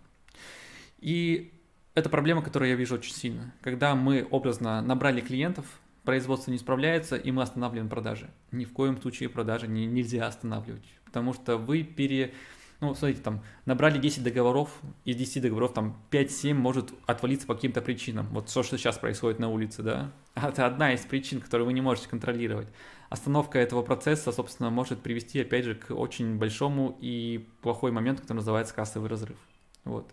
И 1.00 1.52
это 1.96 2.10
проблема, 2.10 2.42
которую 2.42 2.70
я 2.70 2.76
вижу 2.76 2.96
очень 2.96 3.14
сильно. 3.14 3.54
Когда 3.62 3.96
мы 3.96 4.28
образно 4.30 4.82
набрали 4.82 5.22
клиентов, 5.22 5.66
производство 6.04 6.52
не 6.52 6.58
справляется, 6.58 7.16
и 7.16 7.32
мы 7.32 7.44
останавливаем 7.44 7.90
продажи. 7.90 8.30
Ни 8.52 8.66
в 8.66 8.74
коем 8.74 9.02
случае 9.02 9.30
продажи 9.30 9.68
не, 9.68 9.86
нельзя 9.86 10.28
останавливать, 10.28 10.86
потому 11.06 11.34
что 11.34 11.58
вы 11.58 11.84
пере... 11.84 12.34
Ну, 12.82 12.94
смотрите, 12.96 13.22
там, 13.22 13.42
набрали 13.66 13.98
10 13.98 14.24
договоров, 14.24 14.70
из 15.06 15.16
10 15.16 15.44
договоров 15.44 15.74
там 15.74 15.96
5-7 16.12 16.54
может 16.54 16.94
отвалиться 17.06 17.48
по 17.48 17.56
каким-то 17.56 17.82
причинам. 17.82 18.28
Вот 18.32 18.52
то, 18.54 18.62
что 18.62 18.78
сейчас 18.78 18.98
происходит 18.98 19.40
на 19.40 19.48
улице, 19.50 19.84
да. 19.84 20.12
Это 20.36 20.66
одна 20.66 20.94
из 20.94 21.02
причин, 21.02 21.40
которую 21.40 21.68
вы 21.68 21.74
не 21.74 21.80
можете 21.80 22.10
контролировать. 22.10 22.68
Остановка 23.10 23.58
этого 23.58 23.84
процесса, 23.84 24.34
собственно, 24.34 24.70
может 24.70 25.00
привести, 25.00 25.40
опять 25.40 25.64
же, 25.64 25.76
к 25.76 25.92
очень 25.92 26.38
большому 26.38 26.98
и 27.00 27.48
плохой 27.62 27.92
моменту, 27.92 28.24
который 28.24 28.38
называется 28.38 28.74
кассовый 28.74 29.10
разрыв. 29.10 29.38
Вот. 29.86 30.12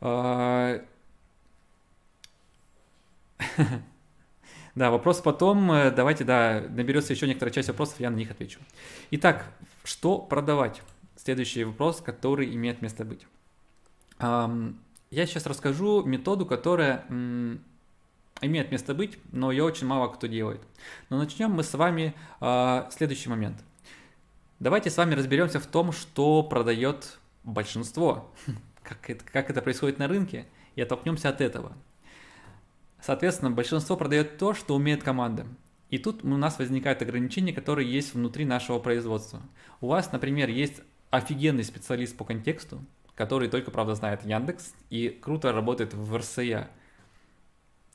Да, 4.74 4.90
вопрос 4.90 5.20
потом. 5.20 5.70
Э, 5.72 5.90
давайте, 5.90 6.24
да, 6.24 6.62
наберется 6.68 7.12
еще 7.12 7.26
некоторая 7.26 7.52
часть 7.52 7.68
вопросов, 7.68 8.00
я 8.00 8.10
на 8.10 8.16
них 8.16 8.30
отвечу. 8.30 8.60
Итак, 9.10 9.46
что 9.84 10.18
продавать? 10.18 10.82
Следующий 11.16 11.64
вопрос, 11.64 12.00
который 12.00 12.54
имеет 12.54 12.80
место 12.80 13.04
быть. 13.04 13.26
Я 14.18 15.26
сейчас 15.26 15.46
расскажу 15.46 16.02
методу, 16.04 16.46
которая 16.46 17.04
имеет 18.40 18.70
место 18.70 18.94
быть, 18.94 19.18
но 19.32 19.50
ее 19.50 19.64
очень 19.64 19.86
мало 19.86 20.08
кто 20.08 20.26
делает. 20.26 20.60
Но 21.08 21.18
начнем 21.18 21.50
мы 21.50 21.62
с 21.62 21.74
вами 21.74 22.14
а, 22.40 22.88
следующий 22.90 23.28
момент. 23.28 23.62
Давайте 24.58 24.90
с 24.90 24.96
вами 24.96 25.14
разберемся 25.14 25.60
в 25.60 25.66
том, 25.66 25.92
что 25.92 26.42
продает 26.42 27.18
большинство, 27.44 28.30
как 28.82 29.10
это, 29.10 29.24
как 29.24 29.50
это 29.50 29.62
происходит 29.62 29.98
на 29.98 30.08
рынке, 30.08 30.46
и 30.74 30.82
оттолкнемся 30.82 31.28
от 31.28 31.40
этого. 31.40 31.72
Соответственно, 33.02 33.50
большинство 33.50 33.96
продает 33.96 34.38
то, 34.38 34.54
что 34.54 34.74
умеет 34.74 35.02
команда. 35.02 35.46
И 35.88 35.98
тут 35.98 36.24
у 36.24 36.36
нас 36.36 36.58
возникают 36.58 37.02
ограничения, 37.02 37.52
которые 37.52 37.90
есть 37.90 38.14
внутри 38.14 38.44
нашего 38.44 38.78
производства. 38.78 39.42
У 39.80 39.88
вас, 39.88 40.12
например, 40.12 40.48
есть 40.48 40.82
офигенный 41.10 41.64
специалист 41.64 42.16
по 42.16 42.24
контексту, 42.24 42.84
который 43.16 43.48
только, 43.48 43.70
правда, 43.70 43.94
знает 43.94 44.24
Яндекс 44.24 44.74
и 44.88 45.08
круто 45.08 45.52
работает 45.52 45.94
в 45.94 46.16
РСЯ. 46.16 46.68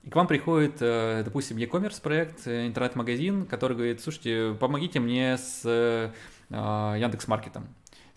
И 0.04 0.10
к 0.10 0.16
вам 0.16 0.28
приходит, 0.28 0.78
э, 0.82 1.24
допустим, 1.24 1.58
e-commerce 1.58 2.02
проект, 2.02 2.46
э, 2.46 2.68
интернет-магазин, 2.68 3.46
который 3.46 3.78
говорит, 3.78 4.02
слушайте, 4.02 4.56
помогите 4.60 5.00
мне 5.00 5.38
с 5.38 5.62
э, 5.64 6.12
Яндекс 6.50 7.28
Маркетом. 7.28 7.68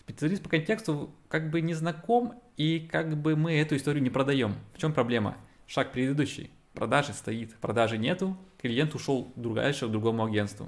Специалист 0.01 0.43
по 0.43 0.49
контексту 0.49 1.11
как 1.29 1.49
бы 1.49 1.61
не 1.61 1.73
знаком, 1.73 2.33
и 2.57 2.79
как 2.91 3.15
бы 3.15 3.35
мы 3.35 3.53
эту 3.53 3.75
историю 3.75 4.03
не 4.03 4.09
продаем. 4.09 4.55
В 4.73 4.79
чем 4.79 4.91
проблема? 4.91 5.37
Шаг 5.67 5.93
предыдущий 5.93 6.51
продажи 6.73 7.13
стоит, 7.13 7.55
продажи 7.57 7.97
нету, 7.97 8.37
клиент 8.61 8.95
ушел 8.95 9.31
дальше 9.35 9.87
к 9.87 9.91
другому 9.91 10.25
агентству. 10.25 10.67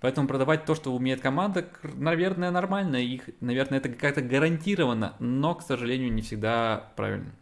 Поэтому 0.00 0.28
продавать 0.28 0.66
то, 0.66 0.74
что 0.74 0.94
умеет 0.94 1.20
команда, 1.20 1.66
наверное, 1.94 2.50
нормально, 2.50 2.96
их, 2.96 3.30
наверное, 3.40 3.78
это 3.78 3.88
как-то 3.88 4.20
гарантированно, 4.20 5.14
но, 5.18 5.54
к 5.54 5.62
сожалению, 5.62 6.12
не 6.12 6.20
всегда 6.22 6.92
правильно. 6.96 7.32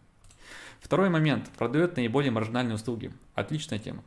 Второй 0.83 1.11
момент. 1.11 1.49
Продает 1.57 1.97
наиболее 1.97 2.33
маржинальные 2.33 2.75
услуги. 2.75 3.13
Отличная 3.35 3.79
тема. 3.79 4.03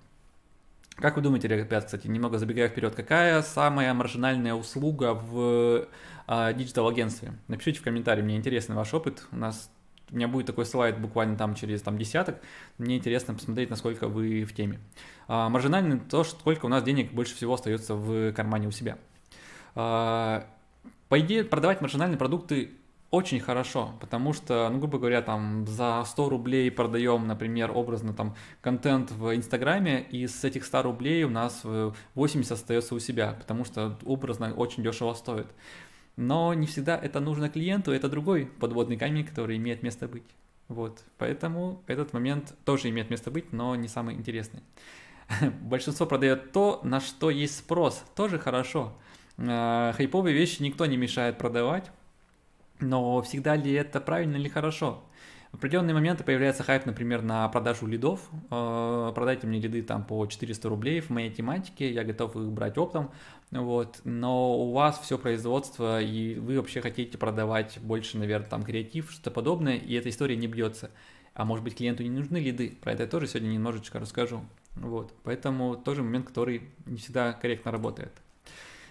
Как 0.96 1.16
вы 1.16 1.22
думаете, 1.22 1.48
ребят, 1.48 1.86
кстати, 1.86 2.08
немного 2.08 2.38
забегая 2.38 2.70
вперед, 2.70 2.96
какая 2.96 3.42
самая 3.42 3.94
маржинальная 3.94 4.54
услуга 4.54 5.14
в 5.14 5.88
а, 6.28 6.54
digital-агентстве? 6.54 7.34
Напишите 7.48 7.80
в 7.80 7.84
комментарии, 7.84 8.22
мне 8.22 8.38
интересен 8.38 8.76
ваш 8.76 8.94
опыт. 8.94 9.26
У 9.32 9.36
нас 9.36 9.70
у 10.12 10.16
меня 10.16 10.28
будет 10.28 10.46
такой 10.46 10.66
слайд 10.66 11.00
буквально 11.00 11.36
там 11.36 11.56
через 11.56 11.82
там, 11.82 11.98
десяток. 11.98 12.40
Мне 12.78 12.98
интересно 12.98 13.34
посмотреть, 13.34 13.70
насколько 13.70 14.08
вы 14.08 14.44
в 14.44 14.54
теме. 14.54 14.80
А, 15.28 15.50
маржинальный 15.50 16.00
то, 16.00 16.24
сколько 16.24 16.66
у 16.66 16.70
нас 16.70 16.84
денег 16.84 17.12
больше 17.12 17.36
всего 17.36 17.56
остается 17.56 17.96
в 17.96 18.34
кармане 18.34 18.68
у 18.68 18.72
себя. 18.72 18.98
А, 19.76 20.46
по 21.10 21.20
идее, 21.20 21.44
продавать 21.44 21.82
маржинальные 21.82 22.18
продукты 22.18 22.72
очень 23.12 23.40
хорошо, 23.40 23.94
потому 24.02 24.34
что, 24.34 24.70
ну, 24.70 24.80
грубо 24.80 24.98
говоря, 24.98 25.22
там 25.22 25.66
за 25.68 26.04
100 26.06 26.30
рублей 26.30 26.70
продаем, 26.70 27.28
например, 27.28 27.72
образно 27.74 28.14
там 28.14 28.36
контент 28.62 29.12
в 29.12 29.34
Инстаграме, 29.36 30.02
и 30.02 30.28
с 30.28 30.44
этих 30.44 30.66
100 30.66 30.82
рублей 30.82 31.24
у 31.24 31.30
нас 31.30 31.62
80 32.16 32.52
остается 32.52 32.94
у 32.94 33.00
себя, 33.00 33.36
потому 33.40 33.64
что 33.64 33.98
образно 34.06 34.54
очень 34.54 34.84
дешево 34.84 35.14
стоит. 35.14 35.48
Но 36.16 36.54
не 36.54 36.66
всегда 36.66 36.98
это 36.98 37.20
нужно 37.20 37.50
клиенту, 37.50 37.92
это 37.92 38.08
другой 38.08 38.46
подводный 38.46 38.98
камень, 38.98 39.26
который 39.26 39.58
имеет 39.58 39.84
место 39.84 40.08
быть. 40.08 40.24
Вот, 40.68 41.04
поэтому 41.18 41.84
этот 41.88 42.14
момент 42.14 42.56
тоже 42.66 42.90
имеет 42.90 43.10
место 43.10 43.30
быть, 43.30 43.54
но 43.54 43.76
не 43.76 43.88
самый 43.88 44.16
интересный. 44.16 44.64
Большинство 45.62 46.06
продает 46.06 46.52
то, 46.52 46.80
на 46.84 47.00
что 47.00 47.30
есть 47.30 47.58
спрос, 47.58 48.04
тоже 48.16 48.40
хорошо. 48.40 48.94
А, 49.38 49.94
хайповые 49.94 50.36
вещи 50.36 50.62
никто 50.62 50.86
не 50.86 50.98
мешает 50.98 51.38
продавать, 51.38 51.92
но 52.80 53.22
всегда 53.22 53.56
ли 53.56 53.72
это 53.74 54.00
правильно 54.00 54.38
или 54.38 54.48
хорошо? 54.48 55.04
В 55.56 55.58
определенные 55.58 55.94
моменты 55.94 56.26
появляется 56.26 56.64
хайп, 56.64 56.86
например, 56.86 57.22
на 57.22 57.48
продажу 57.48 57.88
лидов. 57.88 58.20
Э, 58.52 59.14
продайте 59.16 59.48
мне 59.48 59.62
лиды 59.62 59.84
там 59.84 60.04
по 60.04 60.26
400 60.26 60.68
рублей 60.68 61.00
в 61.00 61.10
моей 61.12 61.32
тематике, 61.32 61.90
я 61.90 62.04
готов 62.04 62.36
их 62.36 62.52
брать 62.52 62.78
оптом. 62.78 63.10
Вот. 63.52 64.02
Но 64.04 64.60
у 64.60 64.74
вас 64.74 65.00
все 65.00 65.18
производство, 65.18 66.02
и 66.02 66.36
вы 66.36 66.58
вообще 66.58 66.82
хотите 66.82 67.18
продавать 67.18 67.80
больше, 67.80 68.18
наверное, 68.18 68.50
там 68.50 68.64
креатив, 68.64 69.10
что-то 69.10 69.32
подобное, 69.32 69.78
и 69.78 69.94
эта 69.94 70.10
история 70.10 70.36
не 70.36 70.48
бьется. 70.48 70.92
А 71.34 71.46
может 71.46 71.64
быть, 71.64 71.78
клиенту 71.78 72.04
не 72.04 72.10
нужны 72.10 72.36
лиды. 72.36 72.78
Про 72.82 72.92
это 72.92 73.04
я 73.04 73.10
тоже 73.10 73.26
сегодня 73.28 73.48
немножечко 73.48 73.98
расскажу. 73.98 74.42
Вот. 74.76 75.14
Поэтому 75.24 75.78
тоже 75.78 76.04
момент, 76.04 76.28
который 76.28 76.64
не 76.86 76.98
всегда 76.98 77.32
корректно 77.32 77.72
работает. 77.72 78.12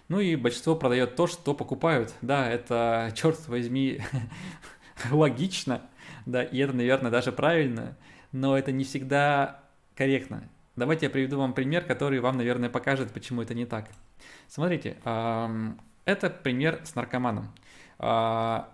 Ну 0.09 0.19
и 0.19 0.35
большинство 0.35 0.75
продает 0.77 1.15
то, 1.15 1.27
что 1.27 1.53
покупают. 1.53 2.15
Да, 2.23 2.49
это, 2.49 3.13
черт 3.15 3.49
возьми, 3.49 4.01
логично, 5.11 5.83
да, 6.27 6.43
и 6.43 6.59
это, 6.59 6.75
наверное, 6.75 7.11
даже 7.11 7.33
правильно, 7.33 7.97
но 8.33 8.57
это 8.59 8.73
не 8.73 8.85
всегда 8.85 9.63
корректно. 9.95 10.49
Давайте 10.77 11.07
я 11.07 11.11
приведу 11.11 11.39
вам 11.39 11.53
пример, 11.53 11.85
который 11.85 12.19
вам, 12.21 12.37
наверное, 12.37 12.69
покажет, 12.69 13.13
почему 13.13 13.43
это 13.43 13.55
не 13.55 13.65
так. 13.65 13.89
Смотрите, 14.49 14.97
это 15.05 16.31
пример 16.43 16.81
с 16.85 16.95
наркоманом. 16.95 17.55
А, 17.99 18.71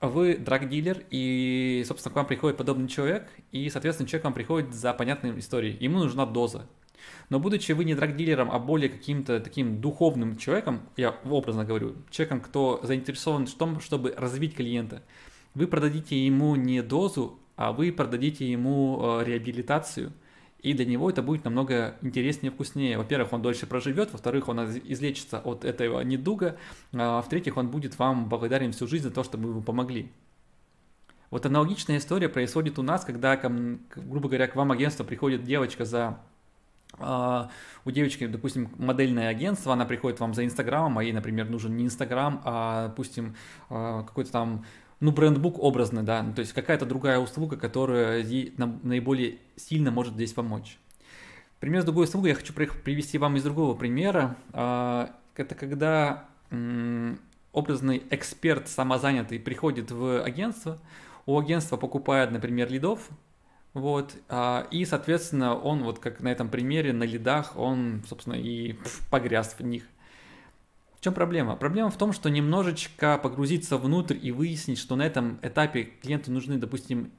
вы 0.00 0.36
драг-дилер, 0.36 1.04
и, 1.10 1.84
собственно, 1.86 2.12
к 2.12 2.16
вам 2.16 2.26
приходит 2.26 2.56
подобный 2.56 2.88
человек, 2.88 3.28
и, 3.52 3.70
соответственно, 3.70 4.08
человек 4.08 4.22
к 4.22 4.24
вам 4.24 4.34
приходит 4.34 4.74
за 4.74 4.92
понятной 4.92 5.38
историей. 5.38 5.76
Ему 5.78 5.98
нужна 5.98 6.26
доза. 6.26 6.68
Но 7.30 7.38
будучи 7.38 7.72
вы 7.72 7.84
не 7.84 7.94
драг-дилером, 7.94 8.50
а 8.50 8.58
более 8.58 8.88
каким-то 8.88 9.38
таким 9.38 9.80
духовным 9.80 10.36
человеком, 10.36 10.88
я 10.96 11.10
образно 11.24 11.64
говорю, 11.64 11.94
человеком, 12.10 12.40
кто 12.40 12.80
заинтересован 12.82 13.46
в 13.46 13.54
том, 13.54 13.80
чтобы 13.80 14.12
развить 14.16 14.56
клиента, 14.56 15.02
вы 15.54 15.66
продадите 15.66 16.24
ему 16.24 16.56
не 16.56 16.82
дозу, 16.82 17.38
а 17.56 17.72
вы 17.72 17.92
продадите 17.92 18.50
ему 18.50 19.00
э, 19.20 19.24
реабилитацию, 19.24 20.12
и 20.60 20.72
для 20.72 20.84
него 20.84 21.08
это 21.08 21.22
будет 21.22 21.44
намного 21.44 21.96
интереснее 22.02 22.50
и 22.50 22.54
вкуснее. 22.54 22.98
Во-первых, 22.98 23.32
он 23.32 23.42
дольше 23.42 23.66
проживет, 23.66 24.12
во-вторых, 24.12 24.48
он 24.48 24.60
излечится 24.64 25.38
от 25.38 25.64
этого 25.64 26.00
недуга, 26.00 26.56
а 26.92 27.22
в-третьих, 27.22 27.56
он 27.56 27.68
будет 27.68 27.98
вам 27.98 28.28
благодарен 28.28 28.72
всю 28.72 28.86
жизнь 28.86 29.04
за 29.04 29.10
то, 29.10 29.22
что 29.22 29.38
мы 29.38 29.50
ему 29.50 29.62
помогли. 29.62 30.10
Вот 31.30 31.44
аналогичная 31.46 31.98
история 31.98 32.28
происходит 32.28 32.78
у 32.78 32.82
нас, 32.82 33.04
когда, 33.04 33.36
грубо 33.36 34.28
говоря, 34.28 34.48
к 34.48 34.56
вам 34.56 34.72
агентство 34.72 35.04
приходит 35.04 35.44
девочка 35.44 35.84
за 35.84 36.18
Uh, 36.98 37.48
у 37.84 37.90
девочки, 37.90 38.26
допустим, 38.26 38.70
модельное 38.78 39.28
агентство, 39.28 39.74
она 39.74 39.84
приходит 39.84 40.20
вам 40.20 40.32
за 40.32 40.44
Инстаграмом, 40.46 40.98
а 40.98 41.04
ей, 41.04 41.12
например, 41.12 41.48
нужен 41.48 41.76
не 41.76 41.84
Инстаграм, 41.84 42.40
а, 42.44 42.88
допустим, 42.88 43.36
uh, 43.68 44.06
какой-то 44.06 44.32
там 44.32 44.64
ну, 45.00 45.12
брендбук 45.12 45.58
образный, 45.58 46.02
да, 46.02 46.22
ну, 46.22 46.32
то 46.32 46.40
есть 46.40 46.52
какая-то 46.52 46.86
другая 46.86 47.18
услуга, 47.18 47.56
которая 47.56 48.24
наиболее 48.56 49.38
сильно 49.56 49.90
может 49.90 50.14
здесь 50.14 50.32
помочь. 50.32 50.78
Пример 51.60 51.82
с 51.82 51.84
другой 51.84 52.04
услугой 52.04 52.30
я 52.30 52.36
хочу 52.36 52.52
привести 52.52 53.18
вам 53.18 53.36
из 53.36 53.42
другого 53.42 53.74
примера. 53.74 54.36
А, 54.52 55.10
это 55.36 55.54
когда 55.54 56.28
образный 57.52 58.02
эксперт 58.10 58.68
самозанятый 58.68 59.40
приходит 59.40 59.90
в 59.90 60.22
агентство, 60.22 60.78
у 61.26 61.38
агентства 61.38 61.76
покупает, 61.76 62.30
например, 62.30 62.70
лидов, 62.70 63.08
вот, 63.74 64.14
а, 64.28 64.66
и, 64.70 64.84
соответственно, 64.84 65.54
он 65.54 65.82
вот 65.82 65.98
как 65.98 66.20
на 66.20 66.28
этом 66.28 66.48
примере, 66.48 66.92
на 66.92 67.04
лидах, 67.04 67.56
он, 67.56 68.02
собственно, 68.08 68.34
и 68.34 68.76
погряз 69.10 69.54
в 69.58 69.62
них. 69.62 69.84
В 70.98 71.04
чем 71.04 71.14
проблема? 71.14 71.54
Проблема 71.54 71.90
в 71.90 71.96
том, 71.96 72.12
что 72.12 72.28
немножечко 72.28 73.18
погрузиться 73.18 73.78
внутрь 73.78 74.16
и 74.20 74.32
выяснить, 74.32 74.78
что 74.78 74.96
на 74.96 75.06
этом 75.06 75.38
этапе 75.42 75.84
клиенту 76.02 76.32
нужны, 76.32 76.58
допустим, 76.58 77.12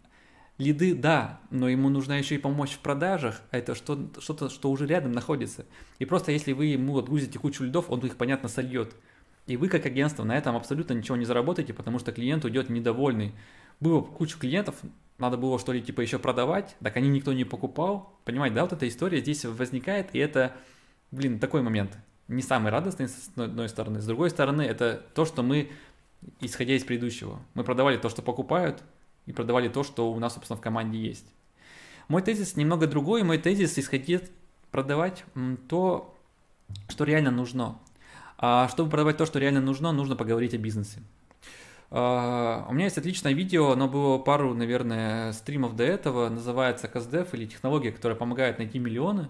лиды, 0.57 0.93
да, 0.93 1.39
но 1.49 1.69
ему 1.69 1.87
нужна 1.87 2.17
еще 2.17 2.35
и 2.35 2.39
помощь 2.39 2.71
в 2.71 2.79
продажах, 2.79 3.41
а 3.51 3.57
это 3.57 3.75
что-то, 3.75 4.19
что, 4.19 4.49
что 4.49 4.69
уже 4.69 4.85
рядом 4.85 5.13
находится. 5.13 5.65
И 5.97 6.03
просто 6.03 6.33
если 6.33 6.51
вы 6.51 6.65
ему 6.65 6.97
отгрузите 6.97 7.39
кучу 7.39 7.63
лидов, 7.63 7.85
он 7.89 8.01
их, 8.01 8.17
понятно, 8.17 8.49
сольет. 8.49 8.97
И 9.47 9.55
вы, 9.55 9.69
как 9.69 9.85
агентство, 9.85 10.25
на 10.25 10.37
этом 10.37 10.57
абсолютно 10.57 10.93
ничего 10.93 11.15
не 11.15 11.23
заработаете, 11.23 11.73
потому 11.73 11.99
что 11.99 12.11
клиент 12.11 12.43
уйдет 12.43 12.69
недовольный. 12.69 13.33
Было 13.79 14.01
кучу 14.01 14.37
клиентов, 14.37 14.75
надо 15.19 15.37
было 15.37 15.57
что 15.57 15.71
ли 15.71 15.81
типа 15.81 16.01
еще 16.01 16.19
продавать, 16.19 16.75
так 16.83 16.97
они 16.97 17.07
никто 17.07 17.31
не 17.31 17.45
покупал. 17.45 18.19
Понимаете, 18.25 18.57
да, 18.57 18.63
вот 18.63 18.73
эта 18.73 18.89
история 18.89 19.21
здесь 19.21 19.45
возникает, 19.45 20.09
и 20.11 20.19
это, 20.19 20.53
блин, 21.11 21.39
такой 21.39 21.61
момент. 21.61 21.97
Не 22.29 22.43
самый 22.43 22.71
радостный 22.71 23.09
с 23.09 23.31
одной 23.35 23.67
стороны, 23.69 23.99
с 23.99 24.05
другой 24.05 24.29
стороны, 24.29 24.61
это 24.61 25.03
то, 25.15 25.25
что 25.25 25.41
мы, 25.41 25.71
исходя 26.39 26.75
из 26.75 26.83
предыдущего, 26.83 27.39
мы 27.55 27.63
продавали 27.63 27.97
то, 27.97 28.07
что 28.07 28.21
покупают, 28.21 28.83
и 29.25 29.33
продавали 29.33 29.67
то, 29.67 29.83
что 29.83 30.11
у 30.11 30.19
нас, 30.19 30.35
собственно, 30.35 30.57
в 30.57 30.61
команде 30.61 30.99
есть. 30.99 31.25
Мой 32.07 32.21
тезис 32.21 32.55
немного 32.55 32.87
другой, 32.87 33.23
мой 33.23 33.39
тезис 33.39 33.77
исходит 33.77 34.31
продавать 34.71 35.25
то, 35.67 36.15
что 36.87 37.03
реально 37.03 37.31
нужно. 37.31 37.79
А 38.37 38.67
чтобы 38.69 38.89
продавать 38.89 39.17
то, 39.17 39.25
что 39.25 39.39
реально 39.39 39.61
нужно, 39.61 39.91
нужно 39.91 40.15
поговорить 40.15 40.53
о 40.53 40.57
бизнесе. 40.57 41.01
Uh, 41.91 42.69
у 42.69 42.73
меня 42.73 42.85
есть 42.85 42.99
отличное 42.99 43.33
видео, 43.33 43.71
оно 43.71 43.87
было 43.87 44.19
пару, 44.19 44.53
наверное, 44.53 45.33
стримов 45.33 45.75
до 45.75 45.83
этого, 45.83 46.29
называется 46.29 46.85
CastDev 46.85 47.29
или 47.33 47.47
технология, 47.47 47.91
которая 47.91 48.15
помогает 48.15 48.59
найти 48.59 48.77
миллионы. 48.77 49.29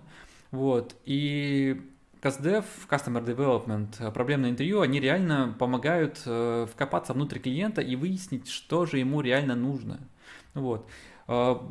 Вот. 0.52 0.96
И 1.06 1.82
CastDev, 2.22 2.66
Customer 2.90 3.24
Development, 3.24 4.12
проблемное 4.12 4.50
интервью, 4.50 4.82
они 4.82 5.00
реально 5.00 5.56
помогают 5.58 6.22
uh, 6.26 6.68
вкопаться 6.68 7.14
внутрь 7.14 7.40
клиента 7.40 7.82
и 7.82 7.96
выяснить, 7.96 8.50
что 8.50 8.86
же 8.86 8.98
ему 8.98 9.22
реально 9.22 9.56
нужно. 9.56 10.00
Вот. 10.54 10.88
Uh, 11.28 11.62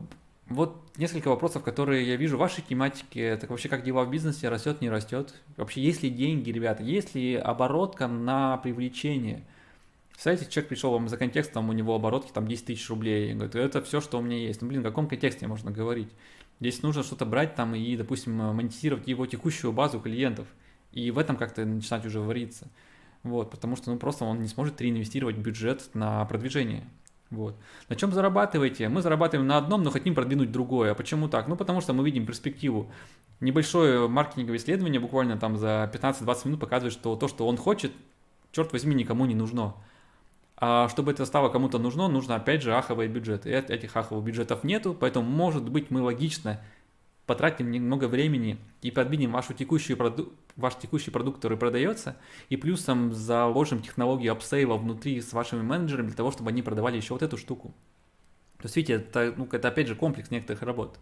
вот 0.48 0.80
несколько 0.96 1.28
вопросов, 1.28 1.62
которые 1.62 2.06
я 2.08 2.16
вижу 2.16 2.36
в 2.36 2.40
вашей 2.40 2.62
тематике. 2.62 3.36
Так 3.36 3.50
вообще, 3.50 3.68
как 3.68 3.84
дела 3.84 4.04
в 4.04 4.10
бизнесе, 4.10 4.48
растет, 4.48 4.80
не 4.80 4.88
растет? 4.88 5.34
Вообще, 5.58 5.82
есть 5.82 6.02
ли 6.02 6.08
деньги, 6.08 6.50
ребята? 6.50 6.82
Есть 6.82 7.14
ли 7.14 7.34
оборотка 7.34 8.08
на 8.08 8.56
привлечение? 8.56 9.42
Представляете, 10.10 10.50
человек 10.50 10.68
пришел 10.70 10.92
вам 10.92 11.08
за 11.08 11.18
контекстом, 11.18 11.68
у 11.68 11.72
него 11.72 11.94
оборотки 11.94 12.32
там 12.32 12.48
10 12.48 12.64
тысяч 12.64 12.88
рублей. 12.88 13.34
Говорит, 13.34 13.54
это 13.54 13.82
все, 13.82 14.00
что 14.00 14.18
у 14.18 14.22
меня 14.22 14.38
есть. 14.38 14.62
Ну, 14.62 14.68
блин, 14.68 14.80
в 14.80 14.84
каком 14.84 15.06
контексте 15.06 15.46
можно 15.46 15.70
говорить? 15.70 16.08
Здесь 16.60 16.82
нужно 16.82 17.02
что-то 17.02 17.24
брать 17.24 17.54
там 17.54 17.74
и, 17.74 17.96
допустим, 17.96 18.34
монетизировать 18.34 19.06
его 19.06 19.26
текущую 19.26 19.72
базу 19.72 20.00
клиентов. 20.00 20.46
И 20.92 21.10
в 21.10 21.18
этом 21.18 21.36
как-то 21.36 21.64
начинать 21.64 22.04
уже 22.06 22.20
вариться. 22.20 22.68
Вот, 23.22 23.50
потому 23.50 23.76
что 23.76 23.90
ну, 23.90 23.98
просто 23.98 24.24
он 24.24 24.40
не 24.40 24.48
сможет 24.48 24.80
реинвестировать 24.80 25.36
бюджет 25.36 25.90
на 25.94 26.24
продвижение. 26.24 26.88
Вот. 27.30 27.56
На 27.88 27.96
чем 27.96 28.12
зарабатываете? 28.12 28.88
Мы 28.88 29.02
зарабатываем 29.02 29.46
на 29.46 29.58
одном, 29.58 29.82
но 29.82 29.90
хотим 29.90 30.14
продвинуть 30.14 30.50
другое. 30.50 30.92
А 30.92 30.94
почему 30.94 31.28
так? 31.28 31.46
Ну, 31.46 31.56
потому 31.56 31.80
что 31.80 31.92
мы 31.92 32.04
видим 32.04 32.26
перспективу. 32.26 32.90
Небольшое 33.40 34.08
маркетинговое 34.08 34.58
исследование 34.58 35.00
буквально 35.00 35.36
там 35.36 35.56
за 35.58 35.90
15-20 35.92 36.46
минут 36.46 36.60
показывает, 36.60 36.92
что 36.94 37.16
то, 37.16 37.28
что 37.28 37.46
он 37.46 37.56
хочет, 37.56 37.92
черт 38.50 38.72
возьми, 38.72 38.94
никому 38.94 39.26
не 39.26 39.34
нужно. 39.34 39.74
А 40.60 40.88
чтобы 40.88 41.12
это 41.12 41.24
стало 41.24 41.48
кому-то 41.50 41.78
нужно, 41.78 42.08
нужно 42.08 42.34
опять 42.34 42.62
же 42.62 42.74
аховый 42.74 43.06
бюджет. 43.06 43.46
И 43.46 43.50
этих 43.50 43.96
аховых 43.96 44.24
бюджетов 44.24 44.64
нету, 44.64 44.92
поэтому, 44.98 45.28
может 45.28 45.68
быть, 45.68 45.90
мы 45.90 46.02
логично 46.02 46.60
потратим 47.26 47.70
немного 47.70 48.08
времени 48.08 48.58
и 48.82 48.90
подвинем 48.90 49.32
вашу 49.32 49.52
текущую 49.52 49.96
проду... 49.96 50.32
ваш 50.56 50.74
текущий 50.76 51.10
продукт, 51.10 51.36
который 51.36 51.58
продается, 51.58 52.16
и 52.48 52.56
плюсом 52.56 53.12
заложим 53.12 53.82
технологию 53.82 54.32
апсейла 54.32 54.76
внутри 54.76 55.20
с 55.20 55.32
вашими 55.32 55.62
менеджерами 55.62 56.06
для 56.06 56.16
того, 56.16 56.32
чтобы 56.32 56.50
они 56.50 56.62
продавали 56.62 56.96
еще 56.96 57.12
вот 57.12 57.22
эту 57.22 57.36
штуку. 57.36 57.74
То 58.56 58.64
есть, 58.64 58.76
видите, 58.76 58.94
это, 58.94 59.34
ну, 59.36 59.46
это 59.52 59.68
опять 59.68 59.86
же 59.86 59.94
комплекс 59.94 60.30
некоторых 60.30 60.62
работ. 60.62 60.98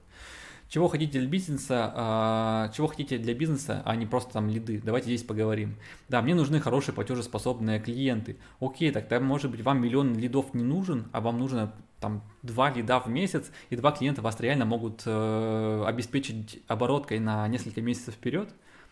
Чего 0.68 0.88
хотите 0.88 1.20
для 1.20 1.28
бизнеса, 1.28 1.92
а, 1.94 2.68
чего 2.70 2.88
хотите 2.88 3.18
для 3.18 3.34
бизнеса, 3.34 3.82
а 3.84 3.94
не 3.94 4.04
просто 4.04 4.32
там 4.32 4.48
лиды. 4.48 4.80
Давайте 4.84 5.06
здесь 5.06 5.22
поговорим. 5.22 5.76
Да, 6.08 6.22
мне 6.22 6.34
нужны 6.34 6.60
хорошие 6.60 6.94
платежеспособные 6.94 7.78
клиенты. 7.78 8.36
Окей, 8.60 8.90
тогда 8.90 9.20
может 9.20 9.50
быть 9.50 9.62
вам 9.62 9.80
миллион 9.80 10.16
лидов 10.16 10.54
не 10.54 10.64
нужен, 10.64 11.06
а 11.12 11.20
вам 11.20 11.38
нужно 11.38 11.72
там 12.00 12.22
два 12.42 12.70
лида 12.70 13.00
в 13.00 13.08
месяц, 13.08 13.50
и 13.70 13.76
два 13.76 13.92
клиента 13.92 14.22
вас 14.22 14.40
реально 14.40 14.64
могут 14.64 15.02
э, 15.06 15.84
обеспечить 15.86 16.62
обороткой 16.66 17.20
на 17.20 17.46
несколько 17.48 17.80
месяцев 17.80 18.14
вперед, 18.14 18.50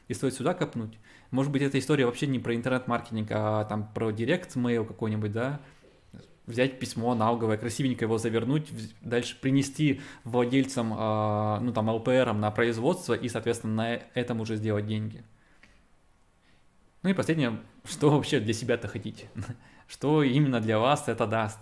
и 0.08 0.14
стоит 0.14 0.34
сюда 0.34 0.54
копнуть. 0.54 0.98
Может 1.30 1.50
быть, 1.50 1.62
эта 1.62 1.78
история 1.78 2.06
вообще 2.06 2.26
не 2.26 2.38
про 2.38 2.54
интернет-маркетинг, 2.54 3.28
а 3.30 3.64
там 3.64 3.88
про 3.92 4.10
direct 4.10 4.55
mail 4.55 4.84
какой-нибудь, 4.84 5.32
да, 5.32 5.60
взять 6.46 6.78
письмо 6.78 7.12
аналоговое, 7.12 7.56
красивенько 7.56 8.04
его 8.04 8.18
завернуть, 8.18 8.68
дальше 9.00 9.38
принести 9.40 10.00
владельцам, 10.24 10.92
э, 10.92 11.58
ну 11.60 11.72
там, 11.72 11.88
ЛПР 11.88 12.32
на 12.32 12.50
производство 12.50 13.14
и, 13.14 13.28
соответственно, 13.28 13.74
на 13.74 13.94
этом 14.14 14.40
уже 14.40 14.56
сделать 14.56 14.86
деньги. 14.86 15.24
Ну 17.02 17.10
и 17.10 17.14
последнее, 17.14 17.60
что 17.84 18.10
вообще 18.10 18.40
для 18.40 18.54
себя-то 18.54 18.88
хотите? 18.88 19.28
Что 19.86 20.22
именно 20.22 20.60
для 20.60 20.78
вас 20.78 21.08
это 21.08 21.26
даст? 21.26 21.58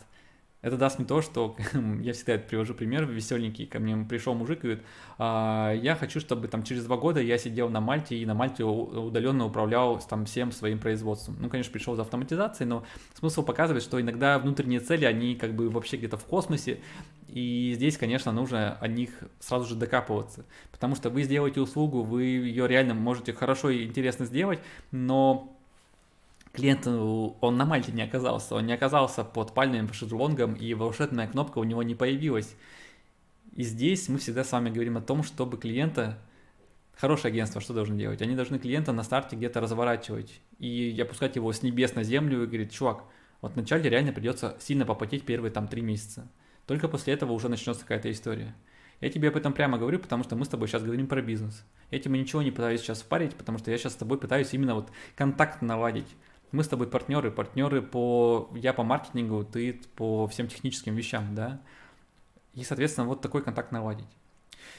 Это 0.62 0.76
даст 0.76 0.98
мне 0.98 1.06
то, 1.06 1.20
что 1.20 1.56
я 2.00 2.12
всегда 2.12 2.38
привожу 2.38 2.74
пример 2.74 3.04
веселенький. 3.04 3.66
Ко 3.66 3.80
мне 3.80 3.96
пришел 4.06 4.32
мужик 4.34 4.60
и 4.60 4.62
говорит, 4.62 4.84
а, 5.18 5.72
я 5.74 5.96
хочу, 5.96 6.20
чтобы 6.20 6.46
там 6.46 6.62
через 6.62 6.84
два 6.84 6.96
года 6.96 7.20
я 7.20 7.36
сидел 7.36 7.68
на 7.68 7.80
Мальте 7.80 8.16
и 8.16 8.24
на 8.24 8.34
Мальте 8.34 8.62
удаленно 8.62 9.44
управлял 9.44 10.00
там 10.00 10.24
всем 10.24 10.52
своим 10.52 10.78
производством. 10.78 11.36
Ну, 11.40 11.50
конечно, 11.50 11.72
пришел 11.72 11.96
за 11.96 12.02
автоматизацией, 12.02 12.68
но 12.68 12.84
смысл 13.14 13.42
показывает, 13.42 13.82
что 13.82 14.00
иногда 14.00 14.38
внутренние 14.38 14.78
цели, 14.78 15.04
они 15.04 15.34
как 15.34 15.52
бы 15.54 15.68
вообще 15.68 15.96
где-то 15.96 16.16
в 16.16 16.24
космосе, 16.24 16.80
и 17.26 17.72
здесь, 17.74 17.96
конечно, 17.96 18.30
нужно 18.30 18.76
о 18.78 18.86
них 18.86 19.10
сразу 19.40 19.66
же 19.66 19.74
докапываться, 19.74 20.44
потому 20.70 20.94
что 20.94 21.10
вы 21.10 21.22
сделаете 21.22 21.60
услугу, 21.60 22.02
вы 22.02 22.24
ее 22.24 22.68
реально 22.68 22.94
можете 22.94 23.32
хорошо 23.32 23.70
и 23.70 23.84
интересно 23.84 24.26
сделать, 24.26 24.60
но 24.90 25.58
клиент, 26.52 26.86
он 26.86 27.56
на 27.56 27.64
Мальте 27.64 27.92
не 27.92 28.02
оказался, 28.02 28.54
он 28.54 28.66
не 28.66 28.72
оказался 28.72 29.24
под 29.24 29.54
пальмами 29.54 29.90
шезлонгом, 29.92 30.54
и 30.54 30.74
волшебная 30.74 31.26
кнопка 31.26 31.58
у 31.58 31.64
него 31.64 31.82
не 31.82 31.94
появилась. 31.94 32.54
И 33.54 33.62
здесь 33.64 34.08
мы 34.08 34.18
всегда 34.18 34.44
с 34.44 34.52
вами 34.52 34.70
говорим 34.70 34.96
о 34.96 35.02
том, 35.02 35.22
чтобы 35.22 35.58
клиента, 35.58 36.18
хорошее 36.94 37.32
агентство 37.32 37.60
что 37.60 37.74
должно 37.74 37.96
делать? 37.96 38.22
Они 38.22 38.34
должны 38.34 38.58
клиента 38.58 38.92
на 38.92 39.02
старте 39.02 39.36
где-то 39.36 39.60
разворачивать 39.60 40.40
и 40.58 40.98
опускать 41.00 41.36
его 41.36 41.52
с 41.52 41.62
небес 41.62 41.94
на 41.94 42.02
землю 42.02 42.42
и 42.42 42.46
говорить, 42.46 42.72
чувак, 42.72 43.04
вот 43.40 43.54
вначале 43.54 43.90
реально 43.90 44.12
придется 44.12 44.56
сильно 44.60 44.86
попотеть 44.86 45.24
первые 45.24 45.50
там 45.50 45.68
три 45.68 45.82
месяца. 45.82 46.28
Только 46.66 46.88
после 46.88 47.14
этого 47.14 47.32
уже 47.32 47.48
начнется 47.48 47.82
какая-то 47.82 48.10
история. 48.10 48.54
Я 49.00 49.10
тебе 49.10 49.28
об 49.28 49.36
этом 49.36 49.52
прямо 49.52 49.78
говорю, 49.78 49.98
потому 49.98 50.22
что 50.22 50.36
мы 50.36 50.44
с 50.44 50.48
тобой 50.48 50.68
сейчас 50.68 50.84
говорим 50.84 51.08
про 51.08 51.20
бизнес. 51.20 51.64
Я 51.90 51.98
тебе 51.98 52.20
ничего 52.20 52.40
не 52.40 52.52
пытаюсь 52.52 52.80
сейчас 52.80 53.02
впарить, 53.02 53.34
потому 53.34 53.58
что 53.58 53.72
я 53.72 53.76
сейчас 53.76 53.94
с 53.94 53.96
тобой 53.96 54.16
пытаюсь 54.16 54.54
именно 54.54 54.76
вот 54.76 54.90
контакт 55.16 55.60
наладить. 55.60 56.06
Мы 56.52 56.62
с 56.62 56.68
тобой 56.68 56.86
партнеры, 56.86 57.30
партнеры 57.30 57.82
по, 57.82 58.50
я 58.54 58.72
по 58.72 58.82
маркетингу, 58.82 59.44
ты 59.44 59.80
по 59.96 60.26
всем 60.26 60.48
техническим 60.48 60.94
вещам, 60.94 61.34
да, 61.34 61.60
и, 62.54 62.62
соответственно, 62.64 63.06
вот 63.06 63.22
такой 63.22 63.42
контакт 63.42 63.72
наладить. 63.72 64.08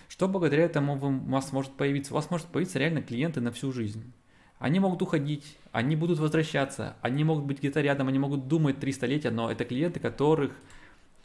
Что 0.07 0.27
благодаря 0.27 0.63
этому 0.65 0.93
у 0.93 1.31
вас 1.31 1.51
может 1.51 1.73
появиться? 1.73 2.13
У 2.13 2.15
вас 2.15 2.29
может 2.29 2.47
появиться 2.47 2.79
реально 2.79 3.01
клиенты 3.01 3.41
на 3.41 3.51
всю 3.51 3.71
жизнь. 3.71 4.13
Они 4.59 4.79
могут 4.79 5.01
уходить, 5.01 5.57
они 5.71 5.95
будут 5.95 6.19
возвращаться, 6.19 6.95
они 7.01 7.23
могут 7.23 7.45
быть 7.45 7.59
где-то 7.59 7.81
рядом, 7.81 8.07
они 8.07 8.19
могут 8.19 8.47
думать 8.47 8.79
300 8.79 9.05
летия, 9.07 9.31
но 9.31 9.51
это 9.51 9.65
клиенты, 9.65 9.99
которых 9.99 10.53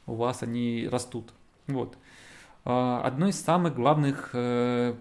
у 0.06 0.14
вас 0.14 0.42
они 0.42 0.88
растут. 0.90 1.32
Вот. 1.66 1.98
А, 2.64 3.02
одно 3.04 3.28
из 3.28 3.40
самых 3.40 3.74
главных 3.74 4.30
э, 4.32 4.96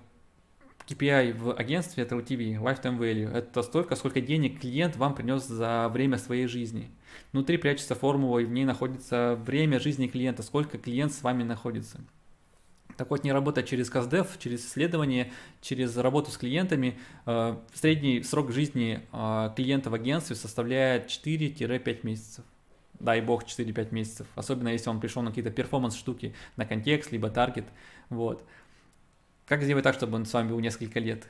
KPI 0.88 1.34
в 1.34 1.54
агентстве 1.54 2.04
это 2.04 2.16
LTV, 2.16 2.62
Lifetime 2.62 2.98
Value. 2.98 3.30
Это 3.32 3.62
столько, 3.62 3.96
сколько 3.96 4.22
денег 4.22 4.62
клиент 4.62 4.96
вам 4.96 5.16
принес 5.16 5.46
за 5.46 5.90
время 5.90 6.18
своей 6.18 6.48
жизни. 6.48 6.90
Внутри 7.34 7.58
прячется 7.58 7.94
формула, 7.94 8.40
и 8.40 8.46
в 8.46 8.52
ней 8.52 8.64
находится 8.64 9.38
время 9.46 9.80
жизни 9.80 10.08
клиента, 10.08 10.44
сколько 10.44 10.78
клиент 10.78 11.12
с 11.12 11.24
вами 11.24 11.44
находится. 11.44 12.00
Так 12.96 13.12
вот, 13.12 13.24
не 13.24 13.32
работать 13.32 13.68
через 13.68 13.92
CastDev, 13.92 14.28
через 14.40 14.66
исследование, 14.66 15.32
через 15.62 15.96
работу 15.98 16.32
с 16.32 16.38
клиентами, 16.38 16.98
э, 17.26 17.58
средний 17.74 18.24
срок 18.24 18.52
жизни 18.52 19.02
э, 19.12 19.50
клиента 19.56 19.90
в 19.90 19.94
агентстве 19.94 20.36
составляет 20.36 21.08
4-5 21.08 22.00
месяцев. 22.04 22.46
Дай 23.00 23.22
бог 23.22 23.44
4-5 23.44 23.94
месяцев. 23.94 24.26
Особенно 24.36 24.70
если 24.70 24.90
он 24.90 25.00
пришел 25.00 25.22
на 25.22 25.30
какие-то 25.30 25.52
performance-штуки, 25.52 26.34
на 26.56 26.66
контекст, 26.66 27.12
либо 27.12 27.30
таргет. 27.30 27.66
Вот. 28.10 28.44
Как 29.48 29.64
сделать 29.64 29.86
так, 29.86 29.96
чтобы 29.96 30.16
он 30.16 30.26
с 30.26 30.34
вами 30.34 30.50
был 30.50 30.60
несколько 30.60 31.00
лет? 31.00 31.26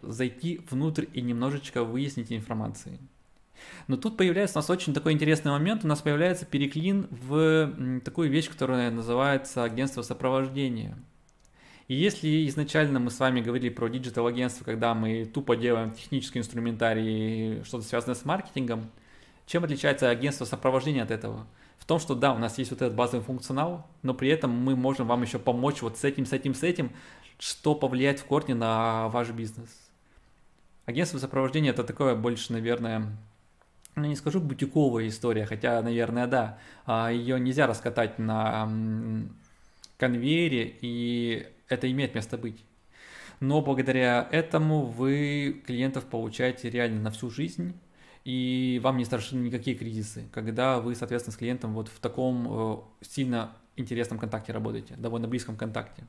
Зайти 0.00 0.62
внутрь 0.70 1.04
и 1.12 1.20
немножечко 1.20 1.84
выяснить 1.84 2.32
информации. 2.32 2.98
Но 3.86 3.98
тут 3.98 4.16
появляется 4.16 4.58
у 4.58 4.60
нас 4.60 4.70
очень 4.70 4.94
такой 4.94 5.12
интересный 5.12 5.50
момент. 5.50 5.84
У 5.84 5.88
нас 5.88 6.00
появляется 6.00 6.46
переклин 6.46 7.06
в 7.10 8.00
такую 8.02 8.30
вещь, 8.30 8.48
которая 8.48 8.90
называется 8.90 9.62
агентство 9.62 10.00
сопровождения. 10.00 10.96
И 11.86 11.94
если 11.94 12.48
изначально 12.48 12.98
мы 12.98 13.10
с 13.10 13.20
вами 13.20 13.42
говорили 13.42 13.68
про 13.68 13.88
digital 13.88 14.26
агентство, 14.26 14.64
когда 14.64 14.94
мы 14.94 15.26
тупо 15.26 15.54
делаем 15.54 15.92
технический 15.92 16.38
инструментарий, 16.38 17.62
что-то 17.64 17.84
связанное 17.84 18.14
с 18.14 18.24
маркетингом, 18.24 18.90
чем 19.44 19.64
отличается 19.64 20.08
агентство 20.08 20.46
сопровождения 20.46 21.02
от 21.02 21.10
этого? 21.10 21.46
в 21.84 21.86
том, 21.86 21.98
что 21.98 22.14
да, 22.14 22.32
у 22.32 22.38
нас 22.38 22.56
есть 22.56 22.70
вот 22.70 22.80
этот 22.80 22.94
базовый 22.94 23.22
функционал, 23.22 23.86
но 24.02 24.14
при 24.14 24.30
этом 24.30 24.50
мы 24.50 24.74
можем 24.74 25.06
вам 25.06 25.20
еще 25.20 25.38
помочь 25.38 25.82
вот 25.82 25.98
с 25.98 26.04
этим, 26.04 26.24
с 26.24 26.32
этим, 26.32 26.54
с 26.54 26.62
этим, 26.62 26.90
что 27.38 27.74
повлияет 27.74 28.20
в 28.20 28.24
корне 28.24 28.54
на 28.54 29.08
ваш 29.08 29.30
бизнес. 29.30 29.70
Агентство 30.86 31.18
сопровождения 31.18 31.70
это 31.70 31.84
такое 31.84 32.14
больше, 32.14 32.52
наверное, 32.52 33.16
ну 33.96 34.04
не 34.04 34.16
скажу 34.16 34.40
бутиковая 34.40 35.08
история, 35.08 35.46
хотя, 35.46 35.80
наверное, 35.82 36.26
да, 36.26 36.58
а, 36.84 37.10
ее 37.10 37.40
нельзя 37.40 37.66
раскатать 37.66 38.18
на 38.18 38.68
конвейере, 39.98 40.76
и 40.80 41.46
это 41.68 41.90
имеет 41.90 42.14
место 42.14 42.36
быть. 42.36 42.62
Но 43.40 43.62
благодаря 43.62 44.28
этому 44.30 44.82
вы 44.82 45.62
клиентов 45.66 46.04
получаете 46.04 46.70
реально 46.70 47.02
на 47.02 47.10
всю 47.10 47.30
жизнь, 47.30 47.74
и 48.24 48.80
вам 48.82 48.96
не 48.96 49.04
страшны 49.04 49.38
никакие 49.38 49.76
кризисы, 49.76 50.24
когда 50.32 50.80
вы, 50.80 50.94
соответственно, 50.94 51.34
с 51.34 51.36
клиентом 51.36 51.74
вот 51.74 51.88
в 51.88 51.98
таком 52.00 52.46
э, 52.48 52.76
сильно 53.02 53.52
интересном 53.76 54.18
контакте 54.18 54.52
работаете, 54.52 54.94
довольно 54.96 55.28
близком 55.28 55.56
контакте. 55.56 56.04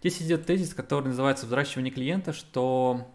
Здесь 0.00 0.22
идет 0.22 0.46
тезис, 0.46 0.74
который 0.74 1.06
называется 1.06 1.46
взращивание 1.46 1.92
клиента, 1.92 2.32
что 2.32 3.08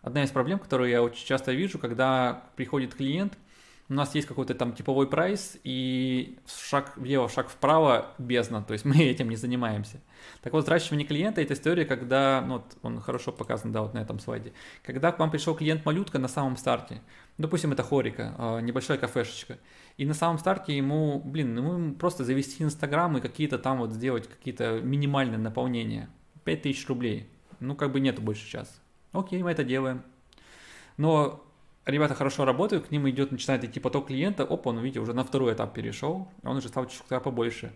одна 0.00 0.24
из 0.24 0.30
проблем, 0.30 0.58
которую 0.58 0.90
я 0.90 1.02
очень 1.02 1.26
часто 1.26 1.52
вижу, 1.52 1.78
когда 1.78 2.44
приходит 2.56 2.94
клиент– 2.94 3.36
у 3.90 3.94
нас 3.94 4.14
есть 4.14 4.28
какой-то 4.28 4.54
там 4.54 4.72
типовой 4.72 5.08
прайс, 5.08 5.58
и 5.64 6.38
шаг 6.46 6.96
влево, 6.96 7.28
шаг 7.28 7.48
вправо 7.48 8.14
бездна, 8.18 8.62
то 8.62 8.72
есть 8.72 8.84
мы 8.86 8.96
этим 8.98 9.28
не 9.28 9.36
занимаемся. 9.36 10.00
Так 10.42 10.52
вот, 10.52 10.62
взращивание 10.62 11.06
клиента– 11.06 11.40
это 11.42 11.54
история, 11.54 11.84
когда, 11.84 12.40
ну, 12.46 12.54
вот 12.54 12.78
он 12.82 13.00
хорошо 13.00 13.32
показан, 13.32 13.72
да, 13.72 13.82
вот 13.82 13.92
на 13.92 13.98
этом 13.98 14.20
слайде, 14.20 14.52
когда 14.84 15.10
к 15.10 15.18
вам 15.18 15.32
пришел 15.32 15.56
клиент-малютка 15.56 16.20
на 16.20 16.28
самом 16.28 16.56
старте, 16.56 17.02
допустим, 17.36 17.72
это 17.72 17.82
хорика, 17.82 18.34
а, 18.38 18.60
небольшая 18.60 18.96
кафешечка, 18.96 19.58
и 20.00 20.06
на 20.06 20.14
самом 20.14 20.38
старте 20.38 20.74
ему, 20.74 21.20
блин, 21.22 21.54
ему 21.58 21.94
просто 21.94 22.24
завести 22.24 22.64
Инстаграм 22.64 23.18
и 23.18 23.20
какие-то 23.20 23.58
там 23.58 23.80
вот 23.80 23.92
сделать 23.92 24.26
какие-то 24.26 24.80
минимальные 24.80 25.36
наполнения, 25.36 26.08
5000 26.44 26.88
рублей, 26.88 27.28
ну, 27.60 27.76
как 27.76 27.92
бы 27.92 28.00
нету 28.00 28.22
больше 28.22 28.46
сейчас. 28.46 28.80
Окей, 29.12 29.42
мы 29.42 29.50
это 29.50 29.62
делаем. 29.62 30.02
Но 30.96 31.44
ребята 31.84 32.14
хорошо 32.14 32.46
работают, 32.46 32.86
к 32.86 32.90
ним 32.90 33.10
идет, 33.10 33.30
начинает 33.30 33.62
идти 33.62 33.78
поток 33.78 34.06
клиента, 34.06 34.46
оп, 34.46 34.68
он, 34.68 34.78
видите, 34.78 35.00
уже 35.00 35.12
на 35.12 35.22
второй 35.22 35.52
этап 35.52 35.74
перешел, 35.74 36.28
он 36.44 36.56
уже 36.56 36.68
стал 36.68 36.86
чуть-чуть 36.86 37.22
побольше. 37.22 37.70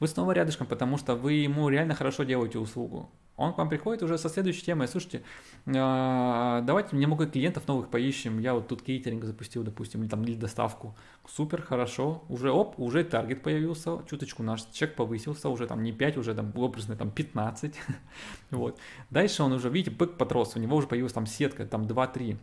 Вы 0.00 0.08
снова 0.08 0.32
рядышком, 0.32 0.66
потому 0.66 0.96
что 0.96 1.14
вы 1.14 1.32
ему 1.34 1.68
реально 1.68 1.94
хорошо 1.94 2.24
делаете 2.24 2.58
услугу. 2.58 3.10
Он 3.36 3.52
к 3.52 3.58
вам 3.58 3.68
приходит 3.68 4.02
уже 4.02 4.18
со 4.18 4.28
следующей 4.28 4.64
темой, 4.64 4.88
слушайте, 4.88 5.22
а, 5.66 6.60
давайте 6.62 6.96
мне 6.96 7.06
много 7.06 7.26
клиентов 7.26 7.68
новых 7.68 7.88
поищем, 7.88 8.40
я 8.40 8.52
вот 8.52 8.66
тут 8.66 8.82
кейтеринг 8.82 9.22
запустил, 9.22 9.62
допустим, 9.62 10.02
или 10.02 10.08
там 10.08 10.24
или 10.24 10.34
доставку. 10.34 10.96
Супер, 11.24 11.62
хорошо, 11.62 12.24
уже 12.28 12.50
оп, 12.50 12.80
уже 12.80 13.04
таргет 13.04 13.42
появился, 13.42 14.02
чуточку 14.10 14.42
наш 14.42 14.64
чек 14.72 14.96
повысился, 14.96 15.48
уже 15.50 15.68
там 15.68 15.84
не 15.84 15.92
5, 15.92 16.16
уже 16.16 16.34
там 16.34 16.52
образно 16.56 16.96
там 16.96 17.12
15. 17.12 17.74
вот. 18.50 18.80
Дальше 19.10 19.44
он 19.44 19.52
уже, 19.52 19.70
видите, 19.70 19.94
бык 19.94 20.16
подрос, 20.16 20.56
у 20.56 20.58
него 20.58 20.76
уже 20.76 20.88
появилась 20.88 21.12
там 21.12 21.26
сетка, 21.26 21.64
там 21.64 21.82
2-3 21.82 22.38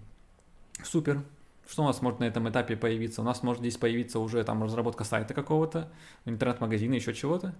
Супер. 0.83 1.23
Что 1.67 1.83
у 1.83 1.85
нас 1.85 2.01
может 2.01 2.19
на 2.19 2.25
этом 2.25 2.47
этапе 2.49 2.75
появиться? 2.75 3.21
У 3.21 3.23
нас 3.23 3.41
может 3.43 3.61
здесь 3.61 3.77
появиться 3.77 4.19
уже 4.19 4.43
там 4.43 4.63
разработка 4.63 5.03
сайта 5.03 5.33
какого-то, 5.33 5.91
интернет-магазина, 6.25 6.93
еще 6.93 7.13
чего-то. 7.13 7.55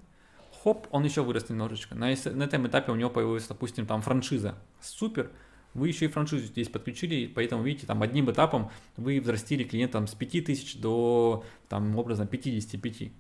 Хоп, 0.63 0.87
он 0.91 1.03
еще 1.03 1.21
вырос 1.21 1.49
немножечко. 1.49 1.95
На, 1.95 2.07
на 2.07 2.43
этом 2.43 2.67
этапе 2.67 2.91
у 2.91 2.95
него 2.95 3.09
появилась, 3.09 3.47
допустим, 3.47 3.85
там 3.85 4.01
франшиза. 4.01 4.55
Супер. 4.81 5.31
Вы 5.73 5.89
еще 5.89 6.05
и 6.05 6.07
франшизу 6.07 6.45
здесь 6.45 6.69
подключили, 6.69 7.27
поэтому, 7.27 7.61
видите, 7.61 7.85
там 7.85 8.01
одним 8.01 8.31
этапом 8.31 8.71
вы 8.95 9.19
взрастили 9.19 9.63
клиента 9.63 10.05
с 10.05 10.15
5000 10.15 10.77
до, 10.77 11.43
там, 11.67 11.97
образно, 11.97 12.25
55. 12.25 13.11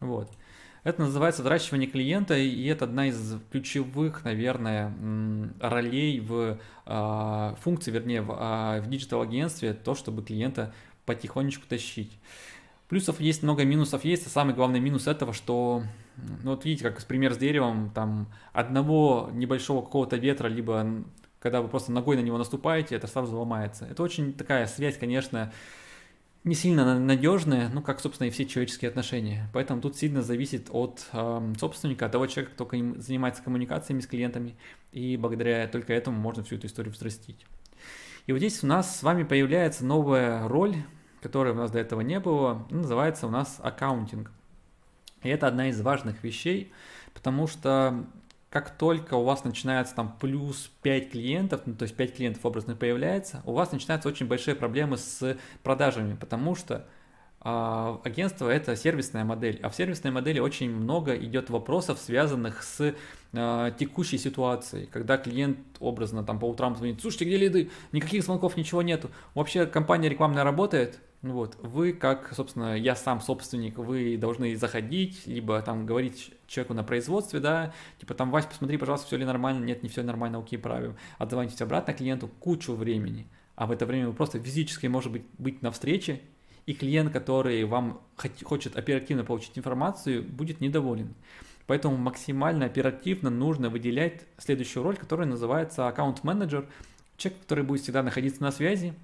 Вот. 0.00 0.30
Это 0.84 1.00
называется 1.00 1.42
взращивание 1.42 1.88
клиента, 1.88 2.36
и 2.36 2.66
это 2.66 2.84
одна 2.84 3.08
из 3.08 3.36
ключевых, 3.50 4.22
наверное, 4.24 4.92
ролей 5.58 6.20
в 6.20 6.58
а, 6.84 7.56
функции, 7.62 7.90
вернее, 7.90 8.20
в, 8.20 8.36
а, 8.38 8.80
в 8.82 8.88
digital-агентстве, 8.90 9.72
то, 9.72 9.94
чтобы 9.94 10.22
клиента 10.22 10.74
потихонечку 11.06 11.66
тащить. 11.66 12.12
Плюсов 12.88 13.18
есть 13.18 13.42
много, 13.42 13.64
минусов 13.64 14.04
есть, 14.04 14.26
а 14.26 14.30
самый 14.30 14.54
главный 14.54 14.78
минус 14.78 15.06
этого, 15.06 15.32
что, 15.32 15.82
ну 16.42 16.50
вот 16.50 16.66
видите, 16.66 16.90
как 16.90 17.02
пример 17.06 17.32
с 17.32 17.38
деревом, 17.38 17.90
там 17.94 18.28
одного 18.52 19.30
небольшого 19.32 19.80
какого-то 19.80 20.16
ветра, 20.16 20.48
либо 20.48 21.02
когда 21.44 21.60
вы 21.60 21.68
просто 21.68 21.92
ногой 21.92 22.16
на 22.16 22.20
него 22.20 22.38
наступаете, 22.38 22.94
это 22.94 23.06
сразу 23.06 23.36
ломается. 23.38 23.84
Это 23.84 24.02
очень 24.02 24.32
такая 24.32 24.66
связь, 24.66 24.96
конечно, 24.96 25.52
не 26.44 26.54
сильно 26.54 26.98
надежные, 26.98 27.70
ну, 27.70 27.80
как, 27.80 28.00
собственно, 28.00 28.28
и 28.28 28.30
все 28.30 28.44
человеческие 28.44 28.90
отношения. 28.90 29.48
Поэтому 29.54 29.80
тут 29.80 29.96
сильно 29.96 30.22
зависит 30.22 30.68
от 30.70 31.06
э, 31.12 31.52
собственника, 31.58 32.06
от 32.06 32.12
того 32.12 32.26
человека, 32.26 32.54
кто 32.54 32.68
занимается 33.00 33.42
коммуникациями 33.42 34.00
с 34.00 34.06
клиентами, 34.06 34.54
и 34.92 35.16
благодаря 35.16 35.66
только 35.68 35.94
этому 35.94 36.18
можно 36.18 36.44
всю 36.44 36.56
эту 36.56 36.66
историю 36.66 36.92
взрастить. 36.92 37.46
И 38.26 38.32
вот 38.32 38.38
здесь 38.38 38.62
у 38.62 38.66
нас 38.66 38.98
с 38.98 39.02
вами 39.02 39.22
появляется 39.22 39.86
новая 39.86 40.46
роль, 40.46 40.76
которой 41.22 41.52
у 41.52 41.56
нас 41.56 41.70
до 41.70 41.78
этого 41.78 42.02
не 42.02 42.20
было, 42.20 42.66
называется 42.70 43.26
у 43.26 43.30
нас 43.30 43.58
аккаунтинг. 43.62 44.30
И 45.22 45.30
это 45.30 45.46
одна 45.46 45.70
из 45.70 45.80
важных 45.80 46.22
вещей, 46.22 46.72
потому 47.14 47.46
что 47.46 48.04
как 48.54 48.70
только 48.70 49.14
у 49.14 49.24
вас 49.24 49.42
начинается 49.42 49.96
там 49.96 50.16
плюс 50.20 50.70
5 50.82 51.10
клиентов, 51.10 51.62
ну, 51.66 51.74
то 51.74 51.82
есть 51.82 51.96
5 51.96 52.14
клиентов 52.14 52.46
образно 52.46 52.76
появляется, 52.76 53.42
у 53.46 53.52
вас 53.52 53.72
начинаются 53.72 54.08
очень 54.08 54.28
большие 54.28 54.54
проблемы 54.54 54.96
с 54.96 55.36
продажами, 55.64 56.14
потому 56.14 56.54
что 56.54 56.86
э, 57.44 57.96
агентство 58.04 58.48
это 58.48 58.76
сервисная 58.76 59.24
модель, 59.24 59.58
а 59.60 59.70
в 59.70 59.74
сервисной 59.74 60.12
модели 60.12 60.38
очень 60.38 60.70
много 60.70 61.16
идет 61.16 61.50
вопросов, 61.50 61.98
связанных 61.98 62.62
с 62.62 62.94
текущей 63.78 64.18
ситуацией, 64.18 64.86
когда 64.86 65.16
клиент 65.16 65.58
образно 65.80 66.24
там 66.24 66.38
по 66.38 66.46
утрам 66.46 66.76
звонит, 66.76 67.00
слушайте, 67.00 67.24
где 67.24 67.36
лиды, 67.36 67.70
никаких 67.92 68.22
звонков, 68.22 68.56
ничего 68.56 68.82
нету, 68.82 69.10
вообще 69.34 69.66
компания 69.66 70.08
рекламная 70.08 70.44
работает, 70.44 71.00
вот, 71.22 71.56
вы 71.62 71.94
как, 71.94 72.34
собственно, 72.34 72.76
я 72.76 72.94
сам 72.94 73.22
собственник, 73.22 73.78
вы 73.78 74.18
должны 74.18 74.54
заходить, 74.56 75.26
либо 75.26 75.60
там 75.62 75.86
говорить 75.86 76.32
человеку 76.46 76.74
на 76.74 76.84
производстве, 76.84 77.40
да, 77.40 77.72
типа 77.98 78.12
там, 78.12 78.30
Вась, 78.30 78.44
посмотри, 78.44 78.76
пожалуйста, 78.76 79.06
все 79.06 79.16
ли 79.16 79.24
нормально, 79.24 79.64
нет, 79.64 79.82
не 79.82 79.88
все 79.88 80.02
нормально, 80.02 80.38
окей, 80.38 80.58
правим. 80.58 80.96
Отзвонить 81.16 81.60
обратно 81.62 81.94
клиенту 81.94 82.28
кучу 82.40 82.74
времени, 82.74 83.26
а 83.56 83.66
в 83.66 83.70
это 83.70 83.86
время 83.86 84.08
вы 84.08 84.12
просто 84.12 84.38
физически, 84.38 84.86
может 84.86 85.12
быть, 85.12 85.22
быть 85.38 85.62
на 85.62 85.70
встрече, 85.70 86.20
и 86.66 86.74
клиент, 86.74 87.12
который 87.12 87.64
вам 87.64 88.00
хочет 88.44 88.76
оперативно 88.76 89.24
получить 89.24 89.56
информацию, 89.56 90.22
будет 90.22 90.60
недоволен. 90.60 91.14
Поэтому 91.66 91.96
максимально 91.96 92.66
оперативно 92.66 93.30
нужно 93.30 93.70
выделять 93.70 94.22
следующую 94.38 94.82
роль, 94.82 94.96
которая 94.96 95.26
называется 95.26 95.88
аккаунт-менеджер, 95.88 96.66
человек, 97.16 97.42
который 97.42 97.64
будет 97.64 97.82
всегда 97.82 98.02
находиться 98.02 98.42
на 98.42 98.52
связи, 98.52 98.94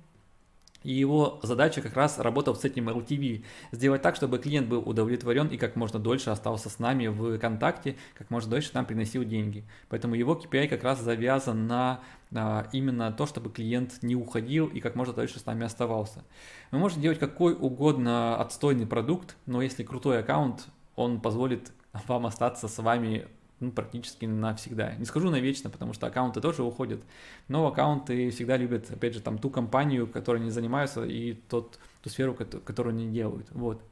и 0.83 0.93
его 0.93 1.41
задача 1.43 1.83
как 1.83 1.95
раз 1.95 2.19
работа 2.19 2.55
с 2.55 2.65
этим 2.65 2.89
LTV. 2.89 3.45
Сделать 3.71 4.01
так, 4.01 4.17
чтобы 4.17 4.39
клиент 4.39 4.67
был 4.69 4.81
удовлетворен 4.81 5.49
и 5.49 5.59
как 5.59 5.77
можно 5.77 5.99
дольше 5.99 6.31
остался 6.31 6.71
с 6.71 6.79
нами 6.79 7.09
в 7.09 7.39
контакте, 7.39 7.97
как 8.17 8.31
можно 8.31 8.51
дольше 8.51 8.71
нам 8.73 8.87
приносил 8.87 9.25
деньги. 9.25 9.65
Поэтому 9.91 10.15
его 10.15 10.35
KPI 10.35 10.69
как 10.69 10.83
раз 10.83 11.01
завязан 11.01 11.67
на 11.67 12.01
а, 12.35 12.67
именно 12.73 13.13
то, 13.13 13.27
чтобы 13.27 13.51
клиент 13.51 14.03
не 14.03 14.17
уходил 14.17 14.69
и 14.69 14.81
как 14.81 14.95
можно 14.95 15.13
дольше 15.13 15.39
с 15.39 15.45
нами 15.45 15.65
оставался. 15.65 16.25
Вы 16.71 16.79
можете 16.79 17.03
делать 17.03 17.19
какой 17.19 17.53
угодно 17.53 18.37
отстойный 18.39 18.87
продукт, 18.87 19.37
но 19.45 19.61
если 19.61 19.83
крутой 19.83 20.21
аккаунт, 20.21 20.69
он 20.97 21.21
позволит 21.21 21.73
вам 22.07 22.27
остаться 22.27 22.69
с 22.69 22.79
вами 22.83 23.27
ну, 23.61 23.71
практически 23.71 24.25
навсегда. 24.25 24.95
Не 24.95 25.05
скажу 25.05 25.31
навечно, 25.31 25.71
потому 25.71 25.93
что 25.93 26.07
аккаунты 26.07 26.41
тоже 26.41 26.63
уходят, 26.63 27.01
но 27.49 27.67
аккаунты 27.67 28.31
всегда 28.31 28.57
любят, 28.57 28.91
опять 28.91 29.15
же, 29.15 29.21
там 29.21 29.39
ту 29.39 29.51
компанию, 29.51 30.07
которой 30.07 30.39
они 30.39 30.51
занимаются, 30.51 31.05
и 31.05 31.35
тот, 31.35 31.79
ту 32.03 32.09
сферу, 32.09 32.35
которую 32.35 32.95
они 32.95 33.09
делают. 33.09 33.49
Вот. 33.51 33.83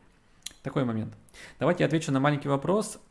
Такой 0.63 0.85
момент. 0.85 1.15
Давайте 1.59 1.85
я 1.85 1.87
отвечу 1.87 2.11
на 2.13 2.21
маленький 2.21 2.49
вопрос. 2.49 2.99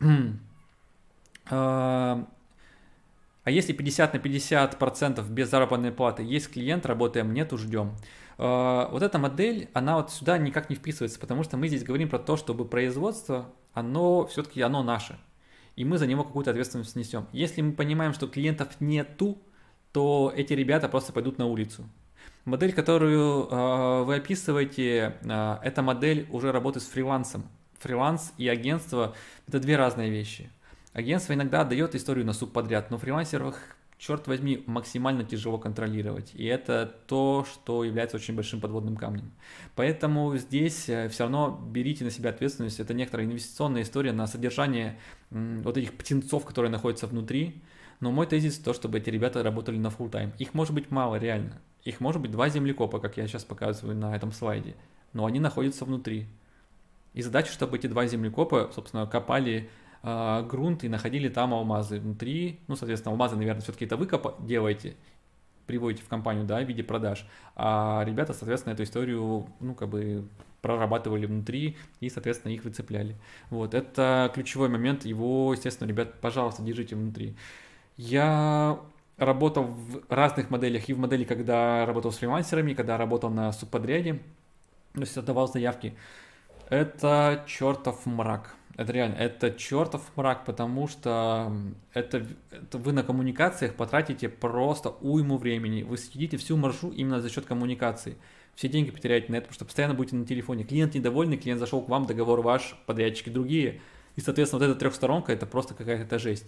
А, 3.48 3.50
а 3.50 3.50
если 3.50 3.72
50 3.72 4.12
на 4.12 4.18
50 4.18 4.78
процентов 4.78 5.30
без 5.30 5.48
заработной 5.48 5.90
платы, 5.90 6.22
есть 6.22 6.50
клиент, 6.50 6.84
работаем, 6.84 7.32
нету, 7.32 7.56
ждем. 7.56 7.96
А, 8.36 8.90
вот 8.92 9.02
эта 9.02 9.18
модель, 9.18 9.70
она 9.72 9.96
вот 9.96 10.10
сюда 10.10 10.36
никак 10.36 10.68
не 10.68 10.76
вписывается, 10.76 11.18
потому 11.18 11.44
что 11.44 11.56
мы 11.56 11.68
здесь 11.68 11.82
говорим 11.82 12.10
про 12.10 12.18
то, 12.18 12.36
чтобы 12.36 12.66
производство, 12.66 13.46
оно 13.72 14.26
все-таки 14.26 14.60
оно 14.60 14.82
наше 14.82 15.18
и 15.76 15.84
мы 15.84 15.96
за 15.96 16.08
него 16.08 16.24
какую-то 16.24 16.50
ответственность 16.50 16.96
несем. 16.96 17.28
Если 17.32 17.62
мы 17.62 17.72
понимаем, 17.72 18.12
что 18.12 18.26
клиентов 18.26 18.80
нету, 18.80 19.38
то 19.92 20.32
эти 20.36 20.52
ребята 20.52 20.88
просто 20.88 21.12
пойдут 21.12 21.38
на 21.38 21.46
улицу. 21.46 21.88
Модель, 22.44 22.72
которую 22.72 23.46
э, 23.48 24.02
вы 24.02 24.16
описываете, 24.16 25.14
э, 25.22 25.56
это 25.62 25.82
модель 25.82 26.26
уже 26.32 26.50
работы 26.50 26.80
с 26.80 26.86
фрилансом. 26.88 27.44
Фриланс 27.78 28.32
и 28.38 28.48
агентство– 28.48 29.14
это 29.46 29.60
две 29.60 29.76
разные 29.76 30.10
вещи. 30.10 30.50
Агентство 30.98 31.32
иногда 31.32 31.62
дает 31.62 31.94
историю 31.94 32.26
на 32.26 32.32
субподряд, 32.32 32.90
но 32.90 32.98
фрилансеров 32.98 33.54
черт 33.98 34.26
возьми, 34.26 34.64
максимально 34.66 35.22
тяжело 35.22 35.56
контролировать. 35.56 36.32
И 36.34 36.44
это 36.44 36.92
то, 37.06 37.46
что 37.48 37.84
является 37.84 38.16
очень 38.16 38.34
большим 38.34 38.60
подводным 38.60 38.96
камнем. 38.96 39.30
Поэтому 39.76 40.36
здесь 40.36 40.88
э, 40.88 41.08
все 41.08 41.22
равно 41.22 41.56
берите 41.70 42.02
на 42.02 42.10
себя 42.10 42.30
ответственность. 42.30 42.80
Это 42.80 42.94
некоторая 42.94 43.28
инвестиционная 43.28 43.82
история 43.82 44.10
на 44.10 44.26
содержание 44.26 44.98
вот 45.30 45.76
этих 45.76 45.96
птенцов, 45.96 46.44
которые 46.44 46.72
находятся 46.72 47.06
внутри. 47.06 47.62
Но 48.00 48.10
мой 48.10 48.26
тезис 48.26 48.58
то, 48.58 48.74
чтобы 48.74 48.98
эти 48.98 49.08
ребята 49.08 49.44
работали 49.44 49.78
на 49.78 49.88
full 49.88 50.10
тайм 50.10 50.32
Их 50.38 50.52
может 50.52 50.74
быть 50.74 50.90
мало, 50.90 51.14
реально. 51.14 51.60
Их 51.84 52.00
может 52.00 52.20
быть 52.20 52.32
два 52.32 52.48
землекопа, 52.48 52.98
как 52.98 53.16
я 53.18 53.28
сейчас 53.28 53.44
показываю 53.44 53.96
на 53.96 54.16
этом 54.16 54.32
слайде. 54.32 54.74
Но 55.12 55.26
они 55.26 55.38
находятся 55.38 55.84
внутри. 55.84 56.26
И 57.14 57.22
задача, 57.22 57.52
чтобы 57.52 57.76
эти 57.76 57.86
два 57.86 58.04
землекопа, 58.06 58.72
собственно, 58.74 59.06
копали 59.06 59.70
э, 60.02 60.46
грунт 60.48 60.84
и 60.84 60.88
находили 60.88 61.28
там 61.28 61.54
алмазы 61.54 62.00
внутри. 62.00 62.60
Ну, 62.68 62.76
соответственно, 62.76 63.12
алмазы, 63.12 63.36
наверное, 63.36 63.62
все-таки 63.62 63.84
это 63.84 63.96
вы 63.96 64.08
делаете, 64.40 64.96
приводите 65.66 66.02
в 66.02 66.08
компанию, 66.08 66.44
да, 66.44 66.60
в 66.60 66.68
виде 66.68 66.82
продаж. 66.82 67.26
А 67.56 68.02
ребята, 68.06 68.32
соответственно, 68.32 68.74
эту 68.74 68.82
историю, 68.82 69.46
ну, 69.60 69.74
как 69.74 69.88
бы 69.88 70.28
прорабатывали 70.62 71.26
внутри 71.26 71.76
и, 72.00 72.10
соответственно, 72.10 72.52
их 72.52 72.64
выцепляли. 72.64 73.16
Вот, 73.50 73.74
это 73.74 74.30
ключевой 74.34 74.68
момент, 74.68 75.04
его, 75.04 75.52
естественно, 75.52 75.88
ребят, 75.88 76.20
пожалуйста, 76.20 76.62
держите 76.62 76.96
внутри. 76.96 77.36
Я 77.96 78.80
работал 79.18 79.64
в 79.64 80.02
разных 80.08 80.50
моделях, 80.50 80.88
и 80.88 80.94
в 80.94 80.98
модели, 80.98 81.24
когда 81.24 81.84
работал 81.86 82.12
с 82.12 82.18
фрилансерами, 82.18 82.74
когда 82.74 82.96
работал 82.96 83.30
на 83.30 83.52
субподряде, 83.52 84.20
то 84.94 85.00
есть 85.00 85.16
отдавал 85.16 85.48
заявки. 85.48 85.94
Это 86.70 87.44
чертов 87.46 88.04
мрак. 88.06 88.54
Это 88.78 88.92
реально, 88.92 89.16
это 89.16 89.50
чертов 89.50 90.02
мрак, 90.14 90.44
потому 90.44 90.86
что 90.86 91.52
это, 91.94 92.24
это 92.52 92.78
вы 92.78 92.92
на 92.92 93.02
коммуникациях 93.02 93.74
потратите 93.74 94.28
просто 94.28 94.90
уйму 95.00 95.36
времени. 95.36 95.82
Вы 95.82 95.98
съедите 95.98 96.36
всю 96.36 96.56
маршрут 96.56 96.94
именно 96.94 97.20
за 97.20 97.28
счет 97.28 97.44
коммуникации. 97.44 98.16
Все 98.54 98.68
деньги 98.68 98.92
потеряете 98.92 99.32
на 99.32 99.36
это, 99.36 99.46
потому 99.46 99.54
что 99.54 99.64
постоянно 99.64 99.94
будете 99.94 100.14
на 100.14 100.24
телефоне. 100.24 100.62
Клиент 100.62 100.94
недовольный, 100.94 101.36
клиент 101.36 101.58
зашел 101.58 101.82
к 101.82 101.88
вам, 101.88 102.06
договор 102.06 102.40
ваш, 102.40 102.76
подрядчики 102.86 103.30
другие. 103.30 103.80
И, 104.14 104.20
соответственно, 104.20 104.60
вот 104.60 104.70
эта 104.70 104.78
трехсторонка, 104.78 105.32
это 105.32 105.44
просто 105.44 105.74
какая-то 105.74 106.20
жесть. 106.20 106.46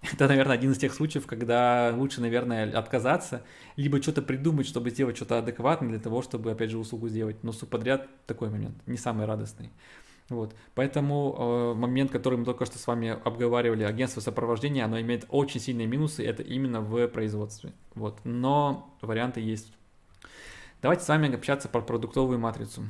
Это, 0.12 0.28
наверное, 0.28 0.54
один 0.54 0.70
из 0.70 0.78
тех 0.78 0.94
случаев, 0.94 1.26
когда 1.26 1.92
лучше, 1.92 2.20
наверное, 2.20 2.70
отказаться, 2.70 3.42
либо 3.74 4.00
что-то 4.00 4.22
придумать, 4.22 4.68
чтобы 4.68 4.90
сделать 4.90 5.16
что-то 5.16 5.38
адекватное 5.38 5.90
для 5.90 5.98
того, 5.98 6.22
чтобы, 6.22 6.52
опять 6.52 6.70
же, 6.70 6.78
услугу 6.78 7.08
сделать. 7.08 7.42
Но 7.42 7.50
субподряд 7.50 8.06
такой 8.26 8.48
момент, 8.48 8.76
не 8.86 8.96
самый 8.96 9.26
радостный. 9.26 9.70
Вот. 10.28 10.54
Поэтому 10.74 11.34
э, 11.38 11.78
момент, 11.78 12.10
который 12.10 12.38
мы 12.38 12.44
только 12.44 12.66
что 12.66 12.78
с 12.78 12.86
вами 12.86 13.18
обговаривали, 13.24 13.84
агентство 13.84 14.20
сопровождения, 14.20 14.84
оно 14.84 15.00
имеет 15.00 15.24
очень 15.28 15.60
сильные 15.60 15.86
минусы, 15.86 16.24
это 16.24 16.42
именно 16.42 16.80
в 16.80 17.08
производстве. 17.08 17.72
Вот. 17.94 18.20
Но 18.24 18.94
варианты 19.00 19.40
есть. 19.40 19.72
Давайте 20.82 21.04
с 21.04 21.08
вами 21.08 21.34
общаться 21.34 21.68
про 21.68 21.80
продуктовую 21.80 22.38
матрицу. 22.38 22.84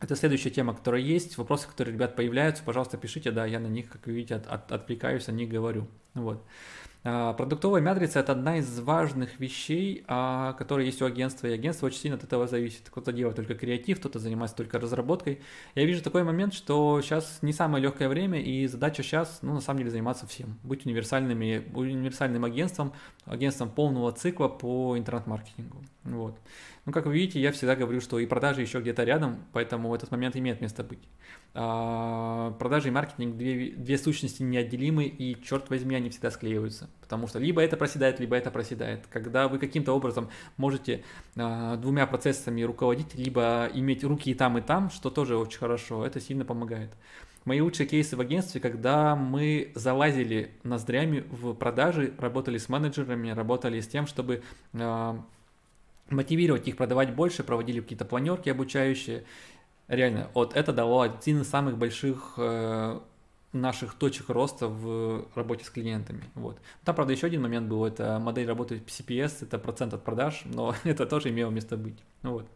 Это 0.00 0.16
следующая 0.16 0.50
тема, 0.50 0.74
которая 0.74 1.00
есть. 1.00 1.38
Вопросы, 1.38 1.66
которые, 1.66 1.94
ребят, 1.94 2.14
появляются, 2.14 2.62
пожалуйста, 2.62 2.98
пишите, 2.98 3.30
да, 3.30 3.46
я 3.46 3.58
на 3.58 3.68
них, 3.68 3.88
как 3.88 4.06
вы 4.06 4.12
видите, 4.12 4.34
от, 4.34 4.46
от, 4.46 4.70
отвлекаюсь, 4.70 5.28
о 5.28 5.32
них 5.32 5.48
говорю. 5.48 5.86
Вот. 6.12 6.44
А, 7.06 7.34
продуктовая 7.34 7.82
матрица– 7.82 8.18
это 8.20 8.32
одна 8.32 8.56
из 8.56 8.80
важных 8.80 9.38
вещей, 9.38 10.04
а, 10.08 10.54
которые 10.54 10.86
есть 10.86 11.02
у 11.02 11.04
агентства, 11.04 11.46
и 11.46 11.52
агентство 11.52 11.86
очень 11.86 11.98
сильно 11.98 12.16
от 12.16 12.24
этого 12.24 12.46
зависит. 12.46 12.88
Кто-то 12.88 13.12
делает 13.12 13.36
только 13.36 13.54
креатив, 13.54 14.00
кто-то 14.00 14.18
занимается 14.18 14.56
только 14.56 14.80
разработкой. 14.80 15.42
Я 15.74 15.84
вижу 15.84 16.02
такой 16.02 16.24
момент, 16.24 16.54
что 16.54 17.02
сейчас 17.02 17.40
не 17.42 17.52
самое 17.52 17.82
легкое 17.84 18.08
время, 18.08 18.40
и 18.40 18.66
задача 18.66 19.02
сейчас, 19.02 19.40
ну, 19.42 19.52
на 19.52 19.60
самом 19.60 19.80
деле, 19.80 19.90
заниматься 19.90 20.26
всем. 20.26 20.58
Быть 20.62 20.86
универсальными, 20.86 21.70
универсальным 21.74 22.42
агентством, 22.46 22.94
агентством 23.26 23.68
полного 23.68 24.10
цикла 24.12 24.48
по 24.48 24.96
интернет-маркетингу. 24.96 25.82
Вот. 26.04 26.38
Ну, 26.86 26.92
как 26.92 27.06
вы 27.06 27.14
видите, 27.14 27.40
я 27.40 27.50
всегда 27.50 27.76
говорю, 27.76 28.00
что 28.02 28.18
и 28.18 28.26
продажи 28.26 28.60
еще 28.60 28.80
где-то 28.80 29.04
рядом, 29.04 29.38
поэтому 29.52 29.94
этот 29.94 30.10
момент 30.10 30.36
имеет 30.36 30.60
место 30.60 30.84
быть. 30.84 30.98
А, 31.54 32.50
продажи 32.58 32.88
и 32.88 32.90
маркетинг 32.90 33.36
две, 33.36 33.70
две 33.70 33.96
сущности 33.96 34.42
неотделимы, 34.42 35.04
и, 35.04 35.42
черт 35.42 35.70
возьми, 35.70 35.96
они 35.96 36.10
всегда 36.10 36.30
склеиваются. 36.30 36.90
Потому 37.00 37.26
что 37.26 37.38
либо 37.38 37.62
это 37.62 37.78
проседает, 37.78 38.20
либо 38.20 38.36
это 38.36 38.50
проседает. 38.50 39.06
Когда 39.10 39.48
вы 39.48 39.58
каким-то 39.58 39.92
образом 39.92 40.28
можете 40.58 41.04
а, 41.36 41.76
двумя 41.76 42.06
процессами 42.06 42.60
руководить, 42.62 43.14
либо 43.14 43.70
иметь 43.72 44.04
руки 44.04 44.30
и 44.30 44.34
там, 44.34 44.58
и 44.58 44.60
там, 44.60 44.90
что 44.90 45.08
тоже 45.08 45.38
очень 45.38 45.58
хорошо, 45.58 46.04
это 46.04 46.20
сильно 46.20 46.44
помогает. 46.44 46.90
Мои 47.46 47.62
лучшие 47.62 47.86
кейсы 47.86 48.14
в 48.16 48.20
агентстве, 48.20 48.60
когда 48.60 49.16
мы 49.16 49.72
залазили 49.74 50.50
ноздрями 50.64 51.24
в 51.30 51.54
продажи, 51.54 52.12
работали 52.18 52.58
с 52.58 52.68
менеджерами, 52.68 53.30
работали 53.30 53.80
с 53.80 53.88
тем, 53.88 54.06
чтобы 54.06 54.42
а, 54.74 55.24
мотивировать 56.10 56.68
их 56.68 56.76
продавать 56.76 57.14
больше, 57.14 57.42
проводили 57.42 57.80
какие-то 57.80 58.04
планерки 58.04 58.48
обучающие. 58.48 59.24
Реально, 59.88 60.30
вот 60.34 60.56
это 60.56 60.72
дало 60.72 61.02
один 61.02 61.42
из 61.42 61.48
самых 61.48 61.76
больших 61.76 62.34
э, 62.36 63.00
наших 63.52 63.94
точек 63.94 64.28
роста 64.28 64.68
в 64.68 65.28
работе 65.34 65.64
с 65.64 65.70
клиентами. 65.70 66.24
Вот. 66.34 66.58
Там, 66.84 66.94
правда, 66.94 67.12
еще 67.12 67.26
один 67.26 67.42
момент 67.42 67.68
был, 67.68 67.84
это 67.84 68.18
модель 68.18 68.46
работы 68.46 68.82
CPS, 68.86 69.38
это 69.42 69.58
процент 69.58 69.94
от 69.94 70.04
продаж, 70.04 70.42
но 70.44 70.74
это 70.84 71.06
тоже 71.06 71.30
имело 71.30 71.50
место 71.50 71.76
быть. 71.76 71.98
Вот. 72.22 72.46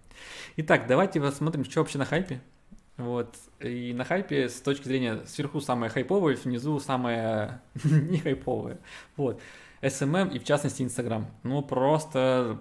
Итак, 0.57 0.87
давайте 0.89 1.21
посмотрим, 1.21 1.65
что 1.65 1.81
вообще 1.81 1.99
на 1.99 2.05
хайпе. 2.05 2.41
Вот. 2.97 3.37
И 3.61 3.93
на 3.95 4.05
хайпе 4.05 4.49
с 4.49 4.61
точки 4.61 4.89
зрения 4.89 5.23
сверху 5.27 5.61
самое 5.61 5.91
хайповое, 5.91 6.37
внизу 6.37 6.81
самое 6.81 7.61
не 7.85 8.19
хайповое. 8.19 8.79
Вот. 9.17 9.41
SMM 9.81 10.35
и 10.35 10.41
в 10.41 10.45
частности 10.45 10.83
Instagram. 10.83 11.27
Ну 11.45 11.63
просто 11.63 12.59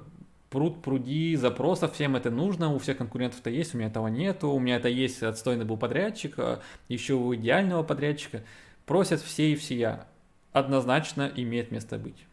пруд 0.50 0.82
пруди 0.82 1.36
запросов, 1.36 1.94
всем 1.94 2.16
это 2.16 2.32
нужно, 2.32 2.74
у 2.74 2.80
всех 2.80 2.98
конкурентов 2.98 3.42
это 3.42 3.50
есть, 3.50 3.74
у 3.74 3.78
меня 3.78 3.90
этого 3.90 4.08
нету, 4.08 4.50
у 4.50 4.60
меня 4.60 4.78
это 4.78 4.88
есть, 4.88 5.22
отстойный 5.24 5.66
был 5.66 5.78
подрядчик, 5.78 6.40
а 6.40 6.62
еще 6.88 7.14
у 7.14 7.36
идеального 7.36 7.84
подрядчика. 7.84 8.44
Просят 8.86 9.22
все 9.22 9.52
и 9.52 9.56
всея. 9.56 10.08
Однозначно 10.54 11.32
имеет 11.36 11.72
место 11.72 11.98
быть. 11.98 12.26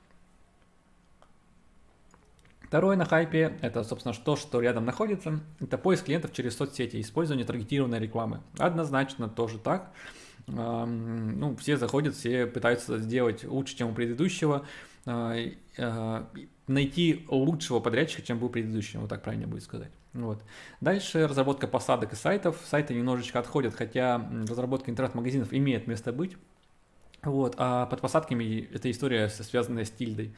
Второе 2.62 2.96
на 2.96 3.04
хайпе– 3.04 3.56
это, 3.60 3.84
собственно, 3.84 4.14
то, 4.14 4.34
что 4.34 4.60
рядом 4.60 4.84
находится. 4.84 5.40
Это 5.60 5.78
поиск 5.78 6.06
клиентов 6.06 6.32
через 6.32 6.56
соцсети, 6.56 7.00
использование 7.00 7.46
таргетированной 7.46 8.00
рекламы. 8.00 8.40
Однозначно 8.58 9.28
тоже 9.28 9.58
так. 9.58 9.92
Ну, 10.46 11.56
все 11.56 11.76
заходят, 11.76 12.14
все 12.14 12.46
пытаются 12.46 12.98
сделать 12.98 13.44
лучше, 13.44 13.76
чем 13.76 13.90
у 13.90 13.94
предыдущего. 13.94 14.66
А, 15.06 15.34
а, 15.78 16.30
найти 16.66 17.26
лучшего 17.28 17.80
подрядчика, 17.80 18.22
чем 18.22 18.38
был 18.38 18.48
предыдущий, 18.48 18.98
вот 18.98 19.10
так 19.10 19.22
правильно 19.22 19.46
будет 19.46 19.62
сказать. 19.62 19.90
Вот. 20.14 20.42
Дальше 20.80 21.26
разработка 21.26 21.66
посадок 21.66 22.12
и 22.12 22.16
сайтов. 22.16 22.60
Сайты 22.64 22.94
немножечко 22.94 23.40
отходят, 23.40 23.74
хотя 23.74 24.30
разработка 24.48 24.90
интернет-магазинов 24.90 25.52
имеет 25.52 25.86
место 25.86 26.12
быть. 26.12 26.36
Вот. 27.22 27.54
А 27.58 27.86
под 27.86 28.00
посадками 28.00 28.68
эта 28.72 28.90
история 28.90 29.28
связанная 29.28 29.84
с 29.84 29.90
тильдой. 29.90 30.34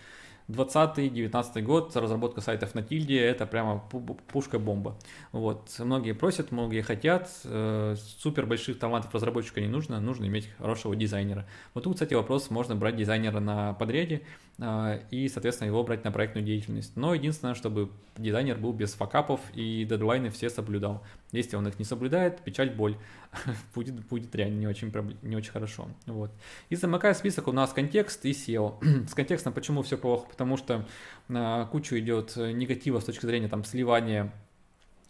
20-19 0.48 1.62
год, 1.62 1.96
разработка 1.96 2.40
сайтов 2.40 2.74
на 2.74 2.82
тильде, 2.82 3.20
это 3.20 3.46
прямо 3.46 3.82
пушка-бомба. 4.28 4.96
Вот. 5.32 5.74
Многие 5.78 6.12
просят, 6.12 6.52
многие 6.52 6.82
хотят, 6.82 7.28
э, 7.44 7.96
супер 8.18 8.46
больших 8.46 8.78
талантов 8.78 9.12
разработчика 9.12 9.60
не 9.60 9.66
нужно, 9.66 10.00
нужно 10.00 10.26
иметь 10.26 10.48
хорошего 10.58 10.94
дизайнера. 10.94 11.46
Вот 11.74 11.84
тут, 11.84 11.94
кстати, 11.94 12.14
вопрос, 12.14 12.48
можно 12.50 12.76
брать 12.76 12.96
дизайнера 12.96 13.40
на 13.40 13.74
подряде 13.74 14.22
и, 14.58 15.28
соответственно, 15.28 15.68
его 15.68 15.84
брать 15.84 16.04
на 16.04 16.10
проектную 16.10 16.44
деятельность. 16.44 16.96
Но 16.96 17.14
единственное, 17.14 17.54
чтобы 17.54 17.90
дизайнер 18.16 18.56
был 18.56 18.72
без 18.72 18.94
факапов 18.94 19.40
и 19.52 19.84
дедлайны 19.84 20.30
все 20.30 20.48
соблюдал. 20.48 21.04
Если 21.32 21.56
он 21.56 21.68
их 21.68 21.78
не 21.78 21.84
соблюдает, 21.84 22.40
печаль, 22.40 22.70
боль. 22.70 22.96
будет, 23.74 23.94
будет 24.06 24.34
реально 24.34 24.60
не 24.60 24.66
очень, 24.66 24.90
не 25.20 25.36
очень 25.36 25.52
хорошо. 25.52 25.88
Вот. 26.06 26.30
И 26.70 26.76
замыкая 26.76 27.12
список 27.12 27.48
у 27.48 27.52
нас 27.52 27.74
контекст 27.74 28.24
и 28.24 28.30
SEO. 28.30 29.06
С 29.08 29.14
контекстом 29.14 29.52
почему 29.52 29.82
все 29.82 29.98
плохо? 29.98 30.26
Потому 30.30 30.56
что 30.56 30.86
на 31.28 31.66
кучу 31.66 31.98
идет 31.98 32.36
негатива 32.36 33.00
с 33.00 33.04
точки 33.04 33.26
зрения 33.26 33.48
там 33.48 33.62
сливания 33.62 34.32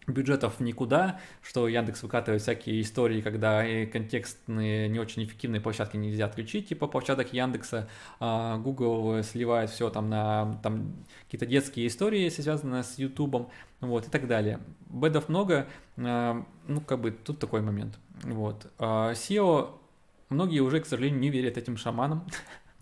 бюджетов 0.07 0.61
никуда, 0.61 1.21
что 1.43 1.69
Яндекс 1.69 2.03
выкатывает 2.03 2.43
всякие 2.43 2.81
истории, 2.81 3.21
когда 3.21 3.65
контекстные 3.87 4.89
не 4.89 4.99
очень 4.99 5.25
эффективные 5.25 5.61
площадки 5.61 5.97
нельзя 5.97 6.27
отключить, 6.27 6.69
типа 6.69 6.87
площадок 6.87 7.33
Яндекса, 7.33 7.89
а 8.21 8.59
Google 8.59 9.23
сливает 9.23 9.71
все 9.71 9.91
там 9.91 10.09
на 10.09 10.59
там, 10.63 10.95
какие-то 11.25 11.47
детские 11.47 11.89
истории, 11.89 12.29
связанные 12.29 12.83
с 12.83 12.99
Ютубом, 12.99 13.51
вот, 13.81 14.07
и 14.07 14.11
так 14.11 14.27
далее. 14.27 14.61
Бедов 14.89 15.29
много, 15.29 15.67
а, 15.97 16.45
ну, 16.67 16.81
как 16.81 17.01
бы 17.01 17.11
тут 17.11 17.39
такой 17.39 17.61
момент. 17.61 17.99
Вот. 18.23 18.71
А 18.79 19.13
SEO, 19.13 19.71
многие 20.29 20.61
уже, 20.61 20.81
к 20.81 20.87
сожалению, 20.87 21.21
не 21.21 21.31
верят 21.31 21.57
этим 21.59 21.77
шаманам, 21.77 22.25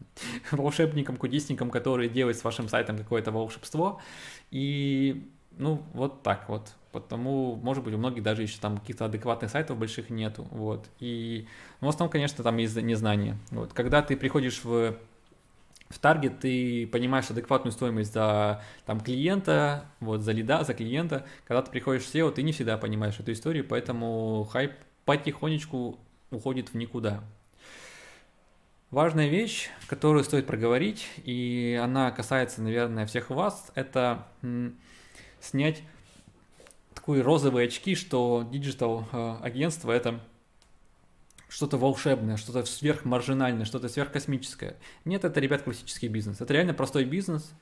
волшебникам, 0.51 1.17
кудесникам, 1.17 1.71
которые 1.71 2.09
делают 2.09 2.37
с 2.37 2.45
вашим 2.45 2.69
сайтом 2.69 2.99
какое-то 2.99 3.33
волшебство, 3.33 4.01
и 4.51 5.31
ну, 5.57 5.83
вот 5.93 6.23
так 6.23 6.49
вот. 6.49 6.75
Потому, 6.95 7.57
может 7.57 7.83
быть, 7.83 7.93
у 7.95 7.99
многих 7.99 8.23
даже 8.23 8.43
еще 8.43 8.59
там 8.61 8.79
каких-то 8.79 9.07
адекватных 9.07 9.51
сайтов 9.51 9.77
больших 9.77 10.11
нету. 10.11 10.47
Вот. 10.51 10.89
И 11.01 11.47
ну, 11.81 11.89
в 11.89 11.91
основном, 11.91 12.13
конечно, 12.13 12.45
там 12.45 12.59
из-за 12.61 12.83
незнания. 12.83 13.37
Вот. 13.51 13.73
Когда 13.73 14.01
ты 14.01 14.17
приходишь 14.17 14.63
в 14.63 14.95
в 15.91 15.99
таргет 15.99 16.41
ты 16.41 16.87
понимаешь 16.87 17.31
адекватную 17.31 17.73
стоимость 17.73 18.13
за 18.13 18.63
там, 18.87 19.01
клиента, 19.01 19.85
вот, 20.01 20.23
за 20.23 20.33
лида, 20.33 20.65
за 20.65 20.75
клиента. 20.75 21.27
Когда 21.47 21.63
ты 21.63 21.71
приходишь 21.71 22.05
в 22.05 22.15
SEO, 22.15 22.33
ты 22.33 22.43
не 22.43 22.53
всегда 22.53 22.79
понимаешь 22.79 23.21
эту 23.21 23.33
историю, 23.33 23.65
поэтому 23.69 24.45
хайп 24.45 24.73
потихонечку 25.05 25.99
уходит 26.31 26.71
в 26.71 26.75
никуда. 26.75 27.23
Важная 28.91 29.29
вещь, 29.29 29.71
которую 29.87 30.25
стоит 30.25 30.47
проговорить, 30.47 31.07
и 31.25 31.79
она 31.83 32.11
касается, 32.13 32.63
наверное, 32.63 33.07
всех 33.07 33.31
вас, 33.31 33.71
это 33.75 34.27
снять 35.41 35.83
такие 37.05 37.23
розовые 37.23 37.67
очки, 37.67 37.95
что 37.95 38.49
digital 38.51 39.07
э, 39.13 39.37
агентство 39.43 39.93
это 39.93 40.21
что-то 41.49 41.77
волшебное, 41.77 42.37
что-то 42.37 42.65
сверхмаржинальное, 42.65 43.65
что-то 43.65 43.89
сверхкосмическое. 43.89 44.77
Нет, 45.05 45.25
это, 45.25 45.39
ребят, 45.39 45.63
классический 45.63 46.09
бизнес. 46.09 46.41
Это 46.41 46.53
реально 46.53 46.75
простой 46.75 47.05
бизнес, 47.05 47.53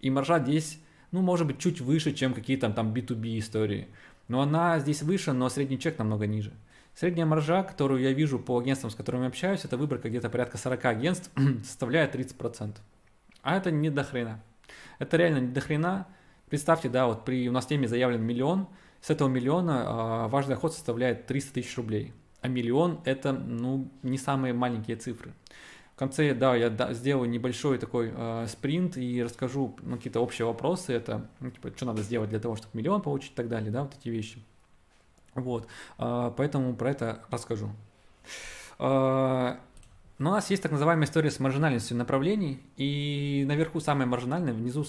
и 0.00 0.08
маржа 0.08 0.38
здесь, 0.38 0.80
ну, 1.10 1.20
может 1.20 1.46
быть, 1.46 1.58
чуть 1.58 1.80
выше, 1.80 2.12
чем 2.12 2.32
какие-то 2.32 2.70
там 2.70 2.94
B2B 2.94 3.38
истории. 3.38 3.88
Но 4.28 4.40
она 4.40 4.78
здесь 4.78 5.02
выше, 5.02 5.32
но 5.32 5.48
средний 5.48 5.78
чек 5.78 5.98
намного 5.98 6.26
ниже. 6.26 6.52
Средняя 6.94 7.26
маржа, 7.26 7.62
которую 7.62 8.00
я 8.00 8.12
вижу 8.12 8.38
по 8.38 8.58
агентствам, 8.58 8.90
с 8.90 8.94
которыми 8.94 9.26
общаюсь, 9.26 9.64
это 9.64 9.76
выборка 9.76 10.08
где-то 10.08 10.30
порядка 10.30 10.58
40 10.58 10.84
агентств, 10.84 11.30
составляет 11.64 12.14
30%. 12.14 12.76
А 13.42 13.56
это 13.56 13.70
не 13.70 13.90
до 13.90 14.04
хрена. 14.04 14.40
Это 14.98 15.16
реально 15.16 15.38
не 15.38 15.48
до 15.48 15.60
хрена. 15.60 16.06
Представьте, 16.48 16.88
да, 16.88 17.06
вот 17.06 17.24
при 17.24 17.48
у 17.48 17.52
нас 17.52 17.66
теме 17.66 17.88
заявлен 17.88 18.22
миллион, 18.22 18.68
с 19.02 19.10
этого 19.10 19.28
миллиона 19.28 19.84
а, 19.84 20.28
ваш 20.28 20.46
доход 20.46 20.72
составляет 20.72 21.26
300 21.26 21.54
тысяч 21.54 21.76
рублей. 21.76 22.14
А 22.40 22.48
миллион 22.48 23.00
это, 23.04 23.32
ну, 23.32 23.90
не 24.02 24.16
самые 24.16 24.54
маленькие 24.54 24.96
цифры. 24.96 25.32
В 25.94 25.98
конце, 25.98 26.34
да, 26.34 26.56
я 26.56 26.70
сделаю 26.94 27.28
небольшой 27.28 27.78
такой 27.78 28.12
э, 28.14 28.46
спринт 28.48 28.96
и 28.96 29.22
расскажу 29.22 29.76
ну, 29.82 29.96
какие-то 29.96 30.20
общие 30.20 30.46
вопросы. 30.46 30.92
Это, 30.92 31.28
ну, 31.40 31.50
типа, 31.50 31.70
что 31.76 31.84
надо 31.84 32.02
сделать 32.02 32.30
для 32.30 32.40
того, 32.40 32.56
чтобы 32.56 32.76
миллион 32.78 33.02
получить 33.02 33.32
и 33.32 33.34
так 33.34 33.48
далее, 33.48 33.70
да, 33.70 33.82
вот 33.82 33.94
эти 34.00 34.08
вещи. 34.08 34.42
Вот, 35.34 35.66
э, 35.98 36.32
поэтому 36.36 36.74
про 36.74 36.90
это 36.90 37.24
расскажу. 37.30 37.70
Э, 38.78 39.56
но 40.18 40.30
у 40.30 40.32
нас 40.32 40.50
есть 40.50 40.62
так 40.62 40.72
называемая 40.72 41.06
история 41.06 41.30
с 41.30 41.40
маржинальностью 41.40 41.96
направлений, 41.96 42.60
и 42.76 43.44
наверху 43.46 43.80
самое 43.80 44.06
маржинальное, 44.06 44.52
внизу 44.52 44.84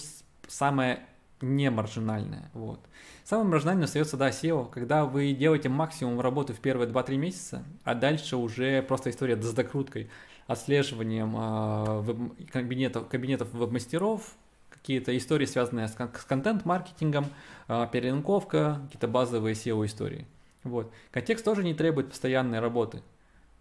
самое 0.47 0.99
не 1.43 1.69
маржинальное. 1.69 2.49
Вот. 2.53 2.79
Самым 3.23 3.51
маржинальным 3.51 3.83
остается, 3.83 4.17
да, 4.17 4.29
SEO, 4.29 4.69
когда 4.69 5.05
вы 5.05 5.33
делаете 5.33 5.69
максимум 5.69 6.19
работы 6.19 6.53
в 6.53 6.59
первые 6.59 6.89
2-3 6.89 7.17
месяца, 7.17 7.63
а 7.83 7.93
дальше 7.93 8.37
уже 8.37 8.81
просто 8.81 9.09
история 9.09 9.39
с 9.39 9.53
докруткой, 9.53 10.09
отслеживанием 10.47 11.35
э, 11.37 12.47
кабинетов, 12.51 13.07
кабинетов 13.07 13.53
веб-мастеров, 13.53 14.33
какие-то 14.69 15.15
истории, 15.15 15.45
связанные 15.45 15.87
с, 15.87 15.93
с 15.93 16.25
контент-маркетингом, 16.25 17.27
э, 17.67 17.87
перелинковка, 17.91 18.81
какие-то 18.85 19.07
базовые 19.07 19.53
SEO-истории. 19.53 20.25
Вот. 20.63 20.91
Контекст 21.11 21.45
тоже 21.45 21.63
не 21.63 21.73
требует 21.73 22.09
постоянной 22.09 22.59
работы. 22.59 23.01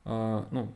Э, 0.05 0.45
ну, 0.51 0.73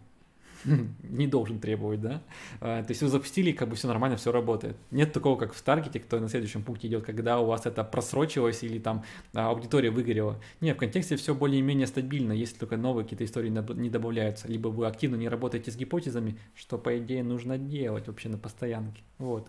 не 1.02 1.26
должен 1.26 1.58
требовать, 1.58 2.00
да. 2.00 2.22
А, 2.60 2.82
то 2.82 2.90
есть 2.90 3.02
вы 3.02 3.08
запустили, 3.08 3.52
как 3.52 3.68
бы 3.68 3.76
все 3.76 3.88
нормально, 3.88 4.16
все 4.16 4.32
работает. 4.32 4.76
Нет 4.90 5.12
такого, 5.12 5.36
как 5.38 5.54
в 5.54 5.62
таргете, 5.62 6.00
кто 6.00 6.18
на 6.18 6.28
следующем 6.28 6.62
пункте 6.62 6.88
идет, 6.88 7.04
когда 7.04 7.40
у 7.40 7.46
вас 7.46 7.66
это 7.66 7.84
просрочилось 7.84 8.62
или 8.62 8.78
там 8.78 9.04
а, 9.34 9.50
аудитория 9.50 9.90
выгорела. 9.90 10.40
Нет, 10.60 10.76
в 10.76 10.80
контексте 10.80 11.16
все 11.16 11.34
более-менее 11.34 11.86
стабильно, 11.86 12.32
если 12.32 12.56
только 12.56 12.76
новые 12.76 13.04
какие-то 13.04 13.24
истории 13.24 13.50
не 13.50 13.90
добавляются. 13.90 14.48
Либо 14.48 14.68
вы 14.68 14.86
активно 14.86 15.16
не 15.16 15.28
работаете 15.28 15.70
с 15.70 15.76
гипотезами, 15.76 16.38
что, 16.54 16.78
по 16.78 16.98
идее, 16.98 17.22
нужно 17.22 17.58
делать 17.58 18.08
вообще 18.08 18.28
на 18.28 18.38
постоянке. 18.38 19.02
Вот. 19.18 19.48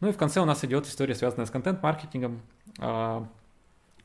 Ну 0.00 0.08
и 0.08 0.12
в 0.12 0.16
конце 0.16 0.40
у 0.40 0.44
нас 0.44 0.64
идет 0.64 0.86
история, 0.86 1.14
связанная 1.14 1.46
с 1.46 1.50
контент-маркетингом. 1.50 2.40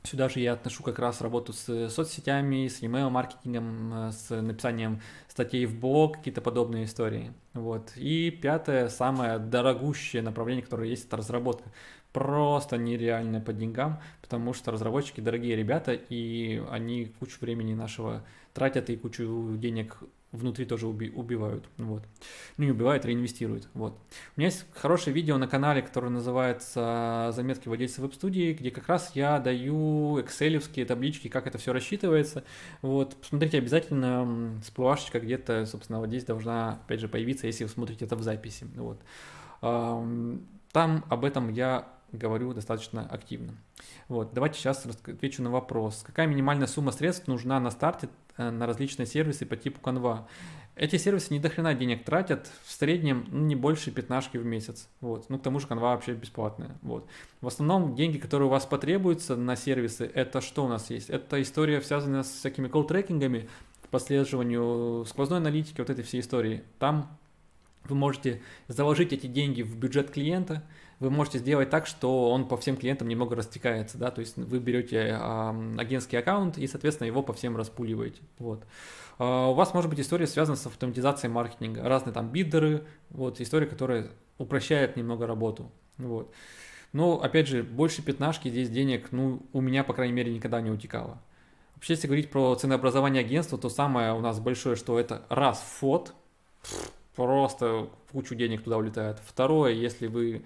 Сюда 0.03 0.29
же 0.29 0.39
я 0.39 0.53
отношу 0.53 0.81
как 0.83 0.97
раз 0.97 1.19
работу 1.19 1.51
с 1.51 1.89
соцсетями, 1.89 2.67
с 2.67 2.81
email-маркетингом, 2.81 3.93
э, 3.93 4.11
с 4.13 4.29
написанием 4.41 5.01
статей 5.27 5.65
в 5.65 5.77
блог, 5.77 6.17
какие-то 6.17 6.41
подобные 6.41 6.85
истории. 6.85 7.33
Вот. 7.53 7.91
И 7.97 8.31
пятое, 8.31 8.87
самое 8.87 9.39
дорогущее 9.39 10.21
направление, 10.21 10.63
которое 10.63 10.89
есть, 10.89 11.07
это 11.07 11.17
разработка. 11.17 11.71
Просто 12.13 12.77
нереальное 12.77 13.41
по 13.41 13.51
деньгам, 13.51 13.99
потому 14.21 14.53
что 14.53 14.71
разработчики 14.71 15.19
дорогие 15.19 15.55
ребята, 15.55 15.93
и 15.93 16.63
они 16.71 17.13
кучу 17.19 17.37
времени 17.41 17.73
нашего 17.73 18.23
тратят 18.53 18.89
и 18.89 18.97
кучу 18.97 19.57
денег 19.57 19.97
внутри 20.31 20.65
тоже 20.65 20.85
уби- 20.85 21.11
убивают, 21.11 21.67
вот. 21.77 22.03
Ну, 22.57 22.65
не 22.65 22.71
убивают, 22.71 23.05
реинвестируют, 23.05 23.67
вот. 23.73 23.93
У 24.35 24.39
меня 24.39 24.49
есть 24.49 24.65
хорошее 24.73 25.13
видео 25.13 25.37
на 25.37 25.47
канале, 25.47 25.81
которое 25.81 26.09
называется 26.09 27.31
«Заметки 27.33 27.67
владельца 27.67 28.01
веб-студии», 28.01 28.53
где 28.53 28.71
как 28.71 28.87
раз 28.87 29.11
я 29.15 29.39
даю 29.39 30.21
экселевские 30.21 30.85
таблички, 30.85 31.27
как 31.27 31.47
это 31.47 31.57
все 31.57 31.73
рассчитывается, 31.73 32.43
вот. 32.81 33.15
Посмотрите 33.15 33.57
обязательно, 33.57 34.59
всплывашечка 34.61 35.19
где-то, 35.19 35.65
собственно, 35.65 35.99
вот 35.99 36.09
здесь 36.09 36.25
должна, 36.25 36.73
опять 36.85 36.99
же, 36.99 37.07
появиться, 37.07 37.47
если 37.47 37.63
вы 37.63 37.69
смотрите 37.69 38.05
это 38.05 38.15
в 38.15 38.21
записи, 38.21 38.67
вот. 38.75 39.01
Там 39.61 41.05
об 41.09 41.25
этом 41.25 41.51
я 41.51 41.87
говорю 42.11 42.53
достаточно 42.53 43.05
активно. 43.05 43.53
Вот, 44.07 44.33
давайте 44.33 44.59
сейчас 44.59 44.85
отвечу 44.85 45.43
на 45.43 45.51
вопрос. 45.51 46.03
Какая 46.05 46.27
минимальная 46.27 46.67
сумма 46.67 46.91
средств 46.91 47.27
нужна 47.27 47.59
на 47.59 47.71
старте 47.71 48.09
э, 48.37 48.49
на 48.49 48.65
различные 48.65 49.05
сервисы 49.05 49.45
по 49.45 49.55
типу 49.55 49.79
Canva? 49.81 50.25
Эти 50.75 50.95
сервисы 50.95 51.33
не 51.33 51.39
дохрена 51.39 51.73
денег 51.73 52.05
тратят, 52.05 52.49
в 52.63 52.71
среднем 52.71 53.25
ну, 53.29 53.39
не 53.45 53.55
больше 53.55 53.91
пятнашки 53.91 54.37
в 54.37 54.45
месяц. 54.45 54.87
Вот. 55.01 55.29
Ну, 55.29 55.37
к 55.37 55.43
тому 55.43 55.59
же 55.59 55.67
Canva 55.67 55.81
вообще 55.81 56.13
бесплатная. 56.13 56.77
Вот. 56.81 57.07
В 57.41 57.47
основном 57.47 57.95
деньги, 57.95 58.17
которые 58.17 58.47
у 58.47 58.51
вас 58.51 58.65
потребуются 58.65 59.35
на 59.35 59.55
сервисы, 59.55 60.09
это 60.13 60.41
что 60.41 60.65
у 60.65 60.67
нас 60.67 60.89
есть? 60.89 61.09
Это 61.09 61.41
история, 61.41 61.81
связанная 61.81 62.23
с 62.23 62.29
всякими 62.29 62.67
колл-трекингами, 62.67 63.49
по 63.91 63.97
отслеживанию 63.97 65.05
сквозной 65.07 65.39
аналитики, 65.39 65.79
вот 65.79 65.89
этой 65.89 66.03
всей 66.03 66.21
истории. 66.21 66.63
Там 66.77 67.17
вы 67.85 67.95
можете 67.95 68.41
заложить 68.67 69.13
эти 69.13 69.27
деньги 69.27 69.61
в 69.61 69.75
бюджет 69.77 70.11
клиента, 70.11 70.63
вы 70.99 71.09
можете 71.09 71.39
сделать 71.39 71.69
так, 71.69 71.87
что 71.87 72.31
он 72.31 72.47
по 72.47 72.57
всем 72.57 72.75
клиентам 72.75 73.07
немного 73.07 73.35
растекается, 73.35 73.97
да, 73.97 74.11
то 74.11 74.21
есть 74.21 74.37
вы 74.37 74.59
берете 74.59 74.97
э, 74.97 75.75
агентский 75.77 76.19
аккаунт 76.19 76.57
и, 76.57 76.67
соответственно, 76.67 77.07
его 77.07 77.23
по 77.23 77.33
всем 77.33 77.55
распуливаете, 77.57 78.21
вот. 78.37 78.63
Uh, 79.17 79.51
у 79.51 79.53
вас 79.53 79.73
может 79.73 79.89
быть 79.89 79.99
история 79.99 80.27
связана 80.27 80.55
с 80.55 80.65
автоматизацией 80.65 81.29
маркетинга, 81.29 81.83
разные 81.83 82.13
там 82.13 82.29
бидеры, 82.29 82.85
вот, 83.09 83.41
история, 83.41 83.67
которая 83.67 84.07
упрощает 84.37 84.95
немного 84.95 85.27
работу, 85.27 85.71
вот. 85.97 86.33
Но, 86.93 87.21
опять 87.21 87.47
же, 87.47 87.63
больше 87.63 88.01
пятнашки 88.01 88.47
здесь 88.47 88.69
денег, 88.69 89.11
ну, 89.11 89.41
у 89.53 89.61
меня, 89.61 89.83
по 89.83 89.93
крайней 89.93 90.13
мере, 90.13 90.33
никогда 90.33 90.59
не 90.61 90.71
утекало. 90.71 91.21
Вообще, 91.75 91.93
если 91.93 92.07
говорить 92.07 92.31
про 92.31 92.55
ценообразование 92.55 93.21
агентства, 93.21 93.57
то 93.57 93.69
самое 93.69 94.13
у 94.13 94.19
нас 94.21 94.39
большое, 94.39 94.75
что 94.75 94.99
это 94.99 95.21
раз 95.29 95.59
фот, 95.79 96.13
просто 97.15 97.89
кучу 98.11 98.35
денег 98.35 98.63
туда 98.63 98.77
улетает. 98.77 99.19
Второе, 99.25 99.73
если 99.73 100.07
вы 100.07 100.43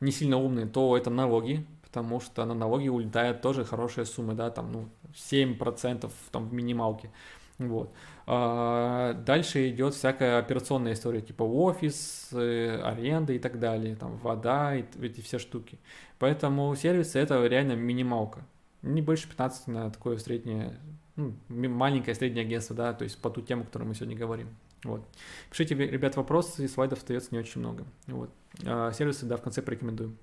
не 0.00 0.12
сильно 0.12 0.36
умные, 0.36 0.66
то 0.66 0.96
это 0.96 1.10
налоги, 1.10 1.66
потому 1.82 2.20
что 2.20 2.44
на 2.44 2.54
налоги 2.54 2.88
улетает 2.88 3.40
тоже 3.40 3.64
хорошая 3.64 4.04
сумма, 4.04 4.34
да, 4.34 4.50
там, 4.50 4.72
ну, 4.72 4.88
7% 5.14 6.10
там 6.30 6.48
в 6.48 6.52
минималке. 6.52 7.10
Вот. 7.58 7.90
А 8.26 9.14
дальше 9.14 9.70
идет 9.70 9.94
всякая 9.94 10.38
операционная 10.38 10.92
история, 10.92 11.22
типа 11.22 11.42
офис, 11.42 12.28
э, 12.32 12.80
аренда 12.82 13.32
и 13.32 13.38
так 13.38 13.58
далее, 13.58 13.96
там 13.96 14.18
вода 14.18 14.76
и 14.76 14.84
эти 15.00 15.20
все 15.20 15.38
штуки. 15.38 15.78
Поэтому 16.18 16.74
сервисы 16.76 17.18
это 17.18 17.46
реально 17.46 17.72
минималка. 17.72 18.44
Не 18.82 19.00
больше 19.00 19.28
15 19.28 19.68
на 19.68 19.90
такое 19.90 20.18
среднее, 20.18 20.78
ну, 21.16 21.34
маленькое 21.48 22.14
среднее 22.14 22.44
агентство, 22.44 22.76
да, 22.76 22.92
то 22.92 23.04
есть 23.04 23.18
по 23.20 23.30
ту 23.30 23.40
тему, 23.40 23.62
о 23.62 23.66
которой 23.66 23.84
мы 23.84 23.94
сегодня 23.94 24.16
говорим. 24.16 24.48
Вот. 24.84 25.06
Пишите, 25.50 25.74
ребят, 25.74 26.16
вопросы, 26.16 26.68
слайдов 26.68 26.98
остается 26.98 27.30
не 27.32 27.38
очень 27.38 27.60
много. 27.60 27.84
Вот. 28.06 28.30
А 28.64 28.92
сервисы, 28.92 29.26
да, 29.26 29.36
в 29.36 29.42
конце 29.42 29.62
порекомендую. 29.62 30.16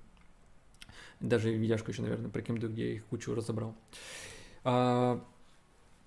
Даже 1.20 1.52
видяшку 1.52 1.90
еще, 1.90 2.02
наверное, 2.02 2.30
порекомендую, 2.30 2.72
где 2.72 2.88
я 2.88 2.94
их 2.94 3.04
кучу 3.06 3.34
разобрал. 3.34 3.74
А, 4.64 5.22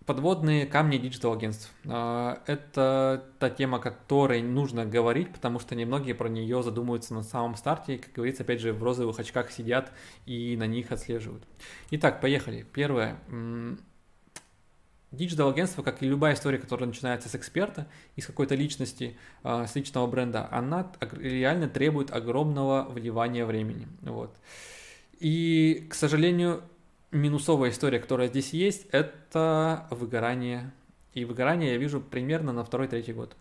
подводные 0.06 0.66
камни 0.66 0.98
digital 0.98 1.34
агентств. 1.34 1.72
А, 1.86 2.41
это 2.45 3.26
та 3.39 3.50
тема, 3.50 3.78
о 3.78 3.82
которой 3.82 4.41
нужно 4.41 4.86
говорить, 4.86 5.32
потому 5.32 5.60
что 5.60 5.76
немногие 5.76 6.16
про 6.16 6.30
нее 6.30 6.64
задумываются 6.64 7.14
на 7.14 7.24
самом 7.24 7.56
старте. 7.56 7.95
И, 7.95 7.98
как 7.98 8.14
говорится, 8.14 8.43
опять 8.43 8.62
же, 8.62 8.74
в 8.74 8.84
розовых 8.84 9.20
очках 9.20 9.52
сидят 9.52 9.91
и 10.26 10.56
на 10.58 10.68
них 10.68 10.91
отслеживают. 10.91 11.43
Итак, 11.91 12.22
поехали. 12.22 12.66
Первое. 12.74 13.20
Digital 15.12 15.50
агентство, 15.49 15.84
как 15.84 16.03
и 16.03 16.08
любая 16.08 16.34
история, 16.34 16.58
которая 16.58 16.88
начинается 16.88 17.30
с 17.30 17.36
эксперта, 17.36 17.88
из 18.18 18.26
какой-то 18.26 18.55
личности, 18.55 19.18
а, 19.41 19.66
с 19.66 19.76
личного 19.76 20.05
бренда, 20.05 20.49
она 20.51 20.91
реально 21.14 21.70
требует 21.70 22.12
огромного 22.12 22.88
вливания 22.89 23.45
времени. 23.45 23.88
Вот. 24.01 24.36
И, 25.20 25.88
к 25.89 25.93
сожалению, 25.93 26.62
минусовая 27.12 27.70
история, 27.70 27.99
которая 27.99 28.28
здесь 28.28 28.51
есть, 28.51 28.86
это 28.91 29.88
выгорание. 29.91 30.72
И 31.14 31.24
выгорание 31.24 31.72
я 31.72 31.78
вижу 31.78 32.01
примерно 32.01 32.51
на 32.51 32.66
второй-третий 32.66 33.14
год. 33.14 33.36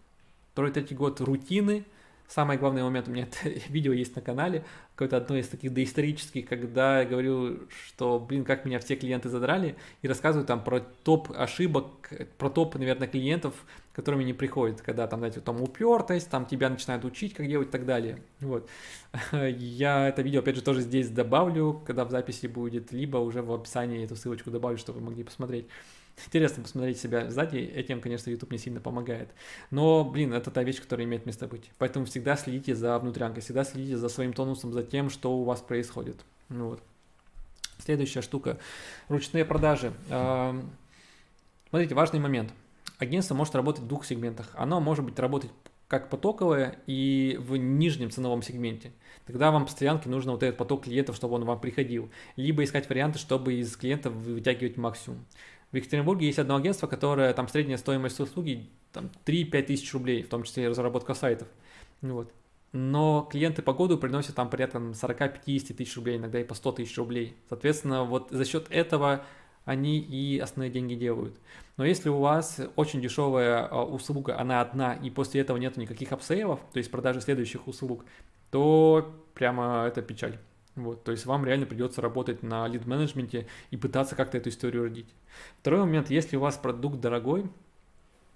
Второй-третий 0.52 0.94
год 0.94 1.20
рутины– 1.20 1.84
Самый 2.28 2.58
главный 2.58 2.82
момент 2.82 3.08
у 3.08 3.10
меня 3.10 3.24
это 3.24 3.48
видео 3.68 3.92
есть 3.92 4.16
на 4.16 4.22
канале, 4.22 4.64
какое-то 4.94 5.16
одно 5.18 5.36
из 5.36 5.48
таких 5.48 5.72
доисторических, 5.72 6.46
когда 6.46 7.00
я 7.00 7.06
говорю, 7.06 7.68
что, 7.86 8.18
блин, 8.18 8.44
как 8.44 8.64
меня 8.64 8.78
все 8.80 8.96
клиенты 8.96 9.28
задрали, 9.28 9.76
и 10.02 10.08
рассказываю 10.08 10.46
там 10.46 10.64
про 10.64 10.80
топ 10.80 11.30
ошибок, 11.36 12.10
про 12.38 12.50
топ, 12.50 12.74
наверное, 12.76 13.06
клиентов, 13.06 13.54
которыми 13.92 14.24
не 14.24 14.32
приходят, 14.32 14.82
когда 14.82 15.06
там, 15.06 15.20
знаете, 15.20 15.40
там 15.40 15.62
упертость, 15.62 16.28
там 16.28 16.46
тебя 16.46 16.68
начинают 16.68 17.04
учить, 17.04 17.34
как 17.34 17.46
делать 17.46 17.68
и 17.68 17.70
так 17.70 17.86
далее. 17.86 18.18
Вот. 18.40 18.68
Я 19.32 20.08
это 20.08 20.22
видео, 20.22 20.40
опять 20.40 20.56
же, 20.56 20.62
тоже 20.62 20.80
здесь 20.80 21.08
добавлю, 21.08 21.82
когда 21.86 22.04
в 22.04 22.10
записи 22.10 22.46
будет, 22.46 22.92
либо 22.92 23.18
уже 23.18 23.42
в 23.42 23.52
описании 23.52 24.04
эту 24.04 24.16
ссылочку 24.16 24.50
добавлю, 24.50 24.78
чтобы 24.78 25.00
вы 25.00 25.06
могли 25.06 25.24
посмотреть. 25.24 25.68
Интересно 26.24 26.62
посмотреть 26.62 26.98
себя 26.98 27.30
сзади, 27.30 27.58
этим, 27.58 28.00
конечно, 28.00 28.30
YouTube 28.30 28.50
не 28.50 28.58
сильно 28.58 28.80
помогает. 28.80 29.28
Но, 29.70 30.02
блин, 30.04 30.32
это 30.32 30.50
та 30.50 30.62
вещь, 30.62 30.80
которая 30.80 31.06
имеет 31.06 31.26
место 31.26 31.46
быть. 31.46 31.70
Поэтому 31.78 32.06
всегда 32.06 32.36
следите 32.36 32.74
за 32.74 32.98
внутрянкой, 32.98 33.42
всегда 33.42 33.64
следите 33.64 33.98
за 33.98 34.08
своим 34.08 34.32
тонусом, 34.32 34.72
за 34.72 34.82
тем, 34.82 35.10
что 35.10 35.36
у 35.36 35.44
вас 35.44 35.60
происходит. 35.60 36.16
Ну 36.48 36.70
вот. 36.70 36.82
Следующая 37.78 38.22
штука. 38.22 38.58
Ручные 39.08 39.44
продажи. 39.44 39.92
Смотрите, 41.68 41.94
важный 41.94 42.18
момент. 42.18 42.52
Агентство 42.98 43.34
может 43.34 43.54
работать 43.54 43.82
в 43.82 43.86
двух 43.86 44.06
сегментах. 44.06 44.50
Оно 44.54 44.80
может 44.80 45.04
быть 45.04 45.18
работать 45.18 45.50
как 45.86 46.08
потоковое 46.08 46.78
и 46.86 47.36
в 47.38 47.56
нижнем 47.56 48.10
ценовом 48.10 48.42
сегменте. 48.42 48.90
Тогда 49.26 49.50
вам 49.50 49.66
постоянки 49.66 50.08
нужно 50.08 50.32
вот 50.32 50.42
этот 50.42 50.56
поток 50.56 50.84
клиентов, 50.84 51.14
чтобы 51.14 51.34
он 51.34 51.44
вам 51.44 51.60
приходил. 51.60 52.10
Либо 52.36 52.64
искать 52.64 52.88
варианты, 52.88 53.18
чтобы 53.18 53.54
из 53.54 53.76
клиентов 53.76 54.14
вытягивать 54.14 54.76
максимум. 54.78 55.24
В 55.76 55.78
Екатеринбурге 55.78 56.28
есть 56.28 56.38
одно 56.38 56.56
агентство, 56.56 56.86
которое 56.86 57.34
там 57.34 57.48
средняя 57.48 57.76
стоимость 57.76 58.18
услуги 58.18 58.70
там 58.92 59.10
3-5 59.26 59.62
тысяч 59.64 59.92
рублей, 59.92 60.22
в 60.22 60.28
том 60.30 60.42
числе 60.44 60.68
разработка 60.68 61.12
сайтов. 61.12 61.48
Вот. 62.00 62.32
Но 62.72 63.28
клиенты 63.30 63.60
по 63.60 63.74
году 63.74 63.98
приносят 63.98 64.34
там 64.34 64.48
порядка 64.48 64.78
40-50 64.78 65.74
тысяч 65.74 65.94
рублей, 65.96 66.16
иногда 66.16 66.40
и 66.40 66.44
по 66.44 66.54
100 66.54 66.72
тысяч 66.72 66.96
рублей. 66.96 67.36
Соответственно, 67.50 68.04
вот 68.04 68.30
за 68.30 68.46
счет 68.46 68.68
этого 68.70 69.26
они 69.66 69.98
и 69.98 70.38
основные 70.38 70.70
деньги 70.70 70.94
делают. 70.94 71.38
Но 71.76 71.84
если 71.84 72.08
у 72.08 72.20
вас 72.20 72.58
очень 72.76 73.02
дешевая 73.02 73.66
а, 73.66 73.84
услуга, 73.84 74.40
она 74.40 74.62
одна, 74.62 74.94
и 74.94 75.10
после 75.10 75.42
этого 75.42 75.58
нет 75.58 75.76
никаких 75.76 76.10
апсейлов, 76.10 76.60
то 76.72 76.78
есть 76.78 76.90
продажи 76.90 77.20
следующих 77.20 77.68
услуг, 77.68 78.06
то 78.50 79.14
прямо 79.34 79.84
это 79.86 80.00
печаль. 80.00 80.38
Вот, 80.76 81.04
то 81.04 81.10
есть 81.10 81.24
вам 81.24 81.44
реально 81.46 81.64
придется 81.64 82.02
работать 82.02 82.42
на 82.42 82.68
лид-менеджменте 82.68 83.46
и 83.70 83.76
пытаться 83.76 84.14
как-то 84.14 84.36
эту 84.36 84.50
историю 84.50 84.84
родить. 84.84 85.08
Второй 85.60 85.80
момент, 85.80 86.10
если 86.10 86.36
у 86.36 86.40
вас 86.40 86.56
продукт 86.58 87.00
дорогой, 87.00 87.50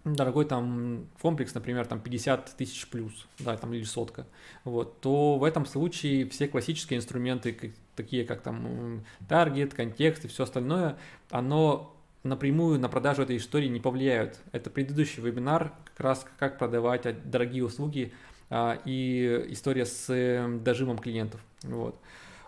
дорогой 0.05 0.47
там 0.47 1.07
комплекс, 1.21 1.55
например, 1.55 1.87
там 1.87 2.01
50 2.01 2.57
тысяч 2.57 2.89
плюс, 2.89 3.27
да, 3.39 3.57
там 3.59 3.75
или 3.75 3.85
сотка, 3.85 4.27
вот, 4.65 5.01
то 5.01 5.37
в 5.37 5.45
этом 5.45 5.67
случае 5.67 6.29
все 6.31 6.49
классические 6.49 6.99
инструменты, 6.99 7.75
такие 7.95 8.25
как 8.25 8.41
там 8.41 9.05
таргет, 9.29 9.75
контекст 9.75 10.25
и 10.25 10.29
все 10.29 10.45
остальное, 10.45 10.97
оно 11.29 11.95
напрямую 12.23 12.79
на 12.79 12.89
продажу 12.89 13.23
этой 13.23 13.37
истории 13.37 13.69
не 13.69 13.81
повлияют. 13.81 14.39
Это 14.53 14.71
предыдущий 14.71 15.23
вебинар, 15.23 15.73
как 15.85 16.01
раз 16.01 16.27
как 16.39 16.59
продавать 16.59 17.31
дорогие 17.31 17.65
услуги 17.65 18.13
а, 18.49 18.79
и 18.85 19.47
история 19.49 19.87
с 19.87 20.13
эм, 20.13 20.63
дожимом 20.63 20.99
клиентов. 20.99 21.41
Вот. 21.63 21.99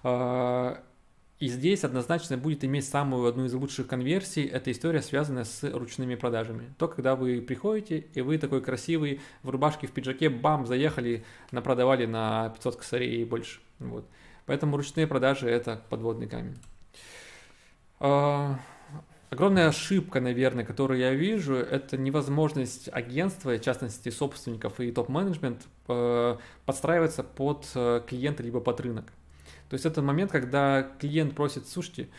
А, 0.03 0.83
и 1.43 1.49
здесь 1.49 1.83
однозначно 1.83 2.37
будет 2.37 2.63
иметь 2.65 2.87
самую 2.87 3.27
одну 3.27 3.47
из 3.47 3.55
лучших 3.55 3.89
конверсий. 3.89 4.45
Это 4.45 4.71
история, 4.71 5.03
связанная 5.03 5.43
с 5.43 5.65
ручными 5.65 6.15
продажами. 6.15 6.73
То, 6.79 6.87
когда 6.87 7.17
вы 7.17 7.41
приходите, 7.41 8.05
и 8.15 8.21
вы 8.21 8.39
такой 8.39 8.61
красивый, 8.61 9.21
в 9.43 9.51
рубашке, 9.51 9.89
в 9.89 9.91
пиджаке, 9.91 10.31
бам, 10.31 10.67
заехали, 10.67 11.25
напродавали 11.51 12.07
на 12.07 12.51
500 12.51 12.77
косарей 12.77 13.23
и 13.23 13.25
больше. 13.25 13.59
Вот. 13.81 14.07
Поэтому 14.47 14.77
ручные 14.77 15.09
продажи– 15.09 15.49
это 15.51 15.83
подводный 15.91 16.29
камень. 16.29 16.57
А, 17.99 18.61
огромная 19.31 19.67
ошибка, 19.67 20.21
наверное, 20.21 20.65
которую 20.65 21.01
я 21.01 21.13
вижу, 21.13 21.55
это 21.55 21.97
невозможность 21.97 22.89
агентства, 22.93 23.51
в 23.51 23.61
частности 23.61 24.11
собственников 24.11 24.79
и 24.79 24.93
топ-менеджмент, 24.93 25.63
э, 25.89 26.37
подстраиваться 26.67 27.25
под 27.25 27.67
э, 27.75 28.03
клиента 28.07 28.45
либо 28.45 28.61
под 28.61 28.81
рынок. 28.81 29.07
То 29.73 29.77
есть 29.77 29.87
это 29.87 30.03
момент, 30.03 30.31
когда 30.31 30.83
клиент 30.83 31.35
просит, 31.35 31.67
слушайте, 31.67 32.11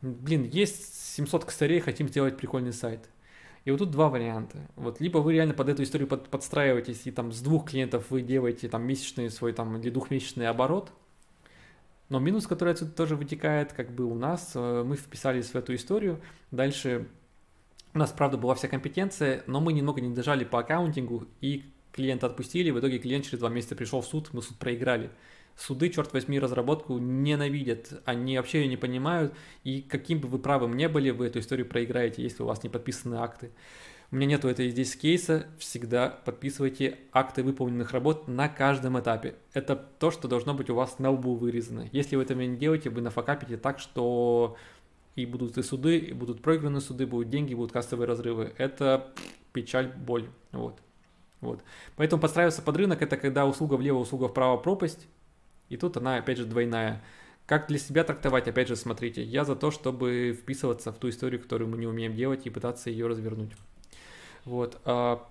блин, 0.00 0.44
есть 0.44 0.94
700 1.16 1.44
косарей, 1.44 1.80
хотим 1.80 2.06
сделать 2.06 2.36
прикольный 2.36 2.72
сайт. 2.72 3.08
И 3.64 3.72
вот 3.72 3.78
тут 3.78 3.90
два 3.90 4.08
варианта. 4.08 4.58
Вот 4.76 5.00
либо 5.00 5.18
вы 5.18 5.32
реально 5.32 5.52
под 5.52 5.70
эту 5.70 5.82
историю 5.82 6.06
под, 6.06 6.28
подстраиваетесь, 6.28 7.08
и 7.08 7.10
там 7.10 7.32
с 7.32 7.40
двух 7.40 7.68
клиентов 7.68 8.12
вы 8.12 8.22
делаете 8.22 8.68
там 8.68 8.84
месячный 8.84 9.28
свой 9.28 9.52
там 9.52 9.76
или 9.76 9.90
двухмесячный 9.90 10.46
оборот. 10.46 10.92
Но 12.10 12.20
минус, 12.20 12.46
который 12.46 12.74
отсюда 12.74 12.92
тоже 12.92 13.16
вытекает, 13.16 13.72
как 13.72 13.90
бы 13.90 14.04
у 14.04 14.14
нас, 14.14 14.52
э, 14.54 14.84
мы 14.86 14.94
вписались 14.94 15.48
в 15.48 15.56
эту 15.56 15.74
историю. 15.74 16.20
Дальше 16.52 17.08
у 17.92 17.98
нас, 17.98 18.12
правда, 18.12 18.38
была 18.38 18.54
вся 18.54 18.68
компетенция, 18.68 19.42
но 19.48 19.60
мы 19.60 19.72
немного 19.72 20.00
не 20.00 20.14
дожали 20.14 20.44
по 20.44 20.60
аккаунтингу, 20.60 21.26
и 21.40 21.64
клиента 21.90 22.26
отпустили. 22.26 22.70
В 22.70 22.78
итоге 22.78 23.00
клиент 23.00 23.24
через 23.24 23.40
два 23.40 23.48
месяца 23.48 23.74
пришел 23.74 24.00
в 24.00 24.06
суд, 24.06 24.28
мы 24.32 24.42
суд 24.42 24.56
проиграли 24.58 25.10
суды, 25.60 25.90
черт 25.90 26.12
возьми, 26.12 26.38
разработку 26.38 26.98
ненавидят, 26.98 28.00
они 28.04 28.36
вообще 28.36 28.62
ее 28.62 28.68
не 28.68 28.76
понимают, 28.76 29.34
и 29.62 29.82
каким 29.82 30.20
бы 30.20 30.28
вы 30.28 30.38
правым 30.38 30.76
не 30.76 30.88
были, 30.88 31.10
вы 31.10 31.26
эту 31.26 31.40
историю 31.40 31.66
проиграете, 31.66 32.22
если 32.22 32.42
у 32.42 32.46
вас 32.46 32.62
не 32.62 32.70
подписаны 32.70 33.16
акты. 33.16 33.50
У 34.10 34.16
меня 34.16 34.26
нету 34.26 34.48
этой 34.48 34.70
здесь 34.70 34.96
кейса, 34.96 35.46
всегда 35.58 36.08
подписывайте 36.08 36.98
акты 37.12 37.44
выполненных 37.44 37.92
работ 37.92 38.26
на 38.26 38.48
каждом 38.48 38.98
этапе. 38.98 39.36
Это 39.52 39.76
то, 39.76 40.10
что 40.10 40.26
должно 40.26 40.52
быть 40.52 40.68
у 40.68 40.74
вас 40.74 40.98
на 40.98 41.10
лбу 41.10 41.36
вырезано. 41.36 41.88
Если 41.92 42.16
вы 42.16 42.22
этого 42.22 42.40
не 42.40 42.56
делаете, 42.56 42.90
вы 42.90 43.02
нафакапите 43.02 43.56
так, 43.56 43.78
что 43.78 44.56
и 45.14 45.26
будут 45.26 45.58
и 45.58 45.62
суды, 45.62 45.98
и 45.98 46.12
будут 46.12 46.42
проиграны 46.42 46.80
суды, 46.80 47.06
будут 47.06 47.28
деньги, 47.28 47.54
будут 47.54 47.70
кассовые 47.70 48.08
разрывы. 48.08 48.52
Это 48.58 49.12
печаль, 49.52 49.92
боль. 49.96 50.28
Вот. 50.50 50.80
Вот. 51.40 51.62
Поэтому 51.94 52.20
подстраиваться 52.20 52.62
под 52.62 52.76
рынок– 52.76 53.02
это 53.02 53.16
когда 53.16 53.46
услуга 53.46 53.74
влево, 53.74 53.98
услуга 53.98 54.28
вправо, 54.28 54.56
пропасть. 54.56 55.06
И 55.70 55.78
тут 55.78 55.96
она, 55.96 56.16
опять 56.16 56.36
же, 56.36 56.44
двойная. 56.44 57.02
Как 57.46 57.66
для 57.68 57.78
себя 57.78 58.04
трактовать, 58.04 58.46
опять 58.46 58.68
же, 58.68 58.76
смотрите, 58.76 59.22
я 59.22 59.44
за 59.44 59.56
то, 59.56 59.70
чтобы 59.70 60.38
вписываться 60.38 60.92
в 60.92 60.98
ту 60.98 61.08
историю, 61.08 61.40
которую 61.40 61.70
мы 61.70 61.78
не 61.78 61.86
умеем 61.86 62.14
делать, 62.14 62.46
и 62.46 62.50
пытаться 62.50 62.90
ее 62.90 63.06
развернуть. 63.06 63.52
Вот. 64.44 64.78
А, 64.84 65.26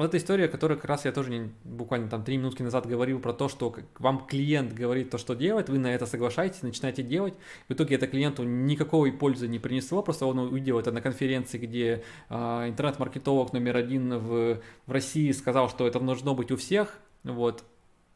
вот 0.00 0.06
эта 0.06 0.16
история, 0.16 0.48
которую 0.48 0.78
как 0.78 0.88
раз 0.88 1.04
я 1.04 1.12
тоже 1.12 1.30
не, 1.30 1.52
буквально 1.62 2.08
там 2.08 2.24
три 2.24 2.38
минутки 2.38 2.62
назад 2.62 2.86
говорил 2.86 3.20
про 3.20 3.34
то, 3.34 3.50
что 3.50 3.74
вам 3.98 4.26
клиент 4.26 4.72
говорит 4.72 5.10
то, 5.10 5.18
что 5.18 5.34
делать, 5.34 5.68
вы 5.68 5.78
на 5.78 5.94
это 5.94 6.06
соглашаетесь, 6.06 6.62
начинаете 6.62 7.02
делать. 7.02 7.34
В 7.68 7.74
итоге 7.74 7.96
это 7.96 8.06
клиенту 8.06 8.42
никакой 8.44 9.12
пользы 9.12 9.46
не 9.46 9.58
принесло, 9.58 10.02
просто 10.02 10.24
он 10.24 10.38
увидел 10.38 10.78
это 10.78 10.90
на 10.90 11.02
конференции, 11.02 11.58
где 11.58 12.02
э, 12.30 12.34
интернет-маркетолог 12.68 13.52
номер 13.52 13.76
один 13.76 14.16
в, 14.16 14.62
в 14.86 14.90
России 14.90 15.30
сказал, 15.32 15.68
что 15.68 15.86
это 15.86 16.00
должно 16.00 16.34
быть 16.34 16.50
у 16.50 16.56
всех. 16.56 16.98
Вот 17.22 17.62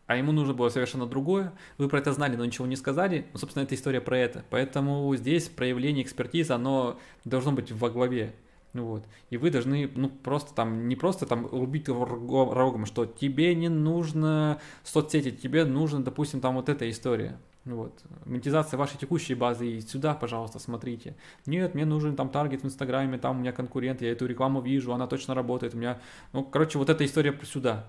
а 0.07 0.17
ему 0.17 0.33
нужно 0.33 0.55
было 0.55 0.69
совершенно 0.69 1.07
другое. 1.07 1.53
Вы 1.79 1.89
про 1.89 1.99
это 1.99 2.13
знали, 2.13 2.37
но 2.37 2.45
ничего 2.45 2.67
не 2.67 2.77
сказали. 2.77 3.27
Ну, 3.33 3.39
собственно, 3.39 3.65
эта 3.65 3.75
история 3.75 4.01
про 4.01 4.19
это. 4.19 4.45
Поэтому 4.51 5.15
здесь 5.17 5.49
проявление 5.49 6.05
экспертизы, 6.05 6.53
оно 6.53 6.99
должно 7.25 7.53
быть 7.53 7.73
во 7.73 7.91
главе. 7.91 8.35
Вот. 8.75 9.05
И 9.31 9.37
вы 9.37 9.51
должны, 9.51 9.89
ну, 9.95 10.09
просто 10.09 10.53
там, 10.53 10.89
не 10.89 10.97
просто 10.97 11.27
там 11.27 11.47
рубить 11.47 11.89
рогом, 11.89 12.87
что 12.87 13.07
тебе 13.07 13.55
не 13.55 13.69
нужно 13.69 14.61
соцсети, 14.83 15.31
тебе 15.31 15.65
нужно, 15.65 16.03
допустим, 16.03 16.41
там 16.41 16.57
вот 16.57 16.69
эта 16.69 16.91
история. 16.91 17.39
Вот. 17.65 18.03
Монетизация 18.27 18.77
вашей 18.77 18.99
текущей 18.99 19.35
базы, 19.35 19.69
и 19.69 19.81
сюда, 19.81 20.15
пожалуйста, 20.15 20.59
смотрите. 20.59 21.15
Нет, 21.47 21.75
мне 21.75 21.85
нужен 21.87 22.17
там 22.17 22.29
таргет 22.29 22.63
в 22.63 22.67
Инстаграме, 22.67 23.17
там 23.17 23.37
у 23.37 23.41
меня 23.41 23.53
конкурент, 23.53 24.03
я 24.03 24.11
эту 24.11 24.27
рекламу 24.27 24.61
вижу, 24.61 24.93
она 24.93 25.07
точно 25.07 25.35
работает. 25.35 25.75
У 25.75 25.79
меня, 25.79 25.99
ну, 26.33 26.45
короче, 26.45 26.77
вот 26.79 26.91
эта 26.91 27.07
история 27.07 27.39
сюда. 27.45 27.87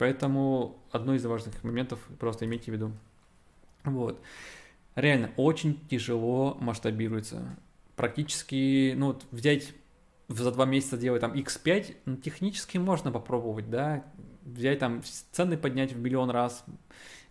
Поэтому 0.00 0.78
одно 0.92 1.12
из 1.14 1.26
важных 1.26 1.62
моментов 1.62 2.00
просто 2.18 2.46
имейте 2.46 2.70
в 2.70 2.74
виду. 2.74 2.92
Вот. 3.84 4.18
Реально, 4.94 5.30
очень 5.36 5.78
тяжело 5.90 6.56
масштабируется. 6.58 7.58
Практически, 7.96 8.94
ну, 8.96 9.08
вот 9.08 9.26
взять 9.30 9.74
за 10.28 10.52
два 10.52 10.64
месяца 10.64 10.96
делать 10.96 11.20
там 11.20 11.34
x5, 11.34 11.96
ну, 12.06 12.16
технически 12.16 12.78
можно 12.78 13.12
попробовать, 13.12 13.68
да, 13.68 14.02
взять 14.42 14.78
там 14.78 15.02
цены 15.32 15.58
поднять 15.58 15.92
в 15.92 15.98
миллион 15.98 16.30
раз, 16.30 16.64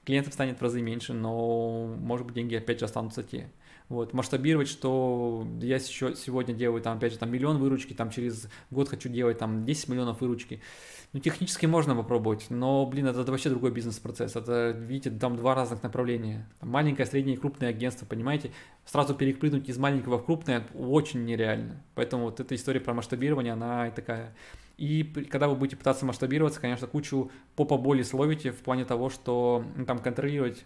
клиентов 0.06 0.36
станет 0.36 0.60
в 0.60 0.62
разы 0.62 0.84
меньше, 0.84 1.14
но, 1.14 1.88
может 1.88 2.28
быть, 2.28 2.36
деньги 2.36 2.54
опять 2.54 2.78
же 2.78 2.86
останутся 2.86 3.24
те. 3.24 3.50
Вот, 3.90 4.14
масштабировать, 4.14 4.68
что 4.68 5.48
я 5.62 5.78
еще 5.78 6.16
сегодня 6.16 6.54
делаю 6.54 6.80
там, 6.80 6.98
опять 6.98 7.12
же, 7.12 7.18
там 7.18 7.32
миллион 7.32 7.58
выручки, 7.58 7.94
там 7.94 8.12
через 8.12 8.48
год 8.70 8.88
хочу 8.88 9.10
делать 9.10 9.40
там 9.40 9.66
10 9.66 9.90
миллионов 9.90 10.22
выручки. 10.22 10.62
Ну, 11.12 11.20
технически 11.20 11.66
можно 11.66 11.96
попробовать, 11.96 12.46
но, 12.52 12.86
блин, 12.86 13.08
это, 13.08 13.22
это 13.22 13.32
вообще 13.32 13.50
другой 13.50 13.72
бизнес-процесс. 13.72 14.36
Это, 14.36 14.70
видите, 14.70 15.10
там 15.10 15.36
два 15.38 15.56
разных 15.56 15.82
направления. 15.82 16.48
Там 16.60 16.70
маленькое, 16.70 17.08
среднее 17.08 17.36
и 17.36 17.40
крупное 17.40 17.70
агентство, 17.70 18.06
понимаете? 18.06 18.52
Сразу 18.86 19.16
перепрыгнуть 19.16 19.68
из 19.68 19.80
маленького 19.80 20.20
в 20.20 20.26
крупное 20.26 20.68
очень 20.76 21.26
нереально. 21.26 21.82
Поэтому 21.96 22.26
вот 22.26 22.40
эта 22.40 22.54
история 22.54 22.80
про 22.80 22.94
масштабирование, 22.94 23.54
она 23.54 23.88
и 23.88 23.92
такая. 23.92 24.36
И 24.78 25.04
когда 25.32 25.48
вы 25.48 25.56
будете 25.56 25.78
пытаться 25.78 26.06
масштабироваться, 26.06 26.62
конечно, 26.62 26.86
кучу 26.86 27.32
попа 27.56 27.78
боли 27.78 28.04
словите 28.04 28.52
в 28.52 28.60
плане 28.60 28.86
того, 28.86 29.10
что 29.10 29.66
ну, 29.76 29.86
там 29.86 29.98
контролировать 29.98 30.64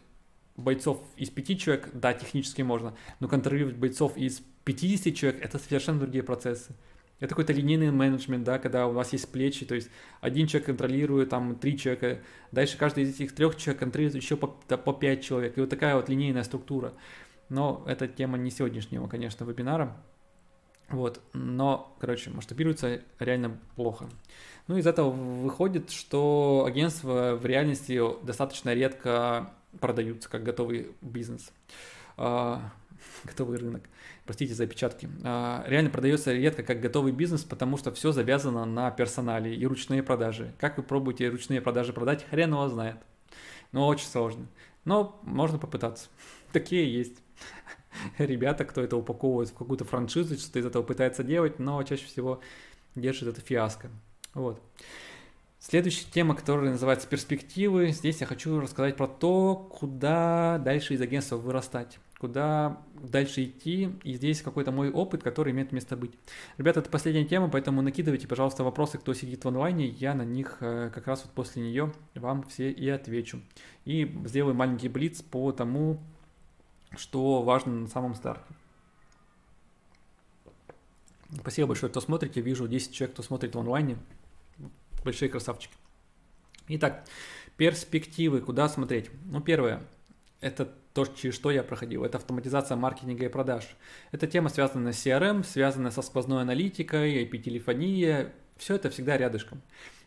бойцов 0.56 1.02
из 1.16 1.30
пяти 1.30 1.58
человек, 1.58 1.90
да, 1.94 2.14
технически 2.14 2.62
можно, 2.62 2.96
но 3.20 3.28
контролировать 3.28 3.76
бойцов 3.76 4.18
из 4.18 4.42
50 4.66 5.16
человек– 5.16 5.42
это 5.44 5.58
совершенно 5.58 6.00
другие 6.00 6.24
процессы. 6.24 6.76
Это 7.20 7.30
какой-то 7.30 7.54
линейный 7.54 7.92
менеджмент, 7.92 8.44
да, 8.44 8.60
когда 8.60 8.88
у 8.88 8.92
вас 8.92 9.14
есть 9.14 9.32
плечи, 9.32 9.66
то 9.66 9.76
есть 9.76 9.90
один 10.20 10.46
человек 10.46 10.66
контролирует 10.66 11.30
там 11.30 11.56
три 11.56 11.78
человека, 11.78 12.20
дальше 12.52 12.78
каждый 12.78 13.06
из 13.06 13.16
этих 13.16 13.34
трех 13.34 13.56
человек 13.56 13.80
контролирует 13.80 14.22
еще 14.22 14.36
по, 14.36 14.48
по 14.48 14.94
пять 14.94 15.24
человек, 15.24 15.58
и 15.58 15.62
вот 15.62 15.70
такая 15.70 15.96
вот 15.96 16.10
линейная 16.10 16.44
структура. 16.44 16.94
Но 17.50 17.84
это 17.88 18.08
тема 18.08 18.38
не 18.38 18.52
сегодняшнего, 18.52 19.08
конечно, 19.08 19.46
вебинара. 19.46 19.96
Вот, 20.90 21.22
но, 21.34 21.96
короче, 22.00 22.30
масштабируется 22.30 23.02
реально 23.20 23.58
плохо. 23.76 24.10
Ну, 24.68 24.78
из 24.78 24.86
этого 24.86 25.10
выходит, 25.10 25.92
что 25.92 26.66
агентства 26.68 27.38
в 27.42 27.46
реальности 27.46 28.00
достаточно 28.24 28.74
редко 28.74 29.54
продаются 29.80 30.30
как 30.30 30.44
готовый 30.44 30.92
бизнес, 31.02 31.52
а, 32.18 32.72
готовый 33.24 33.58
рынок. 33.58 33.84
Простите 34.26 34.54
за 34.54 34.64
опечатки. 34.64 35.10
А, 35.24 35.64
реально 35.68 35.90
продается 35.90 36.34
редко 36.34 36.64
как 36.64 36.80
готовый 36.80 37.12
бизнес, 37.12 37.44
потому 37.44 37.78
что 37.78 37.92
все 37.92 38.12
завязано 38.12 38.66
на 38.66 38.92
персонале 38.92 39.56
и 39.56 39.66
ручные 39.66 40.04
продажи. 40.04 40.54
Как 40.60 40.78
вы 40.78 40.84
пробуете 40.84 41.30
ручные 41.30 41.62
продажи 41.62 41.94
продать, 41.94 42.26
хрен 42.30 42.52
его 42.52 42.68
знает. 42.70 42.98
Но 43.72 43.88
очень 43.88 44.08
сложно. 44.08 44.48
Но 44.86 45.20
можно 45.24 45.58
попытаться. 45.58 46.10
Такие 46.54 46.92
есть 46.94 47.18
ребята, 48.18 48.66
кто 48.66 48.82
это 48.82 48.98
упаковывает 48.98 49.50
в 49.50 49.56
какую-то 49.56 49.86
франшизу, 49.86 50.38
что-то 50.38 50.60
из 50.60 50.66
этого 50.66 50.84
пытается 50.84 51.24
делать, 51.24 51.60
но 51.60 51.82
чаще 51.84 52.06
всего 52.06 52.42
держит 52.96 53.30
это 53.30 53.42
фиаско. 53.42 53.90
Вот. 54.34 54.62
Следующая 55.66 56.06
тема, 56.12 56.36
которая 56.36 56.72
называется 56.72 57.08
перспективы. 57.08 57.92
Здесь 57.92 58.20
я 58.20 58.28
хочу 58.28 58.60
рассказать 58.60 58.98
про 58.98 59.08
то, 59.08 59.56
куда 59.56 60.58
дальше 60.58 60.94
из 60.94 61.00
агентства 61.00 61.38
вырастать, 61.38 62.00
куда 62.20 62.82
дальше 63.02 63.46
идти. 63.46 63.90
И 64.04 64.14
здесь 64.16 64.42
какой-то 64.42 64.74
мой 64.74 64.92
опыт, 64.92 65.24
который 65.24 65.54
имеет 65.54 65.72
место 65.72 65.96
быть. 65.96 66.12
Ребята, 66.58 66.82
это 66.82 66.90
последняя 66.90 67.24
тема, 67.24 67.48
поэтому 67.48 67.82
накидывайте, 67.82 68.28
пожалуйста, 68.28 68.66
вопросы, 68.66 68.98
кто 68.98 69.14
сидит 69.14 69.46
в 69.46 69.48
онлайне. 69.48 69.88
Я 69.88 70.14
на 70.16 70.24
них 70.24 70.58
э, 70.60 70.92
как 70.94 71.08
раз 71.08 71.24
вот 71.24 71.32
после 71.32 71.64
нее 71.64 71.94
вам 72.14 72.44
все 72.44 72.70
и 72.70 72.90
отвечу. 72.90 73.40
И 73.86 74.14
сделаю 74.26 74.56
маленький 74.56 74.90
блиц 74.90 75.22
по 75.22 75.54
тому, 75.54 75.98
что 76.98 77.42
важно 77.42 77.72
на 77.72 77.88
самом 77.88 78.16
старте. 78.16 78.44
Спасибо 81.40 81.70
большое, 81.70 81.90
кто 81.90 82.02
смотрите. 82.02 82.42
Вижу 82.42 82.68
10 82.68 82.92
человек, 82.92 83.14
кто 83.14 83.24
смотрит 83.24 83.56
в 83.56 83.60
онлайне. 83.60 83.98
Большие 85.04 85.30
красавчики. 85.30 85.74
Итак, 86.68 87.06
перспективы, 87.58 88.42
куда 88.42 88.70
смотреть? 88.70 89.10
Ну, 89.26 89.42
первое, 89.42 89.84
это 90.40 90.66
то, 90.94 91.06
через 91.06 91.36
что 91.36 91.52
я 91.52 91.64
проходил, 91.64 92.04
это 92.04 92.18
автоматизация 92.18 92.78
маркетинга 92.78 93.26
и 93.26 93.30
продаж. 93.30 93.76
Это 94.12 94.28
тема, 94.28 94.50
связанная 94.50 94.94
с 94.94 95.06
CRM, 95.06 95.44
связанная 95.44 95.92
со 95.92 96.02
сквозной 96.02 96.42
аналитикой, 96.42 97.24
IP-телефония, 97.24 98.34
все 98.58 98.76
это 98.76 98.90
всегда 98.90 99.18
рядышком. 99.18 99.62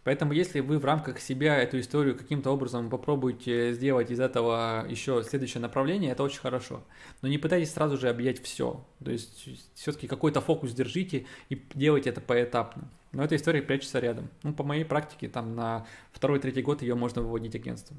Поэтому 0.05 0.33
если 0.33 0.61
вы 0.61 0.79
в 0.79 0.85
рамках 0.85 1.19
себя 1.19 1.57
эту 1.57 1.81
историю 1.81 2.17
каким-то 2.17 2.51
образом 2.51 2.91
попробуете 2.91 3.73
сделать 3.73 4.13
из 4.13 4.21
этого 4.21 4.87
еще 4.89 5.25
следующее 5.25 5.61
направление, 5.61 6.13
это 6.13 6.23
очень 6.23 6.39
хорошо. 6.39 6.85
Но 7.23 7.29
не 7.29 7.39
пытайтесь 7.39 7.73
сразу 7.73 7.99
же 7.99 8.09
объять 8.09 8.41
все. 8.41 8.87
То 9.05 9.11
есть 9.11 9.49
все-таки 9.75 10.07
какой-то 10.07 10.41
фокус 10.41 10.73
держите 10.73 11.27
и 11.49 11.61
делайте 11.75 12.11
это 12.11 12.21
поэтапно. 12.21 12.89
Но 13.17 13.25
эта 13.25 13.37
история 13.37 13.63
прячется 13.63 13.99
рядом. 13.99 14.29
Ну, 14.43 14.53
по 14.53 14.63
моей 14.63 14.85
практике, 14.85 15.29
там 15.29 15.57
на 15.57 15.87
второй-третий 16.13 16.63
год 16.63 16.83
ее 16.83 16.95
можно 16.95 17.23
выводить 17.23 17.55
агентством. 17.55 17.99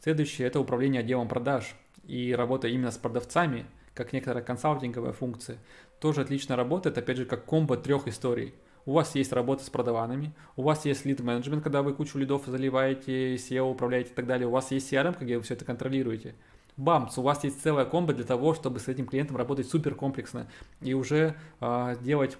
Следующее– 0.00 0.46
это 0.48 0.60
управление 0.60 1.00
отделом 1.00 1.28
продаж 1.28 1.74
и 2.04 2.34
работа 2.34 2.68
именно 2.68 2.90
с 2.90 2.98
продавцами, 2.98 3.64
как 3.94 4.12
некоторая 4.12 4.44
консалтинговая 4.44 5.12
функция. 5.12 5.58
Тоже 5.98 6.20
отлично 6.20 6.56
работает, 6.56 6.98
опять 6.98 7.16
же, 7.16 7.24
как 7.24 7.44
комбо 7.46 7.76
трех 7.76 8.06
историй– 8.06 8.54
у 8.86 8.92
вас 8.92 9.14
есть 9.14 9.32
работа 9.32 9.64
с 9.64 9.70
продаванами, 9.70 10.34
у 10.56 10.62
вас 10.62 10.84
есть 10.84 11.06
лид 11.06 11.20
менеджмент, 11.20 11.62
когда 11.62 11.82
вы 11.82 11.94
кучу 11.94 12.18
лидов 12.18 12.42
заливаете, 12.46 13.36
SEO 13.36 13.70
управляете 13.70 14.10
и 14.10 14.14
так 14.14 14.26
далее, 14.26 14.46
у 14.46 14.50
вас 14.50 14.70
есть 14.72 14.92
CRM, 14.92 15.16
где 15.18 15.38
вы 15.38 15.42
все 15.42 15.54
это 15.54 15.64
контролируете. 15.64 16.34
Бамс, 16.76 17.16
у 17.18 17.22
вас 17.22 17.44
есть 17.44 17.62
целая 17.62 17.86
комбо 17.86 18.12
для 18.12 18.24
того, 18.24 18.52
чтобы 18.52 18.80
с 18.80 18.88
этим 18.88 19.06
клиентом 19.06 19.36
работать 19.36 19.68
супер 19.68 19.94
комплексно 19.94 20.48
и 20.80 20.92
уже 20.92 21.34
э, 21.60 21.96
делать 22.02 22.36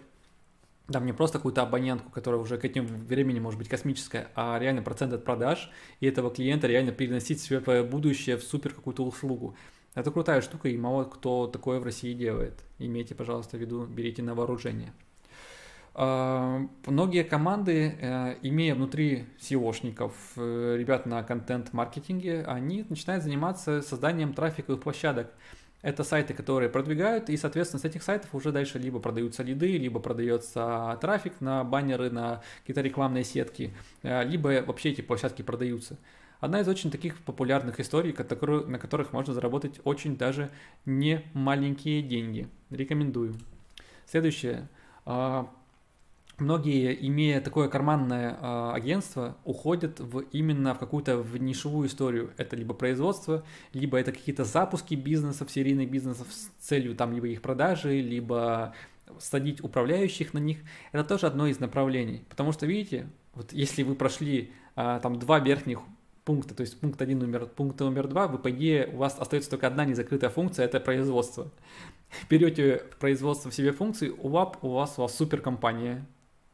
там 0.90 1.06
не 1.06 1.12
просто 1.12 1.38
какую-то 1.38 1.62
абонентку, 1.62 2.10
которая 2.10 2.40
уже 2.40 2.58
к 2.58 2.64
этому 2.64 2.88
времени 2.88 3.40
может 3.40 3.58
быть 3.58 3.68
космическая, 3.68 4.28
а 4.34 4.58
реально 4.58 4.82
процент 4.82 5.12
от 5.12 5.24
продаж, 5.24 5.70
и 6.00 6.06
этого 6.06 6.30
клиента 6.30 6.66
реально 6.66 6.92
переносить 6.92 7.40
в 7.40 7.44
свое 7.44 7.82
будущее 7.82 8.36
в 8.36 8.42
супер 8.42 8.74
какую-то 8.74 9.04
услугу. 9.04 9.56
Это 9.94 10.10
крутая 10.10 10.40
штука, 10.40 10.68
и 10.68 10.76
мало 10.76 11.04
кто 11.04 11.46
такое 11.46 11.78
в 11.78 11.84
России 11.84 12.12
делает. 12.12 12.64
Имейте, 12.78 13.14
пожалуйста, 13.14 13.56
в 13.56 13.60
виду, 13.60 13.86
берите 13.86 14.22
на 14.22 14.34
вооружение. 14.34 14.92
А, 15.96 16.60
многие 16.86 17.22
команды, 17.22 17.96
э, 18.00 18.36
имея 18.42 18.74
внутри 18.74 19.26
SEOшников, 19.38 20.12
э, 20.36 20.76
ребят 20.76 21.06
на 21.06 21.22
контент-маркетинге, 21.22 22.44
они 22.44 22.84
начинают 22.88 23.22
заниматься 23.22 23.80
созданием 23.80 24.32
трафиковых 24.32 24.82
площадок. 24.82 25.32
Это 25.84 26.02
сайты, 26.02 26.32
которые 26.32 26.70
продвигают, 26.70 27.28
и, 27.28 27.36
соответственно, 27.36 27.78
с 27.78 27.84
этих 27.84 28.02
сайтов 28.02 28.34
уже 28.34 28.52
дальше 28.52 28.78
либо 28.78 29.00
продаются 29.00 29.42
лиды, 29.42 29.76
либо 29.76 30.00
продается 30.00 30.96
трафик 31.02 31.42
на 31.42 31.62
баннеры, 31.62 32.08
на 32.08 32.42
какие-то 32.60 32.80
рекламные 32.80 33.22
сетки, 33.22 33.70
э, 34.02 34.24
либо 34.24 34.64
вообще 34.66 34.92
эти 34.92 35.02
площадки 35.02 35.42
продаются. 35.42 35.98
Одна 36.40 36.60
из 36.60 36.68
очень 36.68 36.90
таких 36.90 37.18
популярных 37.20 37.80
историй, 37.80 38.16
на 38.16 38.78
которых 38.78 39.12
можно 39.12 39.34
заработать 39.34 39.78
очень 39.84 40.16
даже 40.16 40.50
не 40.86 41.22
маленькие 41.34 42.00
деньги. 42.00 42.48
Рекомендую. 42.70 43.34
Следующее 44.06 44.68
а, 45.04 45.50
многие, 46.38 46.96
имея 47.06 47.40
такое 47.40 47.68
карманное 47.68 48.36
э, 48.40 48.72
агентство, 48.74 49.36
уходят 49.44 50.00
в, 50.00 50.20
именно 50.32 50.74
в 50.74 50.78
какую-то 50.78 51.18
в 51.18 51.36
нишевую 51.36 51.88
историю. 51.88 52.32
Это 52.36 52.56
либо 52.56 52.74
производство, 52.74 53.44
либо 53.72 53.98
это 53.98 54.12
какие-то 54.12 54.44
запуски 54.44 54.94
бизнесов, 54.94 55.50
серийных 55.50 55.90
бизнесов 55.90 56.26
с 56.30 56.48
целью 56.64 56.94
там 56.94 57.12
либо 57.12 57.28
их 57.28 57.42
продажи, 57.42 58.00
либо 58.00 58.74
садить 59.18 59.62
управляющих 59.62 60.34
на 60.34 60.38
них. 60.38 60.58
Это 60.92 61.04
тоже 61.04 61.26
одно 61.26 61.46
из 61.46 61.60
направлений. 61.60 62.24
Потому 62.28 62.52
что, 62.52 62.66
видите, 62.66 63.08
вот 63.34 63.52
если 63.52 63.82
вы 63.82 63.94
прошли 63.94 64.52
э, 64.76 65.00
там 65.02 65.18
два 65.18 65.38
верхних 65.38 65.80
пункта, 66.24 66.54
то 66.54 66.62
есть 66.62 66.80
пункт 66.80 67.00
1, 67.00 67.18
номер, 67.18 67.46
пункт 67.46 67.78
номер 67.80 68.08
2, 68.08 68.28
вы, 68.28 68.38
по 68.38 68.50
идее, 68.50 68.88
у 68.92 68.98
вас 68.98 69.18
остается 69.18 69.50
только 69.50 69.66
одна 69.66 69.84
незакрытая 69.84 70.30
функция, 70.30 70.64
это 70.64 70.80
производство. 70.80 71.50
Берете 72.30 72.82
производство 72.98 73.50
в 73.50 73.54
себе 73.54 73.72
функции, 73.72 74.08
у 74.08 74.28
вас, 74.28 74.54
у 74.62 74.70
вас, 74.70 74.94
у 74.98 75.02
вас 75.02 75.16
суперкомпания, 75.16 76.06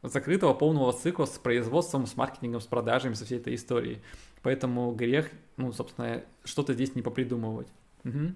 закрытого 0.03 0.53
полного 0.53 0.93
цикла 0.93 1.25
с 1.25 1.37
производством, 1.37 2.05
с 2.05 2.15
маркетингом, 2.15 2.61
с 2.61 2.65
продажами, 2.65 3.13
со 3.13 3.25
всей 3.25 3.39
этой 3.39 3.55
историей. 3.55 3.99
Поэтому 4.41 4.91
грех, 4.93 5.29
ну, 5.57 5.71
собственно, 5.71 6.23
что-то 6.43 6.73
здесь 6.73 6.95
не 6.95 7.01
попридумывать. 7.01 7.67
Угу. 8.03 8.33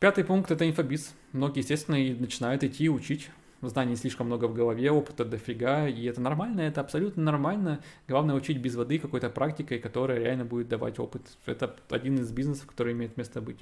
Пятый 0.00 0.24
пункт– 0.24 0.50
это 0.52 0.68
инфобиз. 0.68 1.12
Многие, 1.32 1.60
естественно, 1.60 1.96
и 1.96 2.14
начинают 2.14 2.62
идти 2.62 2.88
учить. 2.88 3.30
Знаний 3.60 3.96
слишком 3.96 4.28
много 4.28 4.44
в 4.44 4.54
голове, 4.54 4.92
опыта 4.92 5.24
дофига, 5.24 5.88
и 5.88 6.04
это 6.04 6.20
нормально, 6.20 6.60
это 6.60 6.80
абсолютно 6.80 7.24
нормально. 7.24 7.80
Главное 8.06 8.36
учить 8.36 8.58
без 8.58 8.76
воды 8.76 9.00
какой-то 9.00 9.30
практикой, 9.30 9.80
которая 9.80 10.20
реально 10.20 10.44
будет 10.44 10.68
давать 10.68 11.00
опыт. 11.00 11.22
Это 11.44 11.74
один 11.90 12.20
из 12.20 12.30
бизнесов, 12.30 12.66
который 12.66 12.92
имеет 12.92 13.16
место 13.16 13.40
быть. 13.40 13.58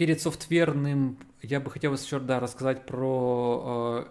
Перед 0.00 0.18
софтверным 0.18 1.18
я 1.42 1.60
бы 1.60 1.70
хотел 1.70 1.92
еще 1.92 2.20
да, 2.20 2.40
рассказать 2.40 2.86
про 2.86 4.06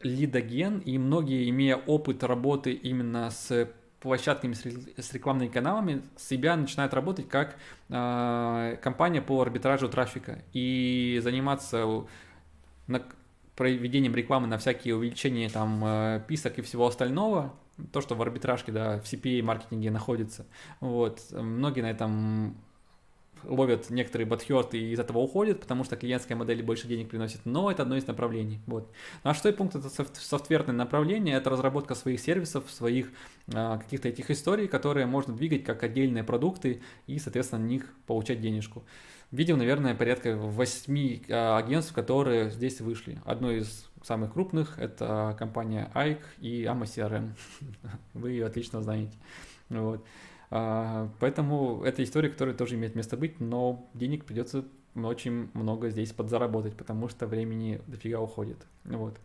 э, 0.00 0.06
лидоген, 0.06 0.78
и 0.78 0.98
многие, 0.98 1.50
имея 1.50 1.74
опыт 1.74 2.22
работы 2.22 2.70
именно 2.70 3.28
с 3.28 3.68
площадками, 3.98 4.52
с 4.52 5.12
рекламными 5.12 5.48
каналами, 5.48 6.02
себя 6.16 6.54
начинают 6.54 6.94
работать 6.94 7.28
как 7.28 7.56
э, 7.88 8.76
компания 8.80 9.20
по 9.20 9.42
арбитражу 9.42 9.88
трафика 9.88 10.44
и 10.52 11.20
заниматься 11.24 12.04
на, 12.86 13.02
проведением 13.56 14.14
рекламы 14.14 14.46
на 14.46 14.58
всякие 14.58 14.94
увеличения 14.94 15.48
там 15.48 15.84
э, 15.84 16.22
писок 16.28 16.60
и 16.60 16.62
всего 16.62 16.86
остального, 16.86 17.52
то, 17.92 18.00
что 18.00 18.14
в 18.14 18.22
арбитражке, 18.22 18.70
да, 18.70 19.00
в 19.00 19.12
CPA 19.12 19.42
маркетинге 19.42 19.90
находится. 19.90 20.46
Вот. 20.78 21.20
Многие 21.32 21.80
на 21.80 21.90
этом 21.90 22.56
ловят 23.44 23.90
некоторые 23.90 24.26
бадхерты 24.26 24.78
и 24.78 24.92
из 24.92 24.98
этого 24.98 25.18
уходят, 25.18 25.60
потому 25.60 25.84
что 25.84 25.96
клиентская 25.96 26.36
модель 26.36 26.62
больше 26.62 26.86
денег 26.86 27.08
приносит, 27.08 27.40
но 27.44 27.70
это 27.70 27.82
одно 27.82 27.96
из 27.96 28.06
направлений. 28.06 28.60
Вот. 28.66 28.90
Ну, 29.24 29.30
а 29.30 29.34
шестой 29.34 29.52
пункт– 29.52 29.74
это 29.76 29.88
софтверное 29.88 30.74
направление, 30.74 31.36
это 31.36 31.50
разработка 31.50 31.94
своих 31.94 32.20
сервисов, 32.20 32.70
своих 32.70 33.10
а, 33.54 33.78
каких-то 33.78 34.08
этих 34.08 34.30
историй, 34.30 34.68
которые 34.68 35.06
можно 35.06 35.34
двигать 35.34 35.64
как 35.64 35.82
отдельные 35.82 36.24
продукты 36.24 36.82
и, 37.06 37.18
соответственно, 37.18 37.62
на 37.62 37.68
них 37.68 37.92
получать 38.06 38.40
денежку. 38.40 38.84
Видел, 39.30 39.56
наверное, 39.56 39.94
порядка 39.94 40.36
восьми 40.36 41.22
а, 41.28 41.56
агентств, 41.58 41.92
которые 41.92 42.50
здесь 42.50 42.80
вышли. 42.80 43.18
Одно 43.24 43.50
из 43.50 43.88
самых 44.02 44.32
крупных– 44.32 44.78
это 44.78 45.34
компания 45.38 45.90
AIK 45.94 46.20
и 46.40 46.64
AMA 46.64 46.82
CRM. 46.84 47.30
Вы 48.14 48.32
ее 48.32 48.46
отлично 48.46 48.82
знаете. 48.82 49.16
Вот. 49.68 50.04
А, 50.54 51.08
поэтому 51.18 51.82
это 51.82 52.04
история, 52.04 52.28
которая 52.28 52.54
тоже 52.54 52.74
имеет 52.74 52.94
место 52.94 53.16
быть, 53.16 53.40
но 53.40 53.88
денег 53.94 54.26
придется 54.26 54.66
очень 54.94 55.48
много 55.54 55.88
здесь 55.88 56.12
подзаработать, 56.12 56.76
потому 56.76 57.08
что 57.08 57.26
времени 57.26 57.80
дофига 57.86 58.20
уходит. 58.20 58.58
Вот. 58.84 59.18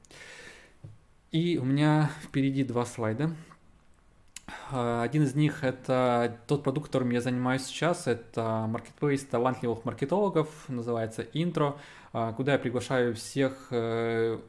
И 1.31 1.57
у 1.57 1.65
меня 1.65 2.09
впереди 2.23 2.63
два 2.63 2.85
слайда. 2.85 3.35
Э, 4.71 5.01
один 5.03 5.23
из 5.23 5.35
них– 5.35 5.59
это 5.65 6.39
тот 6.47 6.63
продукт, 6.63 6.87
которым 6.87 7.09
я 7.09 7.19
занимаюсь 7.19 7.65
сейчас. 7.65 8.07
Это 8.07 8.69
marketplace 8.71 9.27
талантливых 9.29 9.83
маркетологов, 9.83 10.47
называется 10.69 11.23
Intro, 11.23 11.77
э, 12.13 12.31
куда 12.37 12.53
я 12.53 12.57
приглашаю 12.57 13.13
всех 13.15 13.67
э, 13.71 14.39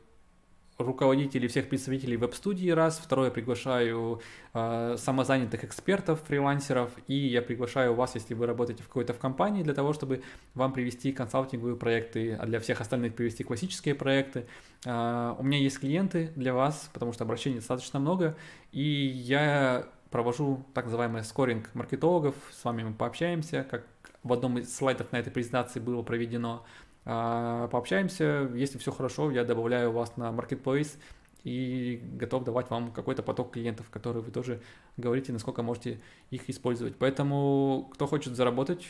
руководителей, 0.79 1.49
всех 1.49 1.69
представителей 1.69 2.17
веб-студии 2.17 2.71
раз, 2.71 3.01
второе 3.03 3.33
приглашаю 3.33 4.21
э, 4.55 4.95
самозанятых 4.97 5.65
экспертов, 5.65 6.23
фрилансеров, 6.27 6.93
и 7.09 7.15
я 7.15 7.43
приглашаю 7.43 7.95
вас, 7.95 8.15
если 8.15 8.35
вы 8.35 8.47
работаете 8.47 8.85
в 8.85 8.87
какой-то 8.87 9.13
в 9.13 9.19
компании, 9.19 9.65
для 9.65 9.75
того, 9.75 9.93
чтобы 9.93 10.23
вам 10.55 10.73
привести 10.73 11.13
консалтинговые 11.13 11.77
проекты, 11.77 12.35
а 12.35 12.47
для 12.47 12.61
всех 12.61 12.81
остальных 12.81 13.17
привести 13.17 13.43
классические 13.43 13.97
проекты. 13.97 14.47
Э, 14.85 15.35
у 15.37 15.43
меня 15.43 15.59
есть 15.59 15.81
клиенты 15.81 16.31
для 16.37 16.55
вас, 16.55 16.89
потому 16.93 17.13
что 17.13 17.25
обращений 17.25 17.57
достаточно 17.57 17.99
много, 17.99 18.37
и 18.71 18.83
я 18.83 19.89
провожу 20.11 20.65
так 20.75 20.85
называемый 20.85 21.25
скоринг 21.25 21.75
маркетологов, 21.75 22.35
с 22.53 22.65
вами 22.65 22.85
мы 22.85 22.95
пообщаемся, 22.95 23.67
как 23.69 23.85
в 24.23 24.33
одном 24.33 24.59
из 24.59 24.75
слайдов 24.75 25.11
на 25.13 25.17
этой 25.17 25.31
презентации 25.31 25.81
было 25.81 26.03
проведено, 26.03 26.65
пообщаемся, 27.09 28.51
если 28.55 28.77
все 28.79 28.93
хорошо, 28.93 29.31
я 29.31 29.45
добавляю 29.45 29.93
вас 29.93 30.17
на 30.19 30.31
Marketplace 30.31 30.99
и 31.43 32.03
готов 32.13 32.45
давать 32.45 32.69
вам 32.69 32.93
какой-то 32.93 33.23
поток 33.23 33.53
клиентов, 33.53 33.89
которые 33.89 34.23
вы 34.23 34.31
тоже 34.31 34.61
говорите, 34.99 35.33
насколько 35.33 35.63
можете 35.63 36.01
их 36.31 36.51
использовать. 36.51 36.97
Поэтому, 36.97 37.89
кто 37.95 38.07
хочет 38.07 38.35
заработать, 38.37 38.87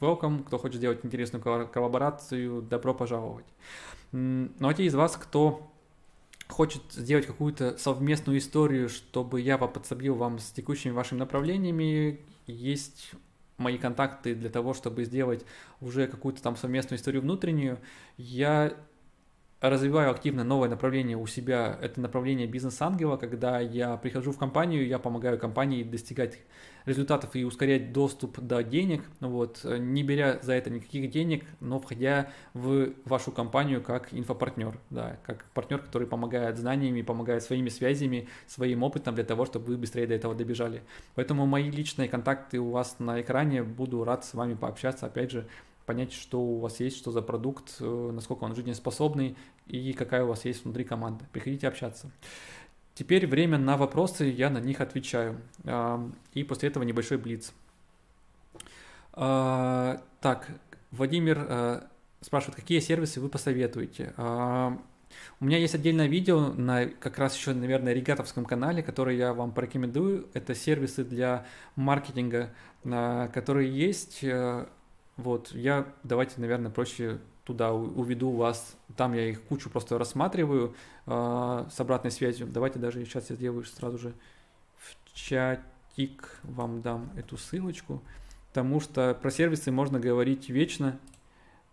welcome, 0.00 0.42
кто 0.42 0.58
хочет 0.58 0.78
сделать 0.78 1.04
интересную 1.04 1.42
коллаборацию, 1.42 2.62
добро 2.62 2.94
пожаловать. 2.94 3.46
Ну 4.10 4.68
а 4.68 4.74
те 4.74 4.84
из 4.84 4.94
вас, 4.94 5.16
кто 5.16 5.70
хочет 6.48 6.82
сделать 6.90 7.26
какую-то 7.26 7.78
совместную 7.78 8.38
историю, 8.38 8.88
чтобы 8.88 9.40
я 9.40 9.56
подсобил 9.56 10.16
вам 10.16 10.40
с 10.40 10.50
текущими 10.50 10.92
вашими 10.92 11.20
направлениями, 11.20 12.20
есть 12.46 13.12
мои 13.58 13.78
контакты 13.78 14.34
для 14.34 14.50
того, 14.50 14.74
чтобы 14.74 15.04
сделать 15.04 15.44
уже 15.80 16.06
какую-то 16.06 16.42
там 16.42 16.56
совместную 16.56 16.98
историю 16.98 17.22
внутреннюю, 17.22 17.78
я 18.16 18.74
развиваю 19.60 20.10
активно 20.10 20.42
новое 20.42 20.68
направление 20.68 21.16
у 21.16 21.26
себя. 21.26 21.78
Это 21.80 22.00
направление 22.00 22.46
бизнес-ангела, 22.46 23.16
когда 23.16 23.60
я 23.60 23.96
прихожу 23.96 24.32
в 24.32 24.38
компанию, 24.38 24.86
я 24.86 24.98
помогаю 24.98 25.38
компании 25.38 25.84
достигать 25.84 26.38
результатов 26.86 27.34
и 27.34 27.44
ускорять 27.44 27.92
доступ 27.92 28.40
до 28.40 28.62
денег, 28.62 29.02
вот, 29.20 29.64
не 29.64 30.02
беря 30.02 30.38
за 30.42 30.54
это 30.54 30.70
никаких 30.70 31.10
денег, 31.10 31.44
но 31.60 31.78
входя 31.78 32.30
в 32.54 32.90
вашу 33.04 33.32
компанию 33.32 33.82
как 33.82 34.12
инфопартнер, 34.12 34.78
да, 34.90 35.18
как 35.24 35.44
партнер, 35.54 35.78
который 35.78 36.06
помогает 36.06 36.58
знаниями, 36.58 37.02
помогает 37.02 37.42
своими 37.42 37.68
связями, 37.68 38.28
своим 38.46 38.82
опытом 38.82 39.14
для 39.14 39.24
того, 39.24 39.46
чтобы 39.46 39.66
вы 39.66 39.76
быстрее 39.76 40.06
до 40.06 40.14
этого 40.14 40.34
добежали. 40.34 40.82
Поэтому 41.14 41.46
мои 41.46 41.70
личные 41.70 42.08
контакты 42.08 42.58
у 42.58 42.70
вас 42.70 42.96
на 42.98 43.20
экране, 43.20 43.62
буду 43.62 44.04
рад 44.04 44.24
с 44.24 44.34
вами 44.34 44.54
пообщаться, 44.54 45.06
опять 45.06 45.30
же, 45.30 45.46
понять, 45.86 46.12
что 46.12 46.40
у 46.40 46.58
вас 46.58 46.80
есть, 46.80 46.96
что 46.96 47.10
за 47.10 47.22
продукт, 47.22 47.76
э, 47.80 48.10
насколько 48.12 48.44
он 48.44 48.54
жизнеспособный 48.54 49.36
и 49.66 49.92
какая 49.92 50.24
у 50.24 50.28
вас 50.28 50.44
есть 50.44 50.64
внутри 50.64 50.84
команда. 50.84 51.24
Приходите 51.32 51.68
общаться. 51.68 52.10
Теперь 52.94 53.26
время 53.26 53.58
на 53.58 53.76
вопросы, 53.76 54.24
я 54.24 54.50
на 54.50 54.58
них 54.58 54.80
отвечаю. 54.80 55.40
И 56.34 56.44
после 56.44 56.68
этого 56.68 56.82
небольшой 56.82 57.18
блиц. 57.18 57.52
А, 59.14 60.02
так, 60.20 60.48
Владимир 60.90 61.46
э, 61.48 61.82
спрашивает, 62.20 62.56
какие 62.56 62.80
сервисы 62.80 63.20
вы 63.20 63.28
посоветуете? 63.28 64.12
У 65.40 65.44
меня 65.44 65.58
есть 65.58 65.74
отдельное 65.74 66.06
видео 66.06 66.52
на 66.54 66.86
как 66.86 67.18
раз 67.18 67.36
еще, 67.36 67.52
наверное, 67.52 67.92
регатовском 67.92 68.44
канале, 68.44 68.82
который 68.82 69.16
я 69.16 69.34
вам 69.34 69.52
порекомендую. 69.52 70.28
Это 70.32 70.54
сервисы 70.54 71.04
для 71.04 71.46
маркетинга, 71.76 72.50
которые 72.82 73.70
есть. 73.70 74.24
Вот, 75.18 75.52
я 75.52 75.86
давайте, 76.02 76.40
наверное, 76.40 76.70
проще 76.70 77.18
туда 77.44 77.72
уведу 77.72 78.30
вас, 78.30 78.76
там 78.96 79.14
я 79.14 79.28
их 79.28 79.42
кучу 79.42 79.68
просто 79.68 79.98
рассматриваю 79.98 80.74
э, 81.06 81.66
с 81.70 81.80
обратной 81.80 82.10
связью. 82.10 82.46
Давайте 82.46 82.78
даже 82.78 83.04
сейчас 83.04 83.30
я 83.30 83.36
сделаю 83.36 83.64
сразу 83.64 83.98
же 83.98 84.14
в 84.76 85.12
чатик 85.14 86.38
вам 86.42 86.82
дам 86.82 87.10
эту 87.16 87.36
ссылочку, 87.36 88.02
потому 88.48 88.80
что 88.80 89.14
про 89.20 89.30
сервисы 89.30 89.72
можно 89.72 89.98
говорить 89.98 90.48
вечно, 90.48 90.98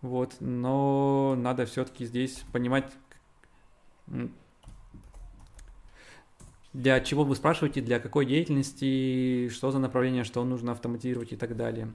вот, 0.02 0.36
но 0.40 1.34
надо 1.36 1.66
все-таки 1.66 2.04
здесь 2.04 2.42
понимать, 2.52 2.90
для 6.72 7.00
чего 7.00 7.24
вы 7.24 7.36
спрашиваете, 7.36 7.80
для 7.80 8.00
какой 8.00 8.26
деятельности, 8.26 9.48
что 9.50 9.70
за 9.70 9.78
направление, 9.78 10.24
что 10.24 10.42
нужно 10.44 10.72
автоматизировать 10.72 11.32
и 11.32 11.36
так 11.36 11.56
далее. 11.56 11.92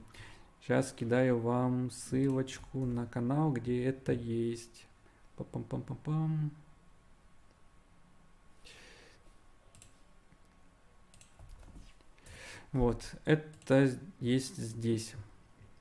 Сейчас 0.66 0.92
кидаю 0.92 1.38
вам 1.38 1.92
ссылочку 1.92 2.86
на 2.86 3.06
канал, 3.06 3.52
где 3.52 3.84
это 3.84 4.12
есть. 4.12 4.88
Пам-пам-пам-пам-пам. 5.38 6.50
Вот, 12.72 13.04
это 13.24 13.96
есть 14.18 14.56
здесь. 14.56 15.14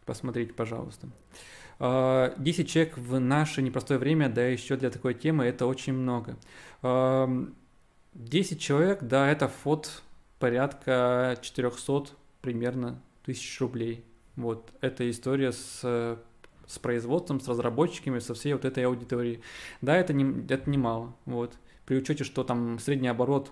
Посмотрите, 0.05 0.53
пожалуйста. 0.53 1.07
10 1.07 1.79
а, 1.79 2.35
человек 2.37 2.95
в 2.99 3.19
наше 3.19 3.63
непростое 3.63 3.99
время, 3.99 4.29
да 4.29 4.45
еще 4.45 4.77
для 4.77 4.91
такой 4.91 5.15
темы, 5.15 5.45
это 5.45 5.65
очень 5.65 5.93
много. 5.93 6.37
10 6.83 6.83
а, 6.83 8.55
человек, 8.59 9.01
да, 9.01 9.31
это 9.31 9.47
фот 9.47 10.03
порядка 10.37 11.39
400 11.41 12.09
примерно 12.43 13.01
тысяч 13.23 13.59
рублей. 13.59 14.05
Вот, 14.35 14.73
эта 14.81 15.09
история 15.09 15.51
с, 15.51 15.79
с 16.67 16.79
производством, 16.79 17.39
с 17.39 17.47
разработчиками, 17.47 18.19
со 18.19 18.33
всей 18.33 18.53
вот 18.53 18.65
этой 18.65 18.85
аудиторией. 18.85 19.41
Да, 19.81 19.95
это, 19.95 20.13
не, 20.13 20.45
это 20.47 20.69
немало. 20.69 21.15
Вот. 21.25 21.57
При 21.85 21.97
учете, 21.97 22.23
что 22.23 22.43
там 22.43 22.79
средний 22.79 23.07
оборот 23.07 23.51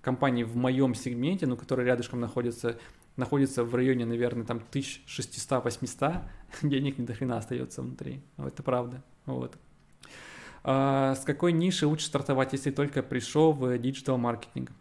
компании 0.00 0.44
в 0.44 0.56
моем 0.56 0.94
сегменте, 0.94 1.46
ну, 1.46 1.56
который 1.56 1.84
рядышком 1.84 2.20
находится, 2.20 2.78
находится 3.16 3.64
в 3.64 3.74
районе, 3.74 4.06
наверное, 4.06 4.44
там 4.44 4.62
1600-800, 4.72 6.22
денег 6.62 6.98
не 6.98 7.04
до 7.04 7.14
хрена 7.14 7.38
остается 7.38 7.82
внутри. 7.82 8.22
Это 8.38 8.62
правда. 8.62 9.02
Вот. 9.26 9.56
А 10.64 11.14
с 11.14 11.24
какой 11.24 11.52
ниши 11.52 11.86
лучше 11.86 12.06
стартовать, 12.06 12.52
если 12.52 12.72
только 12.72 13.02
пришел 13.02 13.52
в 13.52 13.78
digital 13.78 14.18
маркетинг? 14.18 14.72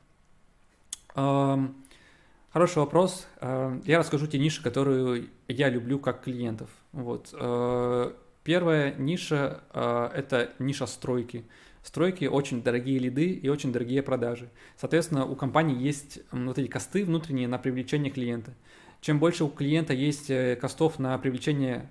Хороший 2.55 2.77
вопрос. 2.77 3.27
Э, 3.41 3.81
я 3.83 3.99
расскажу 3.99 4.27
те 4.27 4.39
ниши, 4.39 4.63
которые 4.63 5.25
я 5.49 5.67
люблю 5.67 5.99
как 5.99 6.23
клиентов. 6.23 6.69
Вот. 6.93 7.33
Э, 7.33 8.13
первая 8.45 8.95
ниша 8.95 9.59
э,– 9.73 10.09
это 10.15 10.51
ниша 10.57 10.85
стройки. 10.85 11.43
Стройки 11.83 12.23
очень 12.23 12.63
дорогие 12.63 12.97
лиды 12.97 13.25
и 13.25 13.49
очень 13.49 13.73
дорогие 13.73 14.01
продажи. 14.01 14.47
Соответственно, 14.77 15.25
у 15.25 15.35
компании 15.35 15.77
есть 15.77 16.19
вот 16.31 16.57
эти 16.57 16.67
косты 16.67 17.03
внутренние 17.03 17.49
на 17.49 17.57
привлечение 17.57 18.09
клиента. 18.09 18.53
Чем 19.01 19.19
больше 19.19 19.43
у 19.43 19.49
клиента 19.49 19.93
есть 19.93 20.31
костов 20.61 20.97
на 20.97 21.17
привлечение 21.17 21.89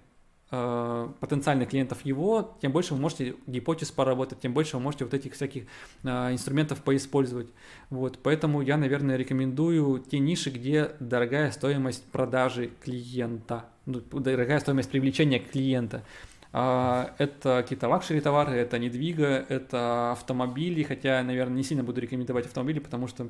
потенциальных 0.51 1.71
клиентов 1.71 2.05
его, 2.05 2.57
тем 2.61 2.71
больше 2.71 2.95
вы 2.95 3.01
можете 3.01 3.35
гипотез 3.47 3.91
поработать, 3.91 4.41
тем 4.41 4.53
больше 4.53 4.77
вы 4.77 4.83
можете 4.83 5.05
вот 5.05 5.15
этих 5.15 5.35
всяких 5.35 5.65
э, 6.05 6.33
инструментов 6.33 6.83
поиспользовать. 6.83 7.49
Вот, 7.91 8.19
поэтому 8.23 8.61
я, 8.61 8.77
наверное, 8.77 9.17
рекомендую 9.17 9.99
те 9.99 10.19
ниши, 10.19 10.51
где 10.51 10.93
дорогая 11.01 11.51
стоимость 11.51 12.05
продажи 12.05 12.71
клиента, 12.85 13.65
ну, 13.87 14.01
дорогая 14.01 14.61
стоимость 14.61 14.91
привлечения 14.91 15.41
клиента. 15.41 16.05
А, 16.53 17.15
это 17.19 17.63
какие-то 17.63 17.89
luxury 17.89 18.21
товары, 18.21 18.53
это 18.53 18.79
недвига, 18.79 19.45
это 19.49 20.13
автомобили, 20.13 20.85
хотя, 20.85 21.21
наверное, 21.25 21.57
не 21.57 21.65
сильно 21.65 21.83
буду 21.83 22.01
рекомендовать 22.01 22.47
автомобили, 22.47 22.79
потому 22.79 23.09
что 23.09 23.29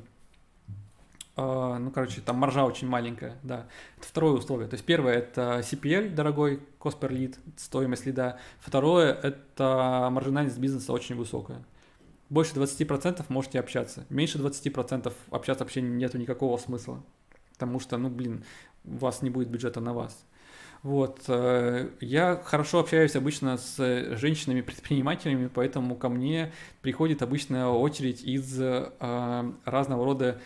ну, 1.37 1.91
короче, 1.91 2.21
там 2.21 2.37
маржа 2.37 2.63
очень 2.63 2.87
маленькая, 2.87 3.37
да. 3.43 3.67
Это 3.97 4.07
второе 4.07 4.33
условие. 4.33 4.69
То 4.69 4.75
есть 4.75 4.85
первое– 4.85 5.13
это 5.15 5.59
CPL 5.59 6.13
дорогой, 6.13 6.61
cost 6.79 6.99
per 6.99 7.09
lead, 7.09 7.37
стоимость 7.57 8.05
лида. 8.05 8.39
Второе– 8.59 9.13
это 9.23 10.07
маржинальность 10.11 10.57
бизнеса 10.57 10.93
очень 10.93 11.15
высокая. 11.15 11.63
Больше 12.29 12.55
20% 12.55 13.25
можете 13.29 13.59
общаться. 13.59 14.05
Меньше 14.09 14.39
20% 14.39 15.13
общаться 15.29 15.63
вообще 15.63 15.81
нету 15.81 16.17
никакого 16.17 16.57
смысла. 16.57 17.03
Потому 17.53 17.79
что, 17.79 17.97
ну, 17.97 18.09
блин, 18.09 18.43
у 18.85 18.97
вас 18.97 19.21
не 19.21 19.29
будет 19.29 19.49
бюджета 19.49 19.79
на 19.79 19.93
вас. 19.93 20.25
Вот. 20.85 21.23
Э, 21.27 21.89
я 21.99 22.41
хорошо 22.43 22.79
общаюсь 22.79 23.15
обычно 23.15 23.57
с 23.57 23.77
женщинами-предпринимателями, 24.17 25.49
поэтому 25.53 25.95
ко 25.95 26.09
мне 26.09 26.51
приходит 26.81 27.21
обычная 27.21 27.65
очередь 27.67 28.23
из 28.23 28.59
э, 28.59 29.51
разного 29.65 30.05
рода 30.05 30.39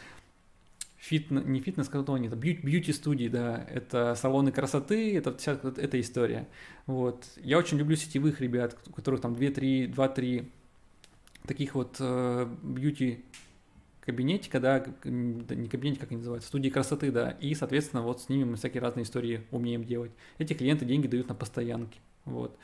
фитнес, 0.99 1.45
не 1.45 1.59
фитнес-салоне, 1.61 2.27
это 2.27 2.35
бьюти-студии, 2.35 3.29
да, 3.29 3.65
это 3.69 4.15
салоны 4.15 4.51
красоты, 4.51 5.17
это 5.17 5.35
вся 5.37 5.53
эта 5.53 5.99
история. 5.99 6.47
Вот. 6.85 7.25
Я 7.37 7.57
очень 7.57 7.77
люблю 7.77 7.95
сетевых 7.95 8.41
ребят, 8.41 8.77
у 8.87 8.93
которых 8.93 9.21
там 9.21 9.33
2-3, 9.33 9.93
2-3 9.93 10.49
таких 11.47 11.73
вот 11.75 11.95
э, 11.99 12.47
бьюти 12.61 13.23
кабинетика, 14.01 14.59
да, 14.59 14.85
не 15.05 15.67
кабинетик, 15.67 16.01
как 16.01 16.11
они 16.11 16.17
называются, 16.17 16.49
студии 16.49 16.69
красоты, 16.69 17.11
да, 17.11 17.31
и, 17.31 17.53
соответственно, 17.53 18.01
вот 18.01 18.21
с 18.21 18.29
ними 18.29 18.43
мы 18.43 18.55
всякие 18.57 18.81
разные 18.81 19.03
истории 19.03 19.43
умеем 19.51 19.85
делать. 19.85 20.11
Эти 20.37 20.53
клиенты 20.53 20.85
деньги 20.85 21.07
дают 21.07 21.29
на 21.29 21.35
постоянки, 21.35 21.99
вот. 22.25 22.57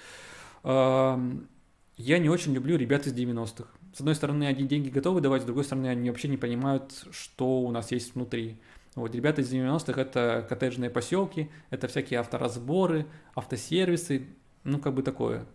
Я 0.64 2.20
не 2.20 2.30
очень 2.30 2.54
люблю 2.54 2.78
ребят 2.78 3.06
из 3.08 3.14
90-х. 3.14 3.70
С 3.96 4.02
одной 4.02 4.14
стороны, 4.14 4.44
они 4.44 4.68
деньги 4.68 4.90
готовы 4.90 5.22
давать, 5.22 5.44
с 5.44 5.46
другой 5.46 5.64
стороны, 5.64 5.88
они 5.88 6.10
вообще 6.10 6.28
не 6.28 6.36
понимают, 6.36 7.06
что 7.12 7.62
у 7.62 7.72
нас 7.72 7.94
есть 7.94 8.14
внутри. 8.14 8.58
Вот, 8.94 9.16
ребята 9.16 9.40
из 9.40 9.54
90-х 9.54 10.02
это 10.02 10.46
коттеджные 10.50 10.90
поселки, 10.90 11.50
это 11.70 11.88
всякие 11.88 12.20
авторазборы, 12.20 13.06
автосервисы, 13.36 14.28
ну, 14.66 14.80
как 14.80 14.96
бы 14.96 15.02
такое. 15.02 15.46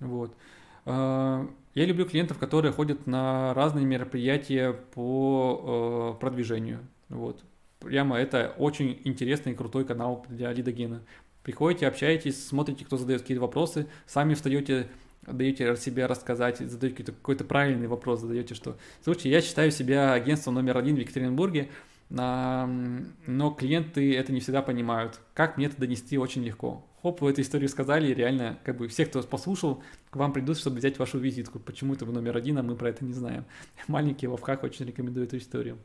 Вот. 0.00 0.34
А, 0.86 1.46
я 1.74 1.84
люблю 1.84 2.06
клиентов, 2.06 2.38
которые 2.38 2.72
ходят 2.72 3.06
на 3.06 3.52
разные 3.52 3.84
мероприятия 3.84 4.72
по 4.72 6.14
э, 6.16 6.20
продвижению. 6.20 6.80
Вот. 7.10 7.44
Прямо 7.80 8.16
это 8.16 8.54
очень 8.56 8.98
интересный 9.04 9.52
и 9.52 9.54
крутой 9.54 9.84
канал 9.84 10.24
для 10.30 10.54
лидогена. 10.54 11.02
Приходите, 11.42 11.86
общаетесь, 11.86 12.46
смотрите, 12.46 12.86
кто 12.86 12.96
задает 12.96 13.20
какие-то 13.20 13.42
вопросы, 13.42 13.88
сами 14.06 14.32
встаете, 14.32 14.88
даете 15.26 15.76
себя 15.76 16.08
рассказать, 16.08 16.58
задаете 16.58 16.96
какой-то, 16.96 17.12
какой-то 17.12 17.44
правильный 17.44 17.86
вопрос, 17.86 18.20
задаете, 18.20 18.54
что, 18.54 18.76
слушайте, 19.02 19.30
я 19.30 19.40
считаю 19.40 19.70
себя 19.70 20.12
агентством 20.12 20.54
номер 20.54 20.78
один 20.78 20.96
в 20.96 20.98
Екатеринбурге, 20.98 21.70
но 22.10 23.56
клиенты 23.58 24.14
это 24.16 24.32
не 24.32 24.40
всегда 24.40 24.62
понимают. 24.62 25.20
Как 25.34 25.56
мне 25.56 25.66
это 25.66 25.78
донести 25.78 26.18
очень 26.18 26.44
легко. 26.44 26.84
Хоп, 27.00 27.20
вы 27.20 27.30
эту 27.30 27.40
историю 27.40 27.68
сказали, 27.68 28.10
и 28.10 28.14
реально, 28.14 28.58
как 28.64 28.76
бы 28.76 28.86
все, 28.86 29.06
кто 29.06 29.22
послушал, 29.22 29.82
к 30.10 30.16
вам 30.16 30.32
придут, 30.32 30.58
чтобы 30.58 30.76
взять 30.76 30.98
вашу 30.98 31.18
визитку. 31.18 31.58
Почему 31.58 31.94
это 31.94 32.04
вы 32.04 32.12
номер 32.12 32.36
один, 32.36 32.58
а 32.58 32.62
мы 32.62 32.76
про 32.76 32.90
это 32.90 33.04
не 33.04 33.12
знаем. 33.12 33.44
Маленький 33.88 34.28
Вовках 34.28 34.62
очень 34.62 34.86
рекомендую 34.86 35.26
эту 35.26 35.38
историю. 35.38 35.78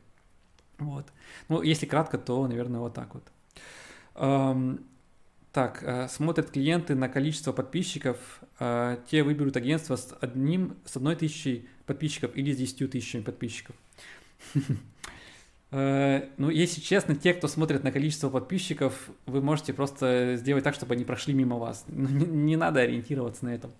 Вот. 0.78 1.06
Ну, 1.48 1.62
если 1.62 1.86
кратко, 1.86 2.18
то, 2.18 2.46
наверное, 2.46 2.80
вот 2.80 2.94
так 2.94 3.14
вот. 3.14 3.24
Так, 5.52 5.82
э, 5.82 6.08
смотрят 6.08 6.50
клиенты 6.50 6.94
на 6.94 7.08
количество 7.08 7.52
подписчиков, 7.52 8.40
э, 8.60 8.98
те 9.10 9.22
выберут 9.22 9.56
агентство 9.56 9.96
с 9.96 10.14
одним, 10.20 10.76
с 10.84 10.96
одной 10.96 11.16
тысячей 11.16 11.68
подписчиков 11.86 12.36
или 12.36 12.52
с 12.52 12.56
десятью 12.58 12.88
тысячами 12.88 13.22
подписчиков. 13.22 13.74
Э, 15.70 16.30
ну, 16.38 16.48
если 16.48 16.80
честно, 16.80 17.14
те, 17.14 17.34
кто 17.34 17.46
смотрит 17.46 17.84
на 17.84 17.92
количество 17.92 18.30
подписчиков, 18.30 19.10
вы 19.26 19.42
можете 19.42 19.74
просто 19.74 20.36
сделать 20.36 20.64
так, 20.64 20.74
чтобы 20.74 20.94
они 20.94 21.04
прошли 21.04 21.34
мимо 21.34 21.58
вас. 21.58 21.84
Ну, 21.88 22.08
не 22.08 22.56
надо 22.56 22.80
ориентироваться 22.80 23.44
на 23.44 23.54
этом. 23.54 23.72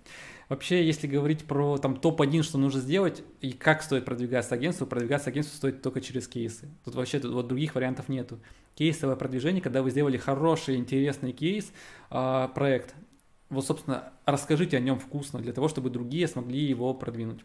Вообще, 0.49 0.83
если 0.83 1.05
говорить 1.05 1.45
про 1.45 1.77
там 1.77 1.95
топ-1, 1.95 2.41
что 2.41 2.57
нужно 2.57 2.81
сделать, 2.81 3.23
и 3.39 3.51
как 3.51 3.83
стоит 3.83 4.03
продвигаться 4.03 4.55
агентству, 4.55 4.87
продвигаться 4.87 5.29
агентству 5.29 5.55
стоит 5.55 5.83
только 5.83 6.01
через 6.01 6.27
кейсы. 6.27 6.67
Тут 6.83 6.95
вообще 6.95 7.19
тут 7.19 7.33
вот 7.33 7.47
других 7.47 7.75
вариантов 7.75 8.09
нету. 8.09 8.39
Кейсовое 8.73 9.15
продвижение, 9.15 9.61
когда 9.61 9.83
вы 9.83 9.91
сделали 9.91 10.17
хороший, 10.17 10.77
интересный 10.77 11.33
кейс, 11.33 11.71
э, 12.09 12.47
проект, 12.55 12.95
вот, 13.49 13.63
собственно, 13.63 14.11
расскажите 14.25 14.77
о 14.77 14.79
нем 14.79 14.97
вкусно, 14.97 15.39
для 15.39 15.53
того, 15.53 15.67
чтобы 15.67 15.91
другие 15.91 16.27
смогли 16.27 16.59
его 16.59 16.95
продвинуть. 16.95 17.41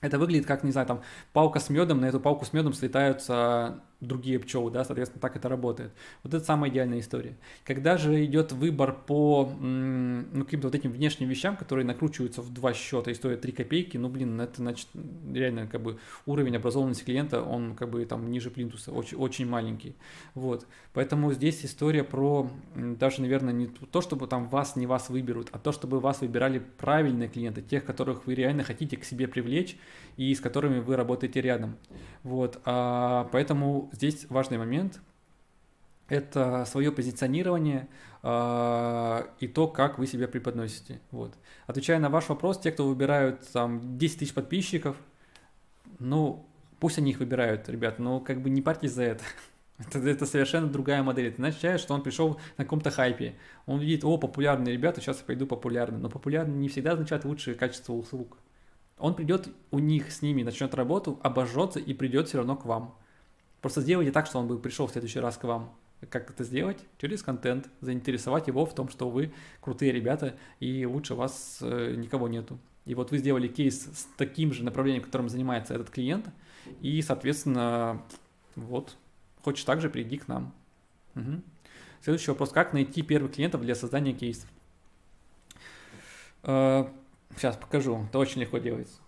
Это 0.00 0.16
выглядит 0.18 0.46
как, 0.46 0.62
не 0.62 0.70
знаю, 0.70 0.86
там 0.86 1.02
палка 1.32 1.58
с 1.58 1.70
медом, 1.70 2.00
на 2.00 2.06
эту 2.06 2.20
палку 2.20 2.44
с 2.44 2.52
медом 2.52 2.72
слетаются 2.72 3.82
другие 4.02 4.38
пчелы, 4.38 4.70
да, 4.70 4.84
соответственно, 4.84 5.20
так 5.20 5.36
это 5.36 5.48
работает. 5.48 5.92
Вот 6.22 6.34
это 6.34 6.44
самая 6.44 6.70
идеальная 6.70 7.00
история. 7.00 7.36
Когда 7.64 7.96
же 7.96 8.24
идет 8.24 8.52
выбор 8.52 8.92
по 8.92 9.50
ну, 9.60 10.44
каким-то 10.44 10.68
вот 10.68 10.74
этим 10.74 10.90
внешним 10.90 11.28
вещам, 11.28 11.56
которые 11.56 11.86
накручиваются 11.86 12.42
в 12.42 12.52
два 12.52 12.74
счета 12.74 13.10
и 13.10 13.14
стоят 13.14 13.40
3 13.40 13.52
копейки, 13.52 13.96
ну, 13.96 14.08
блин, 14.08 14.40
это, 14.40 14.56
значит, 14.56 14.88
реально, 15.32 15.66
как 15.66 15.82
бы, 15.82 15.98
уровень 16.26 16.56
образованности 16.56 17.04
клиента, 17.04 17.42
он, 17.42 17.74
как 17.74 17.90
бы, 17.90 18.04
там, 18.04 18.30
ниже 18.30 18.50
плинтуса, 18.50 18.92
очень, 18.92 19.16
очень 19.16 19.46
маленький. 19.46 19.94
Вот. 20.34 20.66
Поэтому 20.92 21.32
здесь 21.32 21.64
история 21.64 22.04
про, 22.04 22.50
даже, 22.74 23.22
наверное, 23.22 23.52
не 23.52 23.66
то, 23.68 24.00
чтобы 24.00 24.26
там 24.26 24.48
вас, 24.48 24.76
не 24.76 24.86
вас 24.86 25.08
выберут, 25.08 25.48
а 25.52 25.58
то, 25.58 25.72
чтобы 25.72 26.00
вас 26.00 26.20
выбирали 26.20 26.58
правильные 26.58 27.28
клиенты, 27.28 27.62
тех, 27.62 27.84
которых 27.84 28.26
вы 28.26 28.34
реально 28.34 28.64
хотите 28.64 28.96
к 28.96 29.04
себе 29.04 29.28
привлечь 29.28 29.76
и 30.16 30.34
с 30.34 30.40
которыми 30.40 30.80
вы 30.80 30.96
работаете 30.96 31.40
рядом. 31.40 31.76
Вот. 32.22 32.60
А, 32.64 33.28
поэтому 33.32 33.90
здесь 33.92 34.26
важный 34.28 34.58
момент– 34.58 35.00
это 36.12 36.64
свое 36.66 36.92
позиционирование 36.92 37.88
э, 38.22 39.22
и 39.40 39.48
то, 39.48 39.66
как 39.66 39.98
вы 39.98 40.06
себя 40.06 40.28
преподносите. 40.28 41.00
Вот. 41.10 41.32
Отвечая 41.66 41.98
на 42.00 42.10
ваш 42.10 42.28
вопрос, 42.28 42.60
те, 42.60 42.70
кто 42.70 42.86
выбирают 42.86 43.48
там 43.50 43.96
10 43.96 44.18
тысяч 44.18 44.34
подписчиков, 44.34 44.96
ну, 45.98 46.44
пусть 46.80 46.98
они 46.98 47.12
их 47.12 47.18
выбирают, 47.18 47.68
ребят, 47.68 47.98
но 47.98 48.20
как 48.20 48.42
бы 48.42 48.50
не 48.50 48.60
парьтесь 48.60 48.92
за 48.92 49.04
это. 49.04 49.24
Это, 49.78 49.98
это 49.98 50.26
совершенно 50.26 50.68
другая 50.68 51.02
модель. 51.02 51.28
Это 51.28 51.42
означает, 51.42 51.80
что 51.80 51.94
он 51.94 52.02
пришел 52.02 52.38
на 52.56 52.62
каком-то 52.64 52.92
хайпе. 52.92 53.34
Он 53.66 53.80
видит, 53.80 54.04
о, 54.04 54.16
популярные 54.16 54.74
ребята, 54.74 55.00
сейчас 55.00 55.18
я 55.18 55.24
пойду 55.24 55.44
популярный. 55.44 55.98
Но 55.98 56.08
популярный 56.08 56.54
не 56.54 56.68
всегда 56.68 56.92
означает 56.92 57.24
лучшее 57.24 57.56
качество 57.56 57.94
услуг. 57.94 58.36
Он 58.98 59.16
придет 59.16 59.48
у 59.72 59.80
них 59.80 60.12
с 60.12 60.22
ними, 60.22 60.44
начнет 60.44 60.72
работу, 60.74 61.18
обожжется 61.22 61.80
и 61.80 61.94
придет 61.94 62.28
все 62.28 62.38
равно 62.38 62.54
к 62.54 62.64
вам. 62.64 62.94
Просто 63.62 63.80
сделайте 63.80 64.10
так, 64.10 64.26
что 64.26 64.40
он 64.40 64.48
бы 64.48 64.58
пришел 64.58 64.88
в 64.88 64.90
следующий 64.90 65.20
раз 65.20 65.38
к 65.38 65.44
вам. 65.44 65.72
Как 66.10 66.28
это 66.28 66.42
сделать? 66.42 66.78
Через 66.98 67.22
контент. 67.22 67.68
Заинтересовать 67.80 68.48
его 68.48 68.66
в 68.66 68.74
том, 68.74 68.88
что 68.88 69.08
вы 69.08 69.32
крутые 69.60 69.92
ребята 69.92 70.36
и 70.58 70.84
лучше 70.84 71.14
вас 71.14 71.58
э, 71.60 71.94
никого 71.96 72.26
нету. 72.26 72.58
И 72.84 72.96
вот 72.96 73.12
вы 73.12 73.18
сделали 73.18 73.46
кейс 73.46 73.84
с 73.84 74.08
таким 74.16 74.52
же 74.52 74.64
направлением, 74.64 75.04
которым 75.04 75.28
занимается 75.28 75.74
этот 75.74 75.90
клиент, 75.90 76.28
и, 76.80 77.00
соответственно, 77.02 78.02
вот, 78.56 78.96
хочешь 79.42 79.62
так 79.62 79.80
же, 79.80 79.88
приди 79.88 80.18
к 80.18 80.26
нам. 80.26 80.52
Угу. 81.14 81.40
Следующий 82.00 82.32
вопрос. 82.32 82.50
Как 82.50 82.72
найти 82.72 83.02
первых 83.02 83.34
клиентов 83.34 83.62
для 83.62 83.76
создания 83.76 84.12
кейсов? 84.12 84.50
Э, 86.42 86.88
сейчас 87.36 87.56
покажу. 87.56 88.04
Это 88.08 88.18
очень 88.18 88.40
легко 88.40 88.58
делается 88.58 88.98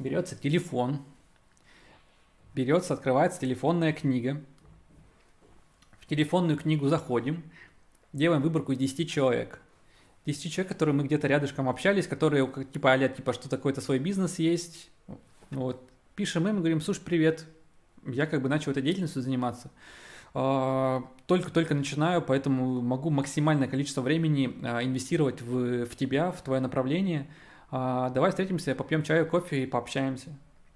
берется 0.00 0.34
телефон, 0.34 1.04
берется, 2.54 2.94
открывается 2.94 3.40
телефонная 3.40 3.92
книга. 3.92 4.42
В 6.00 6.06
телефонную 6.06 6.58
книгу 6.58 6.88
заходим, 6.88 7.44
делаем 8.12 8.42
выборку 8.42 8.72
из 8.72 8.78
10 8.78 9.10
человек. 9.10 9.60
10 10.26 10.52
человек, 10.52 10.72
которые 10.72 10.94
мы 10.94 11.04
где-то 11.04 11.28
рядышком 11.28 11.68
общались, 11.68 12.06
которые 12.06 12.50
типа 12.72 12.92
а 12.92 13.08
типа 13.08 13.32
что 13.32 13.48
такой-то 13.48 13.80
свой 13.80 13.98
бизнес 13.98 14.38
есть. 14.38 14.90
Вот. 15.50 15.88
Пишем 16.14 16.48
им 16.48 16.58
говорим, 16.58 16.80
слушай, 16.80 17.02
привет, 17.04 17.46
я 18.06 18.26
как 18.26 18.42
бы 18.42 18.48
начал 18.48 18.72
этой 18.72 18.82
деятельностью 18.82 19.22
заниматься. 19.22 19.70
А, 20.34 21.02
только-только 21.26 21.74
начинаю, 21.74 22.22
поэтому 22.22 22.80
могу 22.80 23.10
максимальное 23.10 23.68
количество 23.68 24.02
времени 24.02 24.54
а, 24.62 24.82
инвестировать 24.82 25.40
в, 25.40 25.86
в 25.86 25.96
тебя, 25.96 26.30
в 26.30 26.42
твое 26.42 26.60
направление– 26.60 27.28
а, 27.70 28.10
давай 28.10 28.30
встретимся, 28.30 28.74
попьем 28.74 29.02
чаю, 29.02 29.26
кофе 29.26 29.62
и 29.62 29.66
пообщаемся. 29.66 30.30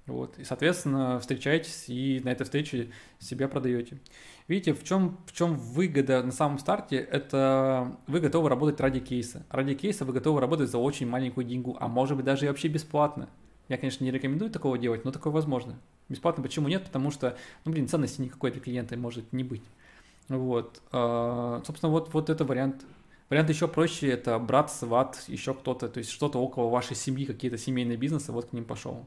Вот. 0.06 0.38
И, 0.38 0.44
соответственно, 0.44 1.18
встречаетесь 1.18 1.88
и 1.88 2.20
на 2.24 2.30
этой 2.30 2.44
встрече 2.44 2.90
себя 3.18 3.48
продаете. 3.48 4.00
Видите, 4.48 4.74
в 4.74 4.84
чем, 4.84 5.18
в 5.26 5.32
чем 5.32 5.56
выгода 5.56 6.22
на 6.22 6.32
самом 6.32 6.58
старте? 6.58 6.96
Это 6.96 7.96
вы 8.06 8.20
готовы 8.20 8.50
работать 8.50 8.80
ради 8.80 9.00
кейса. 9.00 9.46
Ради 9.48 9.74
кейса 9.74 10.04
вы 10.04 10.12
готовы 10.12 10.40
работать 10.40 10.70
за 10.70 10.76
очень 10.78 11.08
маленькую 11.08 11.46
деньгу, 11.46 11.76
а 11.80 11.88
может 11.88 12.16
быть 12.16 12.26
даже 12.26 12.44
и 12.44 12.48
вообще 12.48 12.68
бесплатно. 12.68 13.30
Я, 13.68 13.78
конечно, 13.78 14.04
не 14.04 14.10
рекомендую 14.10 14.50
такого 14.50 14.76
делать, 14.76 15.06
но 15.06 15.10
такое 15.10 15.32
возможно. 15.32 15.80
Бесплатно 16.10 16.42
почему 16.42 16.68
нет? 16.68 16.84
Потому 16.84 17.10
что, 17.10 17.38
ну, 17.64 17.72
блин, 17.72 17.88
ценности 17.88 18.20
никакой 18.20 18.50
для 18.50 18.60
клиента 18.60 18.94
может 18.98 19.32
не 19.32 19.42
быть. 19.42 19.64
Вот. 20.28 20.82
А, 20.92 21.62
собственно, 21.64 21.90
вот, 21.90 22.12
вот 22.12 22.28
это 22.28 22.44
вариант 22.44 22.84
Вариант 23.30 23.48
еще 23.48 23.68
проще– 23.68 24.08
это 24.10 24.38
брат, 24.38 24.70
сват, 24.70 25.24
еще 25.28 25.54
кто-то, 25.54 25.88
то 25.88 25.98
есть 25.98 26.10
что-то 26.10 26.38
около 26.38 26.68
вашей 26.68 26.94
семьи, 26.94 27.24
какие-то 27.24 27.56
семейные 27.56 27.96
бизнесы, 27.96 28.32
вот 28.32 28.50
к 28.50 28.52
ним 28.52 28.66
пошел. 28.66 29.06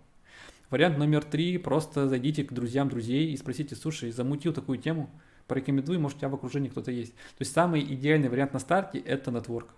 Вариант 0.69 0.97
номер 0.97 1.23
три– 1.23 1.57
просто 1.59 2.09
зайдите 2.09 2.43
к 2.43 2.51
друзьям 2.51 2.89
друзей 2.89 3.31
и 3.31 3.37
спросите, 3.37 3.75
слушай, 3.75 4.11
замутил 4.11 4.53
такую 4.53 4.77
тему, 4.77 5.09
порекомендуй, 5.47 5.97
может, 5.97 6.17
у 6.17 6.19
тебя 6.19 6.29
в 6.29 6.35
окружении 6.35 6.67
кто-то 6.67 6.91
есть. 6.91 7.13
То 7.13 7.41
есть 7.41 7.53
самый 7.53 7.81
идеальный 7.81 8.27
вариант 8.27 8.53
на 8.53 8.59
старте– 8.59 8.99
это 9.05 9.31
нетворк. 9.31 9.69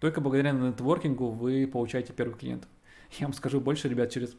Только 0.00 0.22
благодаря 0.22 0.52
нетворкингу 0.52 1.30
вы 1.30 1.66
получаете 1.66 2.14
первых 2.14 2.38
клиентов. 2.38 2.70
Я 3.18 3.26
вам 3.26 3.34
скажу 3.34 3.60
больше, 3.60 3.88
ребят, 3.88 4.10
через 4.10 4.34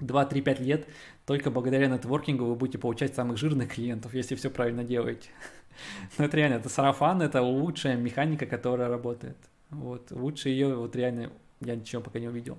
2-3-5 0.00 0.62
лет 0.62 0.86
только 1.24 1.50
благодаря 1.50 1.86
нетворкингу 1.86 2.44
вы 2.44 2.54
будете 2.54 2.78
получать 2.78 3.14
самых 3.14 3.38
жирных 3.38 3.72
клиентов, 3.72 4.14
если 4.14 4.34
все 4.34 4.50
правильно 4.50 4.84
делаете. 4.84 5.30
Ну, 6.16 6.24
это 6.24 6.34
реально, 6.38 6.54
это 6.54 6.70
сарафан, 6.70 7.20
это 7.20 7.42
лучшая 7.42 7.96
механика, 7.96 8.46
которая 8.46 8.88
работает. 8.88 9.36
Вот, 9.68 10.10
лучше 10.10 10.48
ее, 10.48 10.74
вот 10.74 10.96
реально, 10.96 11.30
я 11.60 11.76
ничего 11.76 12.00
пока 12.00 12.18
не 12.18 12.28
увидел. 12.28 12.58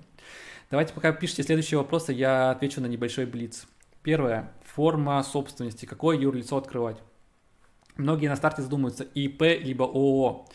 Давайте 0.70 0.92
пока 0.92 1.12
пишите 1.12 1.42
следующие 1.42 1.78
вопросы, 1.78 2.12
я 2.12 2.50
отвечу 2.50 2.82
на 2.82 2.86
небольшой 2.86 3.24
блиц. 3.24 3.66
Первое. 4.02 4.52
Форма 4.62 5.22
собственности. 5.22 5.86
Какое 5.86 6.18
юрлицо 6.18 6.58
открывать? 6.58 6.98
Многие 7.96 8.28
на 8.28 8.36
старте 8.36 8.60
задумываются 8.60 9.04
ИП 9.04 9.42
либо 9.42 9.86
ООО. 9.86 10.46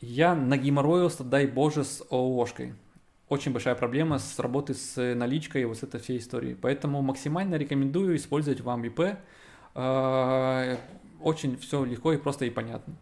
Я 0.00 0.34
нагеморроился, 0.34 1.22
дай 1.22 1.46
боже, 1.46 1.84
с 1.84 2.02
ООшкой. 2.10 2.74
очень 3.28 3.52
большая 3.52 3.76
проблема 3.76 4.18
с 4.18 4.38
работой 4.40 4.74
с 4.74 5.14
наличкой, 5.14 5.66
вот 5.66 5.78
с 5.78 5.82
этой 5.84 6.00
всей 6.00 6.18
историей. 6.18 6.56
Поэтому 6.56 7.00
максимально 7.00 7.54
рекомендую 7.54 8.16
использовать 8.16 8.60
вам 8.60 8.84
ИП. 8.84 9.18
Э, 9.76 10.76
очень 11.20 11.56
все 11.58 11.84
легко 11.84 12.12
и 12.12 12.16
просто 12.16 12.44
и 12.44 12.50
понятно. 12.50 12.94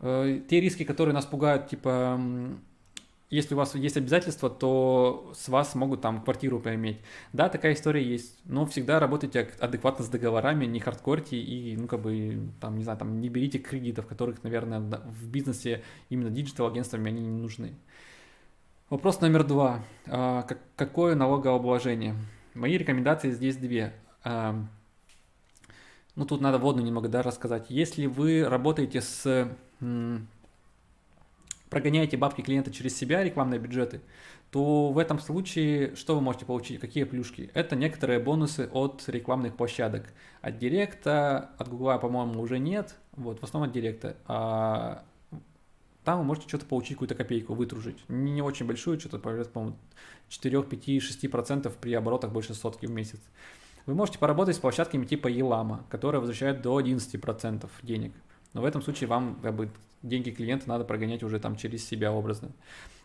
Э, 0.00 0.40
те 0.48 0.60
риски, 0.60 0.84
которые 0.84 1.14
нас 1.14 1.26
пугают, 1.26 1.68
типа 1.68 2.18
если 3.30 3.54
у 3.54 3.56
вас 3.56 3.74
есть 3.74 3.96
обязательства, 3.96 4.50
то 4.50 5.32
с 5.34 5.48
вас 5.48 5.74
могут 5.74 6.00
там 6.02 6.22
квартиру 6.22 6.60
поиметь. 6.60 7.00
Да, 7.32 7.48
такая 7.48 7.72
история 7.74 8.02
есть, 8.02 8.38
но 8.44 8.66
всегда 8.66 9.00
работайте 9.00 9.50
адекватно 9.60 10.04
с 10.04 10.08
договорами, 10.08 10.66
не 10.66 10.80
хардкорьте 10.80 11.36
и, 11.36 11.76
ну, 11.76 11.88
как 11.88 12.00
бы, 12.00 12.48
там, 12.60 12.76
не 12.76 12.84
знаю, 12.84 12.98
там, 12.98 13.20
не 13.20 13.28
берите 13.28 13.58
кредитов, 13.58 14.06
которых, 14.06 14.42
наверное, 14.44 14.80
в 14.80 15.26
бизнесе 15.28 15.82
именно 16.10 16.30
digital-агентствами 16.30 17.08
они 17.08 17.22
не 17.22 17.40
нужны. 17.40 17.74
Вопрос 18.90 19.20
номер 19.20 19.44
два. 19.44 19.82
А, 20.06 20.46
какое 20.76 21.14
налогообложение? 21.14 22.14
Мои 22.54 22.76
рекомендации 22.76 23.30
здесь 23.30 23.56
две. 23.56 23.94
А, 24.22 24.54
ну, 26.14 26.26
тут 26.26 26.40
надо 26.40 26.58
вводную 26.58 26.86
немного 26.86 27.08
да, 27.08 27.22
рассказать. 27.22 27.66
Если 27.70 28.06
вы 28.06 28.46
работаете 28.46 29.00
с 29.00 29.48
прогоняете 31.74 32.16
бабки 32.16 32.40
клиента 32.40 32.70
через 32.72 32.96
себя, 32.96 33.24
рекламные 33.24 33.58
бюджеты, 33.58 34.00
то 34.52 34.92
в 34.92 34.98
этом 34.98 35.18
случае 35.18 35.96
что 35.96 36.14
вы 36.14 36.20
можете 36.20 36.46
получить? 36.46 36.78
Какие 36.78 37.02
плюшки? 37.02 37.50
Это 37.52 37.74
некоторые 37.74 38.20
бонусы 38.20 38.70
от 38.72 39.02
рекламных 39.08 39.56
площадок. 39.56 40.12
От 40.40 40.56
Директа, 40.58 41.50
от 41.58 41.68
Гугла, 41.68 41.98
по-моему, 41.98 42.40
уже 42.40 42.60
нет. 42.60 42.94
Вот, 43.16 43.40
в 43.40 43.42
основном 43.42 43.70
от 43.70 43.74
Директа. 43.74 44.16
А 44.28 45.02
там 46.04 46.20
вы 46.20 46.24
можете 46.24 46.46
что-то 46.46 46.64
получить, 46.66 46.92
какую-то 46.92 47.16
копейку, 47.16 47.54
вытружить. 47.54 48.08
Не 48.08 48.40
очень 48.40 48.66
большую, 48.66 49.00
что-то, 49.00 49.18
по-моему, 49.18 49.76
4, 50.28 50.62
5, 50.62 50.88
6% 50.88 51.72
при 51.80 51.92
оборотах 51.92 52.30
больше 52.30 52.54
сотки 52.54 52.86
в 52.86 52.90
месяц. 52.92 53.18
Вы 53.86 53.96
можете 53.96 54.20
поработать 54.20 54.54
с 54.54 54.60
площадками 54.60 55.06
типа 55.06 55.26
Елама, 55.26 55.84
которые 55.90 56.20
возвращают 56.20 56.62
до 56.62 56.80
11% 56.80 57.68
денег. 57.82 58.12
Но 58.54 58.62
в 58.62 58.64
этом 58.64 58.80
случае 58.80 59.08
вам 59.08 59.38
как 59.42 59.54
бы, 59.54 59.68
деньги 60.02 60.30
клиента 60.30 60.68
надо 60.68 60.84
прогонять 60.84 61.22
уже 61.22 61.38
там 61.38 61.56
через 61.56 61.86
себя 61.86 62.12
образно. 62.12 62.52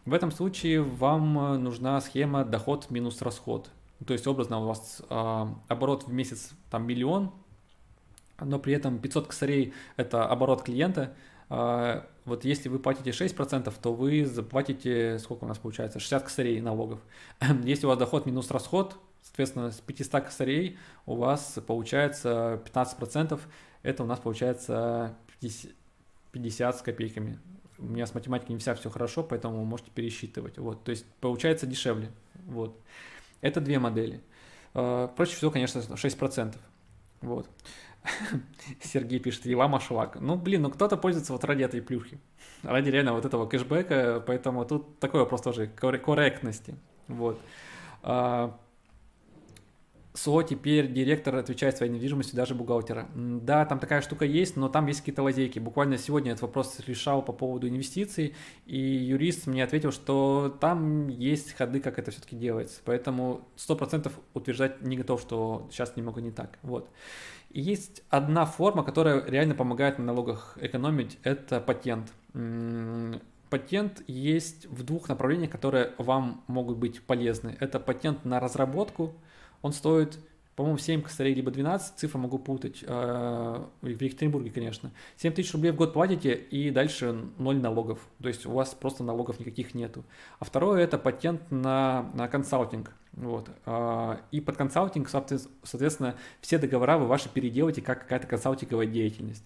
В 0.05 0.13
этом 0.13 0.31
случае 0.31 0.81
вам 0.81 1.37
э, 1.37 1.57
нужна 1.57 1.99
схема 2.01 2.45
доход 2.45 2.89
минус 2.89 3.21
расход. 3.21 3.69
То 4.05 4.13
есть 4.13 4.25
образно 4.27 4.61
у 4.61 4.67
вас 4.67 5.01
э, 5.09 5.45
оборот 5.67 6.07
в 6.07 6.13
месяц 6.13 6.51
там 6.69 6.87
миллион, 6.87 7.31
но 8.39 8.59
при 8.59 8.73
этом 8.73 8.99
500 8.99 9.27
косарей 9.27 9.73
это 9.97 10.25
оборот 10.25 10.63
клиента. 10.63 11.13
Э, 11.49 12.03
вот 12.25 12.45
если 12.45 12.69
вы 12.69 12.79
платите 12.79 13.09
6%, 13.09 13.73
то 13.81 13.93
вы 13.93 14.25
заплатите, 14.25 15.19
сколько 15.19 15.43
у 15.45 15.47
нас 15.47 15.57
получается, 15.57 15.99
60 15.99 16.23
косарей 16.23 16.61
налогов. 16.61 16.99
Если 17.63 17.85
у 17.85 17.89
вас 17.89 17.97
доход 17.97 18.25
минус 18.25 18.51
расход, 18.51 18.97
соответственно, 19.23 19.71
с 19.71 19.79
500 19.79 20.25
косарей 20.25 20.77
у 21.05 21.15
вас 21.15 21.57
получается 21.65 22.61
15%, 22.65 23.39
это 23.81 24.03
у 24.03 24.05
нас 24.05 24.19
получается 24.19 25.15
50, 25.39 25.71
50 26.31 26.77
с 26.77 26.81
копейками. 26.81 27.39
У 27.77 27.85
меня 27.85 28.05
с 28.05 28.13
математикой 28.13 28.53
не 28.53 28.59
вся 28.59 28.75
все 28.75 28.89
хорошо, 28.89 29.23
поэтому 29.23 29.59
вы 29.59 29.65
можете 29.65 29.91
пересчитывать. 29.91 30.57
Вот, 30.57 30.83
то 30.83 30.91
есть 30.91 31.05
получается 31.21 31.65
дешевле. 31.65 32.11
Вот. 32.45 32.77
Это 33.41 33.61
две 33.61 33.79
модели. 33.79 34.21
А, 34.73 35.07
проще 35.07 35.35
всего, 35.35 35.51
конечно, 35.51 35.79
6%. 35.79 36.55
Вот. 37.21 37.49
Сергей 38.81 39.19
пишет, 39.19 39.45
Елама 39.45 39.79
Шлак. 39.79 40.19
Ну, 40.19 40.35
блин, 40.35 40.63
ну 40.63 40.69
кто-то 40.69 40.97
пользуется 40.97 41.33
вот 41.33 41.43
ради 41.43 41.63
этой 41.63 41.81
плюхи. 41.81 42.19
Ради 42.63 42.89
реально 42.89 43.13
вот 43.13 43.25
этого 43.25 43.47
кэшбэка, 43.47 44.23
поэтому 44.25 44.65
тут 44.65 44.99
такой 44.99 45.21
вопрос 45.21 45.41
тоже 45.41 45.67
корректности. 45.67 46.75
Вот. 47.07 47.39
СО 50.19 50.43
теперь 50.43 50.91
директор 50.91 51.35
отвечает 51.35 51.77
своей 51.77 51.91
недвижимостью 51.91 52.35
даже 52.35 52.53
бухгалтера. 52.53 53.07
Да, 53.15 53.65
там 53.65 53.79
такая 53.79 54.01
штука 54.01 54.25
есть, 54.25 54.57
но 54.57 54.67
там 54.67 54.87
есть 54.87 54.99
какие-то 54.99 55.23
лазейки. 55.23 55.59
Буквально 55.59 55.97
сегодня 55.97 56.31
этот 56.31 56.41
вопрос 56.41 56.79
решал 56.87 57.21
по 57.21 57.31
поводу 57.31 57.69
инвестиций, 57.69 58.35
и 58.65 58.77
юрист 58.77 59.47
мне 59.47 59.63
ответил, 59.63 59.91
что 59.91 60.55
там 60.59 61.07
есть 61.07 61.53
ходы, 61.53 61.79
как 61.79 61.99
это 61.99 62.11
все-таки 62.11 62.35
делается. 62.35 62.81
Поэтому 62.83 63.47
100% 63.55 64.11
утверждать 64.33 64.81
не 64.81 64.97
готов, 64.97 65.21
что 65.21 65.67
сейчас 65.71 65.95
немного 65.95 66.19
не 66.19 66.31
так. 66.31 66.59
Вот. 66.63 66.89
И 67.51 67.61
есть 67.61 68.03
одна 68.09 68.45
форма, 68.45 68.83
которая 68.83 69.23
реально 69.25 69.55
помогает 69.55 69.99
на 69.99 70.05
налогах 70.05 70.57
экономить, 70.59 71.17
это 71.23 71.61
патент. 71.61 72.11
Патент 73.49 74.03
есть 74.05 74.65
в 74.65 74.83
двух 74.83 75.07
направлениях, 75.07 75.49
которые 75.49 75.93
вам 75.97 76.43
могут 76.47 76.77
быть 76.77 77.01
полезны. 77.01 77.55
Это 77.61 77.79
патент 77.79 78.25
на 78.25 78.41
разработку– 78.41 79.13
он 79.61 79.73
стоит, 79.73 80.19
по-моему, 80.55 80.77
7 80.77 81.01
косарей, 81.01 81.33
либо 81.33 81.51
12, 81.51 81.97
цифры 81.97 82.19
могу 82.19 82.37
путать, 82.37 82.83
э, 82.85 83.65
в 83.81 83.87
Екатеринбурге, 83.87 84.51
конечно. 84.51 84.91
7 85.17 85.33
тысяч 85.33 85.53
рублей 85.53 85.71
в 85.71 85.75
год 85.75 85.93
платите, 85.93 86.33
и 86.33 86.69
дальше 86.69 87.15
0 87.37 87.55
налогов, 87.61 87.99
то 88.21 88.27
есть 88.27 88.45
у 88.45 88.51
вас 88.51 88.73
просто 88.73 89.03
налогов 89.03 89.39
никаких 89.39 89.73
нету. 89.73 90.03
А 90.39 90.45
второе– 90.45 90.83
это 90.83 90.97
патент 90.97 91.41
на, 91.49 92.11
на 92.13 92.27
консалтинг. 92.27 92.93
Вот. 93.13 93.49
А, 93.65 94.21
и 94.31 94.41
под 94.41 94.57
консалтинг, 94.57 95.09
соответственно, 95.09 96.15
все 96.41 96.57
договора 96.57 96.97
вы 96.97 97.07
ваши 97.07 97.29
переделаете 97.29 97.81
как 97.81 98.01
какая-то 98.01 98.27
консалтинговая 98.27 98.87
деятельность. 98.87 99.45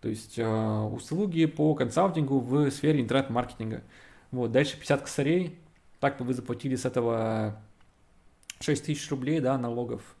То 0.00 0.08
есть 0.08 0.38
э, 0.38 0.46
услуги 0.46 1.46
по 1.46 1.74
консалтингу 1.74 2.38
в 2.38 2.70
сфере 2.70 3.00
интернет-маркетинга. 3.00 3.82
Вот, 4.30 4.52
дальше 4.52 4.76
50 4.76 5.00
косарей, 5.00 5.58
так 6.00 6.18
бы 6.18 6.26
вы 6.26 6.34
заплатили 6.34 6.76
с 6.76 6.84
этого 6.84 7.58
6 8.64 8.86
тысяч 8.86 9.10
рублей, 9.10 9.40
да, 9.40 9.58
налогов, 9.58 10.16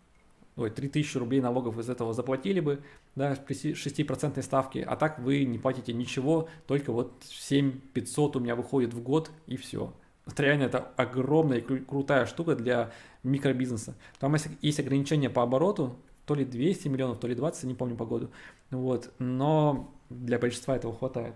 ой, 0.56 0.70
3 0.70 0.88
тысячи 0.88 1.16
рублей 1.16 1.40
налогов 1.40 1.78
из 1.78 1.88
этого 1.88 2.12
заплатили 2.12 2.60
бы, 2.60 2.82
да, 3.16 3.34
при 3.34 3.54
6% 3.54 4.42
ставке, 4.42 4.82
а 4.82 4.96
так 4.96 5.18
вы 5.18 5.44
не 5.44 5.58
платите 5.58 5.92
ничего, 5.92 6.48
только 6.66 6.92
вот 6.92 7.12
7 7.24 7.80
500 7.92 8.36
у 8.36 8.40
меня 8.40 8.54
выходит 8.54 8.92
в 8.92 9.02
год 9.02 9.30
и 9.46 9.56
все. 9.56 9.92
Это 10.26 10.42
реально 10.42 10.64
это 10.64 10.78
огромная 10.96 11.58
и 11.58 11.78
крутая 11.80 12.26
штука 12.26 12.54
для 12.54 12.92
микробизнеса. 13.22 13.94
Там 14.18 14.34
есть 14.62 14.80
ограничения 14.80 15.30
по 15.30 15.42
обороту, 15.42 15.96
то 16.26 16.34
ли 16.34 16.44
200 16.44 16.88
миллионов, 16.88 17.18
то 17.18 17.26
ли 17.26 17.34
20, 17.34 17.64
не 17.64 17.74
помню 17.74 17.96
по 17.96 18.06
году. 18.06 18.30
Вот, 18.70 19.12
но 19.18 19.92
для 20.10 20.38
большинства 20.38 20.76
этого 20.76 20.94
хватает. 20.96 21.34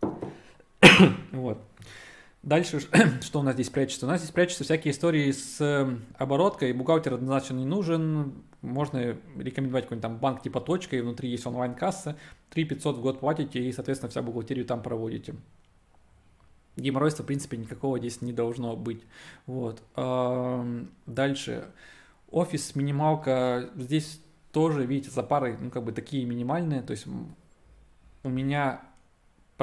вот. 1.32 1.58
Дальше, 2.42 2.80
что 3.20 3.40
у 3.40 3.42
нас 3.42 3.54
здесь 3.54 3.70
прячется? 3.70 4.06
У 4.06 4.08
нас 4.08 4.20
здесь 4.20 4.32
прячутся 4.32 4.64
всякие 4.64 4.92
истории 4.92 5.30
с 5.30 5.60
эм, 5.60 6.04
обороткой. 6.18 6.72
Бухгалтер 6.72 7.14
однозначно 7.14 7.54
не 7.54 7.64
нужен. 7.64 8.42
Можно 8.62 9.16
рекомендовать 9.36 9.84
какой-нибудь 9.84 10.02
там 10.02 10.18
банк 10.18 10.42
типа 10.42 10.60
точка, 10.60 10.96
и 10.96 11.00
внутри 11.00 11.30
есть 11.30 11.46
онлайн-касса. 11.46 12.16
3 12.50 12.64
500 12.64 12.96
в 12.96 13.00
год 13.00 13.20
платите, 13.20 13.60
и, 13.60 13.72
соответственно, 13.72 14.10
вся 14.10 14.22
бухгалтерию 14.22 14.66
там 14.66 14.82
проводите. 14.82 15.36
Геморройства, 16.76 17.22
в 17.22 17.26
принципе, 17.26 17.56
никакого 17.56 17.98
здесь 17.98 18.22
не 18.22 18.32
должно 18.32 18.76
быть. 18.76 19.02
Вот. 19.46 19.82
Дальше. 21.06 21.68
Офис, 22.30 22.74
минималка. 22.74 23.70
Здесь 23.76 24.20
тоже, 24.52 24.84
видите, 24.84 25.10
за 25.10 25.22
парой, 25.22 25.56
ну, 25.60 25.70
как 25.70 25.84
бы 25.84 25.92
такие 25.92 26.24
минимальные. 26.24 26.82
То 26.82 26.92
есть 26.92 27.06
у 28.24 28.28
меня 28.28 28.82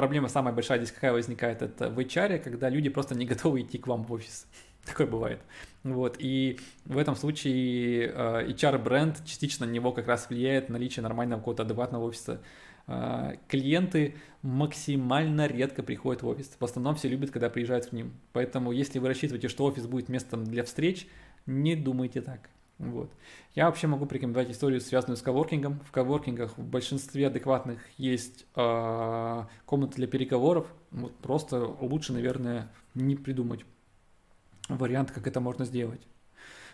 проблема 0.00 0.28
самая 0.28 0.54
большая 0.54 0.78
здесь 0.78 0.92
какая 0.92 1.12
возникает, 1.12 1.60
это 1.60 1.90
в 1.90 1.98
HR, 1.98 2.38
когда 2.38 2.70
люди 2.70 2.88
просто 2.88 3.14
не 3.14 3.26
готовы 3.26 3.60
идти 3.60 3.76
к 3.76 3.86
вам 3.86 4.02
в 4.02 4.12
офис. 4.14 4.46
Такое 4.86 5.06
бывает. 5.06 5.40
Вот, 5.82 6.16
и 6.18 6.58
в 6.86 6.96
этом 6.96 7.16
случае 7.16 8.06
э, 8.06 8.46
HR-бренд 8.48 9.22
частично 9.26 9.66
на 9.66 9.70
него 9.70 9.92
как 9.92 10.06
раз 10.08 10.30
влияет 10.30 10.70
наличие 10.70 11.02
нормального 11.02 11.40
какого-то 11.40 11.64
адекватного 11.64 12.04
офиса. 12.04 12.40
Э, 12.86 13.34
клиенты 13.46 14.14
максимально 14.40 15.46
редко 15.46 15.82
приходят 15.82 16.22
в 16.22 16.28
офис. 16.28 16.56
В 16.58 16.64
основном 16.64 16.94
все 16.94 17.08
любят, 17.08 17.30
когда 17.30 17.50
приезжают 17.50 17.84
к 17.84 17.92
ним. 17.92 18.14
Поэтому, 18.32 18.72
если 18.72 19.00
вы 19.00 19.08
рассчитываете, 19.08 19.48
что 19.48 19.66
офис 19.66 19.86
будет 19.86 20.08
местом 20.08 20.44
для 20.44 20.64
встреч, 20.64 21.08
не 21.44 21.76
думайте 21.76 22.22
так. 22.22 22.48
Вот. 22.80 23.10
Я 23.54 23.66
вообще 23.66 23.86
могу 23.86 24.06
порекомендовать 24.06 24.50
историю, 24.50 24.80
связанную 24.80 25.18
с 25.18 25.22
коворкингом. 25.22 25.80
В 25.80 25.92
коворкингах 25.92 26.56
в 26.56 26.64
большинстве 26.64 27.26
адекватных 27.26 27.78
есть 27.98 28.46
э, 28.56 29.44
комнаты 29.66 29.96
для 29.96 30.06
переговоров. 30.06 30.66
Вот 30.90 31.14
просто 31.16 31.58
лучше, 31.80 32.14
наверное, 32.14 32.72
не 32.94 33.16
придумать 33.16 33.66
вариант, 34.68 35.10
как 35.10 35.26
это 35.26 35.40
можно 35.40 35.66
сделать. 35.66 36.00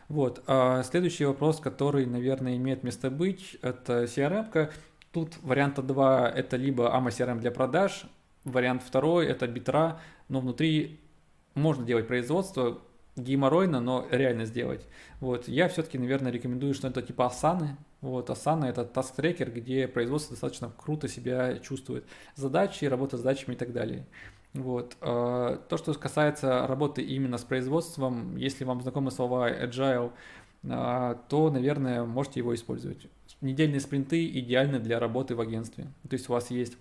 Вот. 0.09 0.45
А 0.47 0.85
следующий 0.85 1.24
вопрос, 1.24 1.59
который, 1.59 2.07
наверное, 2.07 2.57
имеет 2.57 2.85
место 2.85 3.11
быть, 3.11 3.57
это 3.62 4.05
CRM. 4.05 4.53
-ка. 4.53 4.70
Тут 5.11 5.39
варианта 5.43 5.83
два– 5.83 6.31
это 6.37 6.57
либо 6.57 6.95
AMA 6.95 7.09
CRM 7.09 7.41
для 7.41 7.51
продаж, 7.51 8.05
вариант 8.45 8.83
второй– 8.83 9.27
это 9.28 9.49
битра, 9.49 9.99
но 10.28 10.41
внутри 10.41 11.01
можно 11.55 11.85
делать 11.85 12.07
производство, 12.07 12.78
геморройно, 13.16 13.80
но 13.80 14.06
реально 14.10 14.44
сделать. 14.44 14.86
Вот. 15.20 15.48
Я 15.48 15.68
все-таки, 15.68 15.98
наверное, 15.98 16.32
рекомендую 16.32 16.74
что-то 16.74 17.02
типа 17.02 17.32
Asana. 17.32 17.76
Вот, 18.02 18.30
Asana– 18.30 18.66
это 18.68 18.84
task-tracker, 18.85 19.51
где 19.51 19.88
производство 19.88 20.34
достаточно 20.34 20.70
круто 20.76 21.09
себя 21.09 21.59
чувствует. 21.59 22.05
Задачи, 22.34 22.84
работа 22.84 23.16
с 23.16 23.20
задачами 23.20 23.55
и 23.55 23.59
так 23.59 23.72
далее. 23.72 24.06
Вот. 24.52 24.97
А, 25.01 25.56
то, 25.68 25.76
что 25.76 25.93
касается 25.94 26.66
работы 26.66 27.02
именно 27.02 27.38
с 27.38 27.44
производством, 27.44 28.36
если 28.36 28.64
вам 28.64 28.82
знакомы 28.82 29.10
слова 29.10 29.51
agile, 29.51 30.12
а, 30.68 31.14
то, 31.28 31.51
наверное, 31.51 32.05
можете 32.05 32.40
его 32.40 32.55
использовать. 32.55 33.06
Недельные 33.40 33.80
спринты 33.80 34.26
идеальны 34.26 34.78
для 34.78 34.98
работы 34.98 35.34
в 35.34 35.40
агентстве. 35.40 35.84
То 36.09 36.14
есть 36.14 36.28
у 36.28 36.32
вас 36.32 36.51
есть 36.51 36.76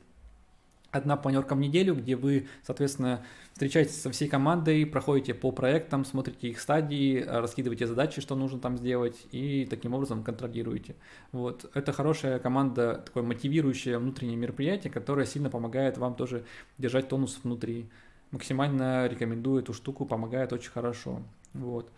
одна 0.96 1.18
планерка 1.18 1.56
в 1.56 1.60
неделю, 1.60 1.96
где 1.96 2.16
вы, 2.16 2.48
соответственно, 2.64 3.24
встречаетесь 3.54 4.02
со 4.02 4.10
всей 4.12 4.28
командой, 4.28 4.86
проходите 4.86 5.34
по 5.34 5.52
проектам, 5.52 6.06
смотрите 6.06 6.50
их 6.50 6.60
стадии, 6.60 7.24
раскидываете 7.28 7.88
задачи, 7.88 8.22
что 8.22 8.36
нужно 8.36 8.60
там 8.60 8.78
сделать, 8.78 9.16
и 9.32 9.66
таким 9.70 9.94
образом 9.94 10.24
контролируете. 10.24 10.96
Вот. 11.32 11.70
Это 11.74 11.94
хорошая 11.94 12.40
команда, 12.40 13.04
такое 13.06 13.24
мотивирующее 13.24 13.98
внутреннее 13.98 14.38
мероприятие, 14.38 14.92
которое 14.92 15.26
сильно 15.26 15.50
помогает 15.50 15.98
вам 15.98 16.16
тоже 16.16 16.46
держать 16.78 17.10
тонус 17.10 17.40
внутри. 17.44 17.90
Максимально 18.32 19.08
рекомендую 19.08 19.62
эту 19.62 19.74
штуку, 19.74 20.06
помогает 20.06 20.52
очень 20.52 20.72
хорошо. 20.72 21.22
Вот. 21.54 21.90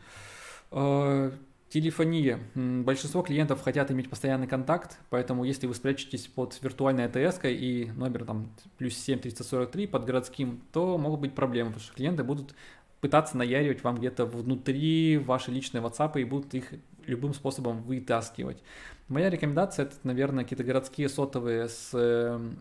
Телефония. 1.69 2.39
Большинство 2.55 3.21
клиентов 3.21 3.61
хотят 3.61 3.91
иметь 3.91 4.09
постоянный 4.09 4.47
контакт, 4.47 4.99
поэтому 5.09 5.43
если 5.43 5.67
вы 5.67 5.75
спрячетесь 5.75 6.27
под 6.27 6.57
виртуальной 6.61 7.05
АТС 7.05 7.39
и 7.43 7.91
номер 7.93 8.23
там 8.23 8.49
плюс 8.77 8.95
7 8.95 9.19
343 9.19 9.87
под 9.87 10.05
городским, 10.05 10.61
то 10.71 10.97
могут 10.97 11.19
быть 11.19 11.35
проблемы, 11.35 11.71
потому 11.71 11.83
что 11.83 11.93
клиенты 11.93 12.23
будут 12.23 12.55
пытаться 13.01 13.37
наяривать 13.37 13.83
вам 13.83 13.97
где-то 13.97 14.25
внутри 14.25 15.17
ваши 15.17 15.51
личные 15.51 15.83
WhatsApp 15.83 16.19
и 16.21 16.23
будут 16.23 16.53
их 16.53 16.73
любым 17.05 17.33
способом 17.33 17.83
вытаскивать. 17.83 18.63
Моя 19.09 19.29
рекомендация 19.29 19.85
это, 19.87 19.95
наверное, 20.03 20.45
какие-то 20.45 20.63
городские 20.63 21.09
сотовые 21.09 21.67
с 21.67 21.89
эм, 21.93 22.59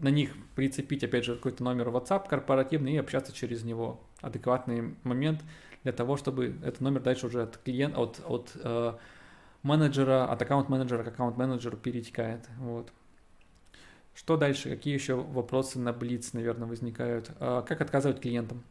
на 0.00 0.08
них 0.08 0.32
прицепить, 0.54 1.04
опять 1.04 1.24
же, 1.24 1.36
какой-то 1.36 1.62
номер 1.62 1.88
WhatsApp 1.88 2.28
корпоративный 2.28 2.94
и 2.94 2.98
общаться 2.98 3.32
через 3.32 3.62
него. 3.62 4.00
Адекватный 4.20 4.96
момент 5.04 5.42
для 5.82 5.92
того, 5.92 6.16
чтобы 6.16 6.56
этот 6.62 6.80
номер 6.80 7.00
дальше 7.00 7.26
уже 7.26 7.42
от 7.42 7.58
клиента, 7.58 8.00
от, 8.00 8.20
от 8.26 8.52
э, 8.54 8.94
менеджера, 9.62 10.30
от 10.30 10.40
аккаунт-менеджера 10.40 11.02
к 11.04 11.08
аккаунт-менеджеру 11.08 11.76
перетекает. 11.76 12.48
Вот. 12.58 12.92
Что 14.14 14.36
дальше? 14.36 14.70
Какие 14.70 14.94
еще 14.94 15.14
вопросы 15.14 15.78
на 15.78 15.90
Blitz, 15.90 16.30
наверное, 16.32 16.68
возникают? 16.68 17.30
Э, 17.40 17.62
как 17.66 17.80
отказывать 17.80 18.20
клиентам? 18.20 18.62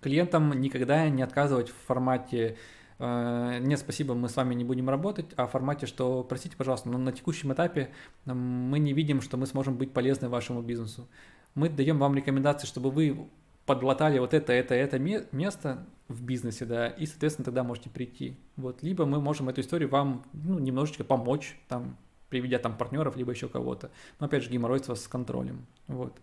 Клиентам 0.00 0.52
никогда 0.60 1.08
не 1.08 1.22
отказывать 1.22 1.70
в 1.70 1.74
формате 1.86 2.56
э, 2.98 3.58
нет, 3.60 3.78
спасибо, 3.78 4.14
мы 4.14 4.28
с 4.28 4.36
вами 4.36 4.54
не 4.54 4.64
будем 4.64 4.88
работать, 4.88 5.26
а 5.36 5.46
в 5.46 5.50
формате, 5.50 5.86
что, 5.86 6.22
простите, 6.22 6.56
пожалуйста, 6.56 6.88
но 6.88 6.98
на 6.98 7.12
текущем 7.12 7.52
этапе 7.52 7.90
мы 8.24 8.78
не 8.78 8.92
видим, 8.92 9.20
что 9.20 9.36
мы 9.36 9.46
сможем 9.46 9.76
быть 9.76 9.92
полезны 9.92 10.28
вашему 10.28 10.62
бизнесу. 10.62 11.08
Мы 11.54 11.68
даем 11.68 11.98
вам 11.98 12.14
рекомендации, 12.14 12.66
чтобы 12.66 12.90
вы 12.90 13.28
подлатали 13.64 14.18
вот 14.18 14.32
это, 14.32 14.52
это, 14.52 14.74
это 14.74 14.98
место 14.98 15.86
в 16.08 16.22
бизнесе, 16.22 16.64
да, 16.64 16.88
и, 16.88 17.06
соответственно, 17.06 17.44
тогда 17.44 17.64
можете 17.64 17.90
прийти. 17.90 18.36
Вот, 18.56 18.82
либо 18.82 19.06
мы 19.06 19.20
можем 19.20 19.48
эту 19.48 19.60
историю 19.60 19.88
вам, 19.88 20.24
ну, 20.32 20.58
немножечко 20.58 21.04
помочь, 21.04 21.58
там, 21.68 21.96
приведя 22.28 22.58
там 22.58 22.76
партнеров, 22.76 23.16
либо 23.16 23.32
еще 23.32 23.48
кого-то. 23.48 23.90
Но, 24.20 24.26
опять 24.26 24.44
же, 24.44 24.50
геморройство 24.50 24.94
с 24.94 25.08
контролем, 25.08 25.66
вот. 25.88 26.16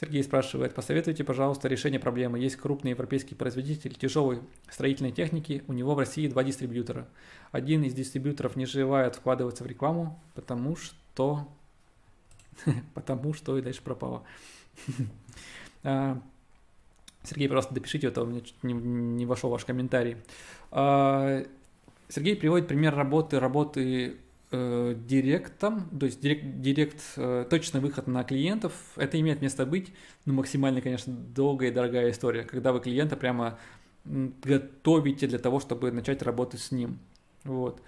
Сергей 0.00 0.24
спрашивает, 0.24 0.74
посоветуйте, 0.74 1.22
пожалуйста, 1.22 1.68
решение 1.68 2.00
проблемы. 2.00 2.40
Есть 2.40 2.56
крупный 2.56 2.90
европейский 2.90 3.36
производитель 3.36 3.94
тяжелой 3.94 4.40
строительной 4.68 5.12
техники, 5.12 5.62
у 5.68 5.72
него 5.72 5.94
в 5.94 5.98
России 6.00 6.26
два 6.26 6.42
дистрибьютора. 6.42 7.06
Один 7.52 7.84
из 7.84 7.94
дистрибьюторов 7.94 8.56
не 8.56 8.66
желает 8.66 9.14
вкладываться 9.14 9.62
в 9.62 9.68
рекламу, 9.68 10.20
потому 10.34 10.74
что... 10.74 11.48
потому 12.94 13.34
что 13.34 13.56
и 13.56 13.62
дальше 13.62 13.82
пропало. 13.82 14.24
А, 17.24 17.26
Сергей, 17.26 17.48
просто 17.48 17.74
допишите 17.74 18.08
это, 18.08 18.22
у 18.22 18.26
меня 18.26 18.40
чуть 18.40 18.62
не, 18.62 18.74
не 18.74 19.26
вошел 19.26 19.50
ваш 19.50 19.64
комментарий. 19.64 20.16
А, 20.70 21.42
Сергей 22.08 22.36
приводит 22.36 22.68
пример 22.68 22.94
работы, 22.94 23.40
работы 23.40 24.16
э, 24.50 24.94
директом, 25.06 25.88
то 25.98 26.06
есть 26.06 26.20
директ, 26.20 26.60
директ 26.60 27.02
э, 27.16 27.46
точный 27.48 27.80
выход 27.80 28.06
на 28.06 28.24
клиентов, 28.24 28.72
это 28.96 29.18
имеет 29.18 29.40
место 29.40 29.64
быть, 29.66 29.92
но 30.26 30.34
максимально, 30.34 30.80
конечно, 30.80 31.12
долгая 31.12 31.70
и 31.70 31.72
дорогая 31.72 32.10
история, 32.10 32.44
когда 32.44 32.72
вы 32.72 32.80
клиента 32.80 33.16
прямо 33.16 33.58
готовите 34.04 35.26
для 35.26 35.38
того, 35.38 35.60
чтобы 35.60 35.90
начать 35.90 36.22
работать 36.22 36.60
с 36.60 36.70
ним. 36.70 36.98
Вот. 37.44 37.80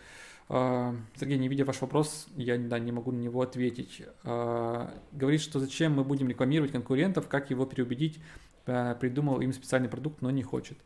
А, 0.49 0.95
Сергей, 1.19 1.39
не 1.39 1.49
видя 1.49 1.65
ваш 1.65 1.81
вопрос, 1.81 2.27
я 2.37 2.57
да, 2.57 2.79
не 2.79 2.93
могу 2.93 3.13
на 3.13 3.19
него 3.19 3.43
ответить. 3.43 4.03
А, 4.25 4.95
говорит, 5.13 5.41
что 5.41 5.61
зачем 5.61 5.93
мы 5.93 6.05
будем 6.05 6.29
рекламировать 6.29 6.73
конкурентов, 6.73 7.29
как 7.29 7.51
его 7.51 7.67
переубедить, 7.67 8.19
а, 8.19 8.46
придумал 8.67 9.41
им 9.41 9.53
специальный 9.53 9.89
продукт, 9.89 10.21
но 10.21 10.31
не 10.31 10.43
хочет. 10.43 10.77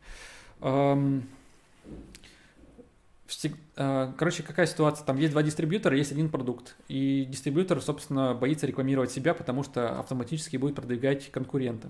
Короче, 3.75 4.43
какая 4.43 4.65
ситуация? 4.67 5.05
Там 5.05 5.17
есть 5.17 5.31
два 5.33 5.43
дистрибьютора, 5.43 5.97
есть 5.97 6.11
один 6.11 6.29
продукт. 6.29 6.75
И 6.87 7.25
дистрибьютор, 7.29 7.81
собственно, 7.81 8.33
боится 8.33 8.67
рекламировать 8.67 9.11
себя, 9.11 9.33
потому 9.33 9.63
что 9.63 9.99
автоматически 9.99 10.57
будет 10.57 10.75
продвигать 10.75 11.31
конкурента. 11.31 11.89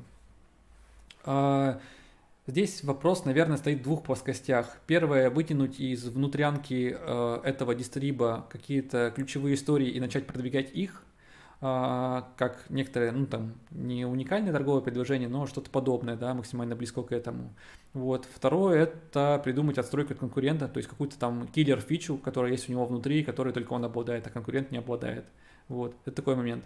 Здесь 2.47 2.83
вопрос, 2.83 3.23
наверное, 3.25 3.57
стоит 3.57 3.81
в 3.81 3.83
двух 3.83 4.03
плоскостях. 4.03 4.77
Первое, 4.87 5.29
вытянуть 5.29 5.79
из 5.79 6.03
внутрянки 6.05 6.97
э, 6.99 7.39
этого 7.43 7.75
дистриба 7.75 8.47
какие-то 8.49 9.13
ключевые 9.15 9.53
истории 9.53 9.87
и 9.89 9.99
начать 9.99 10.25
продвигать 10.25 10.73
их, 10.73 11.03
э, 11.03 11.10
как 11.61 12.65
некоторые, 12.69 13.11
ну 13.11 13.27
там, 13.27 13.53
не 13.69 14.03
уникальное 14.03 14.51
торговое 14.51 14.81
предложение, 14.81 15.29
но 15.29 15.45
что-то 15.45 15.69
подобное, 15.69 16.15
да, 16.15 16.33
максимально 16.33 16.75
близко 16.75 17.03
к 17.03 17.11
этому. 17.11 17.53
Вот. 17.93 18.27
Второе, 18.33 18.83
это 18.83 19.39
придумать 19.43 19.77
отстройку 19.77 20.13
от 20.13 20.19
конкурента, 20.19 20.67
то 20.67 20.77
есть 20.77 20.89
какую-то 20.89 21.19
там 21.19 21.47
киллер-фичу, 21.47 22.17
которая 22.17 22.51
есть 22.51 22.67
у 22.67 22.71
него 22.71 22.85
внутри, 22.85 23.23
которой 23.23 23.53
только 23.53 23.73
он 23.73 23.85
обладает, 23.85 24.25
а 24.25 24.31
конкурент 24.31 24.71
не 24.71 24.79
обладает. 24.79 25.25
Вот, 25.67 25.95
это 26.05 26.15
такой 26.15 26.35
момент. 26.35 26.65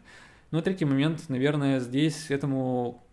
Ну 0.52 0.60
и 0.60 0.62
третий 0.62 0.86
момент, 0.86 1.28
наверное, 1.28 1.82
здесь 1.82 2.32
этому 2.32 3.04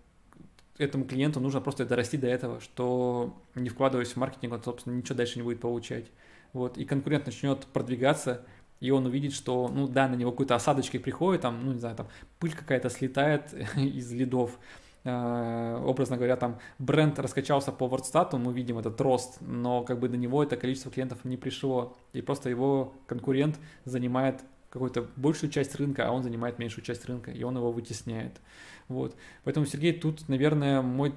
этому 0.78 1.04
клиенту 1.04 1.40
нужно 1.40 1.60
просто 1.60 1.84
дорасти 1.84 2.16
до 2.16 2.28
этого, 2.28 2.60
что 2.60 3.36
не 3.54 3.68
вкладываясь 3.68 4.12
в 4.12 4.16
маркетинг, 4.16 4.52
он, 4.52 4.62
собственно, 4.62 4.94
ничего 4.94 5.16
дальше 5.16 5.38
не 5.38 5.42
будет 5.42 5.60
получать. 5.60 6.06
Вот, 6.52 6.78
и 6.78 6.84
конкурент 6.84 7.26
начнет 7.26 7.66
продвигаться, 7.66 8.44
и 8.82 8.90
он 8.90 9.06
увидит, 9.06 9.32
что, 9.32 9.68
ну 9.68 9.86
да, 9.86 10.08
на 10.08 10.16
него 10.16 10.32
какой-то 10.32 10.56
осадочкой 10.56 10.98
приходит, 10.98 11.42
там, 11.42 11.64
ну 11.64 11.72
не 11.72 11.78
знаю, 11.78 11.94
там 11.94 12.08
пыль 12.40 12.52
какая-то 12.52 12.90
слетает 12.90 13.54
из 13.76 14.10
лидов, 14.10 14.58
э, 15.04 15.82
образно 15.86 16.16
говоря, 16.16 16.34
там 16.34 16.58
бренд 16.80 17.16
раскачался 17.20 17.70
по 17.70 17.84
WordStat, 17.84 18.36
мы 18.38 18.52
видим 18.52 18.78
этот 18.78 19.00
рост, 19.00 19.40
но 19.40 19.84
как 19.84 20.00
бы 20.00 20.08
до 20.08 20.16
него 20.16 20.42
это 20.42 20.56
количество 20.56 20.90
клиентов 20.90 21.24
не 21.24 21.36
пришло, 21.36 21.96
и 22.12 22.22
просто 22.22 22.50
его 22.50 22.92
конкурент 23.06 23.56
занимает 23.84 24.42
какую-то 24.70 25.06
большую 25.14 25.50
часть 25.50 25.76
рынка, 25.76 26.08
а 26.08 26.10
он 26.10 26.24
занимает 26.24 26.58
меньшую 26.58 26.84
часть 26.84 27.04
рынка, 27.04 27.30
и 27.30 27.44
он 27.44 27.56
его 27.56 27.70
вытесняет. 27.70 28.40
Вот. 28.88 29.14
Поэтому, 29.44 29.64
Сергей, 29.64 29.92
тут, 29.92 30.28
наверное, 30.28 30.82
мой 30.82 31.14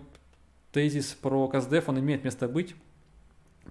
тезис 0.71 1.17
про 1.19 1.47
КСДФ, 1.47 1.89
он 1.89 1.99
имеет 1.99 2.23
место 2.23 2.47
быть. 2.47 2.75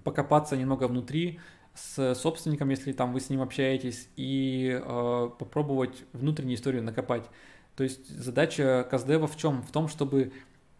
Покопаться 0.03 0.57
немного 0.57 0.89
внутри 0.89 1.39
с 1.75 2.15
собственником, 2.15 2.69
если 2.69 2.93
там 2.93 3.13
вы 3.13 3.19
с 3.19 3.29
ним 3.29 3.41
общаетесь, 3.41 4.09
и 4.15 4.79
э, 4.81 5.29
попробовать 5.37 6.03
внутреннюю 6.13 6.55
историю 6.55 6.83
накопать. 6.83 7.25
То 7.75 7.83
есть 7.83 8.07
задача 8.07 8.87
КСДФа 8.89 9.27
в 9.27 9.37
чем? 9.37 9.61
В 9.61 9.71
том, 9.71 9.87
чтобы 9.87 10.31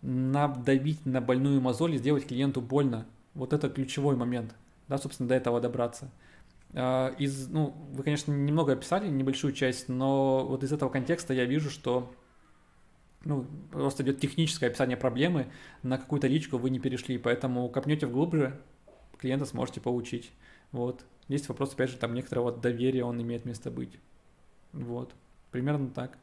надавить 0.02 1.06
на 1.06 1.20
больную 1.20 1.60
мозоль 1.62 1.96
и 1.96 1.98
сделать 1.98 2.28
клиенту 2.28 2.62
больно. 2.62 3.06
Вот 3.34 3.52
это 3.52 3.70
ключевой 3.70 4.16
момент, 4.16 4.56
да, 4.88 4.98
собственно, 4.98 5.28
до 5.28 5.36
этого 5.36 5.60
добраться. 5.60 6.10
Э, 6.74 7.14
из, 7.18 7.50
ну, 7.50 7.76
вы, 7.92 8.04
конечно, 8.04 8.32
немного 8.32 8.74
описали, 8.74 9.10
небольшую 9.10 9.54
часть, 9.54 9.90
но 9.90 10.46
вот 10.46 10.64
из 10.64 10.72
этого 10.72 10.90
контекста 10.90 11.34
я 11.34 11.46
вижу, 11.46 11.70
что 11.70 12.14
ну, 13.26 13.46
просто 13.72 14.04
идет 14.04 14.20
техническое 14.20 14.68
описание 14.68 14.96
проблемы, 14.96 15.48
на 15.84 15.98
какую-то 15.98 16.28
личку 16.28 16.58
вы 16.58 16.70
не 16.70 16.80
перешли, 16.80 17.18
поэтому 17.18 17.68
копнете 17.70 18.06
вглубже, 18.06 18.62
клиента 19.20 19.46
сможете 19.46 19.82
получить. 19.82 20.32
Вот. 20.72 21.06
Есть 21.28 21.50
вопрос, 21.50 21.74
опять 21.74 21.90
же, 21.90 21.98
там 21.98 22.14
некоторого 22.14 22.52
доверия, 22.52 23.04
он 23.04 23.22
имеет 23.22 23.46
место 23.46 23.72
быть. 23.72 24.00
Вот. 24.74 25.14
Примерно 25.52 25.90
так. 25.90 26.18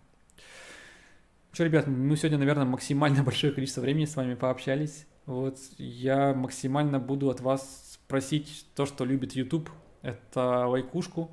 Что, 1.53 1.65
ребят, 1.65 1.87
мы 1.87 2.17
сегодня, 2.17 2.39
наверное, 2.39 2.65
максимально 2.65 3.23
большое 3.25 3.53
количество 3.53 3.81
времени 3.81 4.05
с 4.05 4.17
вами 4.17 4.35
пообщались. 4.35 5.07
Вот. 5.27 5.59
Я 5.79 6.35
максимально 6.35 6.99
буду 6.99 7.31
от 7.31 7.41
вас 7.41 7.99
просить 8.09 8.67
то, 8.75 8.87
что 8.87 9.05
любит 9.05 9.33
YouTube. 9.33 9.71
Это 10.03 10.67
лайкушку. 10.67 11.31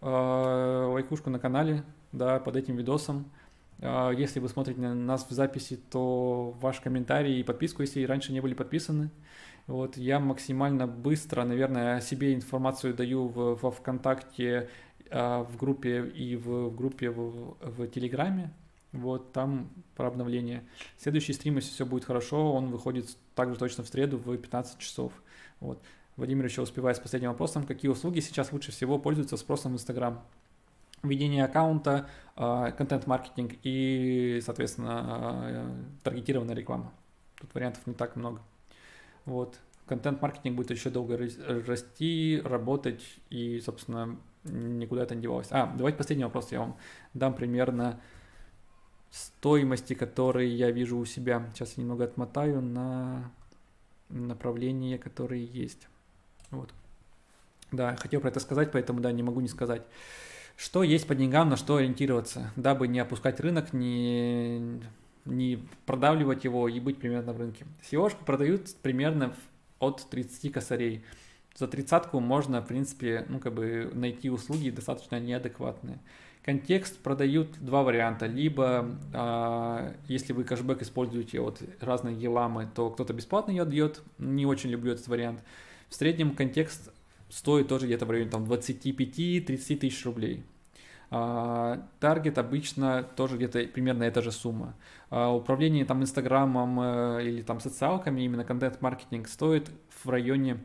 Э, 0.00 0.90
лайкушку 0.92 1.30
на 1.30 1.38
канале, 1.38 1.84
да, 2.12 2.38
под 2.38 2.56
этим 2.56 2.76
видосом. 2.76 3.30
А, 3.80 4.10
если 4.10 4.40
вы 4.40 4.48
смотрите 4.48 4.80
на 4.80 4.94
нас 4.94 5.26
в 5.28 5.32
записи, 5.32 5.76
то 5.76 6.56
ваш 6.60 6.80
комментарий 6.80 7.40
и 7.40 7.44
подписку, 7.44 7.82
если 7.82 8.04
раньше 8.04 8.32
не 8.32 8.40
были 8.40 8.54
подписаны. 8.54 9.10
Вот, 9.68 9.98
я 9.98 10.18
максимально 10.18 10.86
быстро, 10.86 11.44
наверное, 11.44 12.00
себе 12.00 12.34
информацию 12.34 12.94
даю 12.94 13.28
в, 13.28 13.54
во 13.54 13.70
ВКонтакте, 13.70 14.70
а, 15.10 15.44
в 15.44 15.58
группе 15.58 16.06
и 16.06 16.36
в, 16.36 16.70
в 16.70 16.74
группе 16.74 17.10
в, 17.10 17.54
в 17.60 17.86
Телеграме. 17.88 18.50
Вот 18.92 19.32
там 19.32 19.68
про 19.94 20.08
обновление. 20.08 20.64
Следующий 20.96 21.34
стрим, 21.34 21.56
если 21.56 21.70
все 21.70 21.84
будет 21.84 22.06
хорошо, 22.06 22.54
он 22.54 22.68
выходит 22.68 23.14
также 23.34 23.58
точно 23.58 23.84
в 23.84 23.88
среду 23.88 24.16
в 24.16 24.34
15 24.34 24.78
часов. 24.78 25.12
Вот. 25.60 25.82
Владимир 26.16 26.46
еще 26.46 26.62
успевает 26.62 26.96
с 26.96 27.00
последним 27.00 27.28
вопросом. 27.28 27.66
Какие 27.66 27.90
услуги 27.90 28.20
сейчас 28.20 28.52
лучше 28.52 28.72
всего 28.72 28.98
пользуются 28.98 29.36
спросом 29.36 29.72
в 29.72 29.74
Инстаграм? 29.74 30.24
Ведение 31.02 31.44
аккаунта, 31.44 32.08
а, 32.36 32.70
контент-маркетинг 32.70 33.52
и, 33.62 34.40
соответственно, 34.42 35.00
а, 35.04 35.76
таргетированная 36.02 36.54
реклама. 36.54 36.90
Тут 37.38 37.52
вариантов 37.52 37.86
не 37.86 37.92
так 37.92 38.16
много. 38.16 38.40
Вот. 39.28 39.60
Контент-маркетинг 39.86 40.56
будет 40.56 40.70
еще 40.70 40.88
долго 40.88 41.18
расти, 41.66 42.40
работать 42.42 43.02
и, 43.28 43.60
собственно, 43.60 44.18
никуда 44.44 45.02
это 45.02 45.14
не 45.14 45.22
девалось. 45.22 45.48
А, 45.50 45.66
давайте 45.76 45.98
последний 45.98 46.24
вопрос 46.24 46.50
я 46.50 46.60
вам 46.60 46.76
дам 47.12 47.34
примерно 47.34 48.00
стоимости, 49.10 49.92
которые 49.94 50.54
я 50.54 50.70
вижу 50.70 50.96
у 50.96 51.04
себя. 51.04 51.50
Сейчас 51.52 51.74
я 51.76 51.82
немного 51.82 52.04
отмотаю 52.04 52.62
на 52.62 53.30
направления, 54.08 54.96
которые 54.96 55.44
есть. 55.44 55.88
Вот. 56.50 56.72
Да, 57.70 57.96
хотел 57.96 58.22
про 58.22 58.30
это 58.30 58.40
сказать, 58.40 58.72
поэтому, 58.72 59.00
да, 59.00 59.12
не 59.12 59.22
могу 59.22 59.40
не 59.40 59.48
сказать. 59.48 59.82
Что 60.56 60.82
есть 60.82 61.06
по 61.06 61.14
деньгам, 61.14 61.50
на 61.50 61.58
что 61.58 61.76
ориентироваться, 61.76 62.50
дабы 62.56 62.88
не 62.88 62.98
опускать 62.98 63.40
рынок, 63.40 63.74
не, 63.74 64.80
не 65.28 65.62
продавливать 65.86 66.44
его 66.44 66.68
и 66.68 66.80
быть 66.80 66.98
примерно 66.98 67.32
в 67.32 67.38
рынке. 67.38 67.66
seo 67.82 68.12
продают 68.24 68.74
примерно 68.82 69.34
от 69.78 70.08
30 70.10 70.52
косарей. 70.52 71.04
За 71.54 71.66
тридцатку 71.66 72.20
можно, 72.20 72.60
в 72.60 72.66
принципе, 72.66 73.26
ну, 73.28 73.40
как 73.40 73.54
бы 73.54 73.90
найти 73.92 74.30
услуги 74.30 74.70
достаточно 74.70 75.18
неадекватные. 75.18 75.98
Контекст 76.44 76.98
продают 77.00 77.58
два 77.60 77.82
варианта. 77.82 78.26
Либо, 78.26 78.96
э, 79.12 79.94
если 80.06 80.32
вы 80.32 80.44
кэшбэк 80.44 80.82
используете 80.82 81.40
от 81.40 81.60
разные 81.80 82.16
еламы, 82.16 82.68
то 82.74 82.90
кто-то 82.90 83.12
бесплатно 83.12 83.50
ее 83.50 83.62
отдает. 83.62 84.02
Не 84.18 84.46
очень 84.46 84.70
люблю 84.70 84.92
этот 84.92 85.08
вариант. 85.08 85.42
В 85.88 85.94
среднем 85.94 86.34
контекст 86.34 86.92
стоит 87.28 87.68
тоже 87.68 87.86
где-то 87.86 88.06
в 88.06 88.10
районе 88.10 88.30
там, 88.30 88.44
25-30 88.44 89.76
тысяч 89.76 90.04
рублей. 90.06 90.44
А, 91.10 91.82
таргет 92.00 92.38
обычно 92.38 93.02
тоже 93.16 93.36
где-то 93.36 93.60
примерно 93.66 94.04
эта 94.04 94.20
же 94.22 94.30
сумма. 94.30 94.74
А, 95.10 95.32
управление 95.32 95.84
там 95.84 96.02
Инстаграмом 96.02 96.80
э, 96.80 97.24
или 97.24 97.42
там 97.42 97.60
социалками, 97.60 98.22
именно 98.22 98.44
контент-маркетинг 98.44 99.28
стоит 99.28 99.70
в 100.04 100.08
районе 100.08 100.58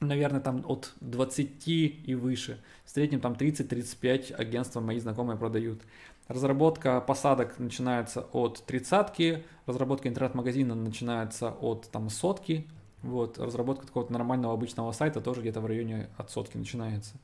наверное, 0.00 0.40
там 0.40 0.64
от 0.66 0.92
20 1.00 1.68
и 1.68 2.14
выше. 2.14 2.60
В 2.84 2.90
среднем 2.90 3.20
там 3.20 3.34
30-35 3.34 4.34
агентства 4.34 4.80
мои 4.80 4.98
знакомые 4.98 5.38
продают. 5.38 5.82
Разработка 6.28 7.00
посадок 7.00 7.58
начинается 7.58 8.22
от 8.32 8.64
тридцатки, 8.64 9.44
разработка 9.66 10.08
интернет-магазина 10.08 10.74
начинается 10.74 11.50
от 11.50 11.88
там 11.90 12.10
сотки, 12.10 12.66
вот, 13.02 13.38
разработка 13.38 13.86
такого 13.86 14.10
нормального 14.12 14.54
обычного 14.54 14.92
сайта 14.92 15.20
тоже 15.20 15.40
где-то 15.40 15.60
в 15.60 15.66
районе 15.66 16.08
от 16.16 16.30
сотки 16.30 16.56
начинается. 16.56 17.14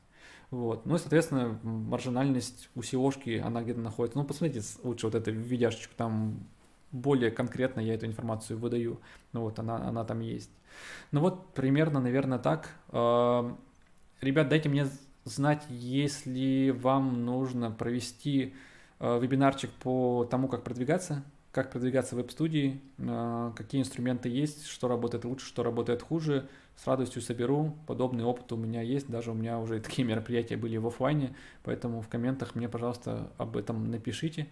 Вот. 0.51 0.85
Ну 0.85 0.95
и, 0.95 0.97
соответственно, 0.97 1.59
маржинальность 1.63 2.69
у 2.75 2.81
SEO, 2.81 3.39
она 3.39 3.61
где-то 3.61 3.79
находится. 3.79 4.17
Ну, 4.17 4.25
посмотрите 4.25 4.65
лучше 4.83 5.07
вот 5.07 5.15
эту 5.15 5.31
видяшечку, 5.31 5.93
там 5.95 6.47
более 6.91 7.29
конкретно 7.29 7.79
я 7.81 7.93
эту 7.93 8.07
информацию 8.07 8.57
выдаю. 8.57 8.99
Ну 9.33 9.41
вот, 9.41 9.59
она, 9.59 9.75
она 9.75 10.03
там 10.03 10.21
есть. 10.21 10.49
Ну 11.11 11.21
вот, 11.21 11.53
примерно, 11.53 11.99
наверное, 11.99 12.39
так. 12.39 12.69
А, 12.89 13.55
ребят, 14.21 14.49
дайте 14.49 14.69
мне 14.69 14.87
знать, 15.23 15.63
если 15.69 16.71
вам 16.71 17.25
нужно 17.25 17.69
провести 17.69 18.55
а, 18.99 19.19
вебинарчик 19.19 19.69
по 19.71 20.25
тому, 20.25 20.47
как 20.47 20.63
продвигаться, 20.63 21.23
как 21.51 21.71
продвигаться 21.71 22.15
в 22.15 22.19
веб-студии, 22.19 22.79
а, 22.99 23.51
какие 23.51 23.81
инструменты 23.81 24.29
есть, 24.29 24.67
что 24.67 24.87
работает 24.87 25.25
лучше, 25.25 25.47
что 25.47 25.63
работает 25.63 26.01
хуже. 26.01 26.47
С 26.75 26.87
радостью 26.87 27.21
соберу. 27.21 27.75
Подобный 27.87 28.23
опыт 28.23 28.51
у 28.53 28.55
меня 28.55 28.81
есть. 28.81 29.09
Даже 29.09 29.31
у 29.31 29.33
меня 29.33 29.59
уже 29.59 29.81
такие 29.81 30.03
мероприятия 30.07 30.57
были 30.57 30.77
в 30.77 30.87
офлайне. 30.87 31.35
Поэтому 31.63 32.01
в 32.01 32.07
комментах 32.07 32.55
мне, 32.55 32.69
пожалуйста, 32.69 33.31
об 33.37 33.57
этом 33.57 33.89
напишите. 33.91 34.47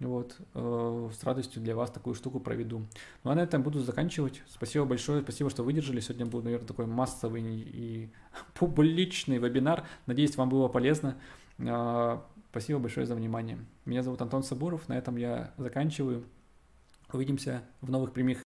Вот, 0.00 0.36
э, 0.54 1.10
с 1.12 1.22
радостью 1.24 1.62
для 1.62 1.76
вас 1.76 1.90
такую 1.90 2.14
штуку 2.14 2.40
проведу. 2.40 2.86
Ну 3.22 3.30
а 3.30 3.34
на 3.34 3.40
этом 3.40 3.62
буду 3.62 3.80
заканчивать. 3.80 4.42
Спасибо 4.48 4.86
большое, 4.86 5.22
спасибо, 5.22 5.50
что 5.50 5.62
выдержали. 5.62 6.00
Сегодня 6.00 6.24
был, 6.24 6.42
наверное, 6.42 6.66
такой 6.66 6.86
массовый 6.86 7.42
и 7.44 8.10
публичный 8.54 9.36
вебинар. 9.38 9.86
Надеюсь, 10.06 10.36
вам 10.36 10.48
было 10.48 10.68
полезно. 10.68 11.16
Э, 11.58 12.18
спасибо 12.50 12.78
большое 12.78 13.06
за 13.06 13.14
внимание. 13.14 13.58
Меня 13.84 14.02
зовут 14.02 14.20
Антон 14.22 14.42
Сабуров. 14.42 14.88
На 14.88 14.96
этом 14.96 15.16
я 15.16 15.52
заканчиваю. 15.58 16.24
Увидимся 17.12 17.62
в 17.80 17.90
новых 17.90 18.12
прямых 18.12 18.42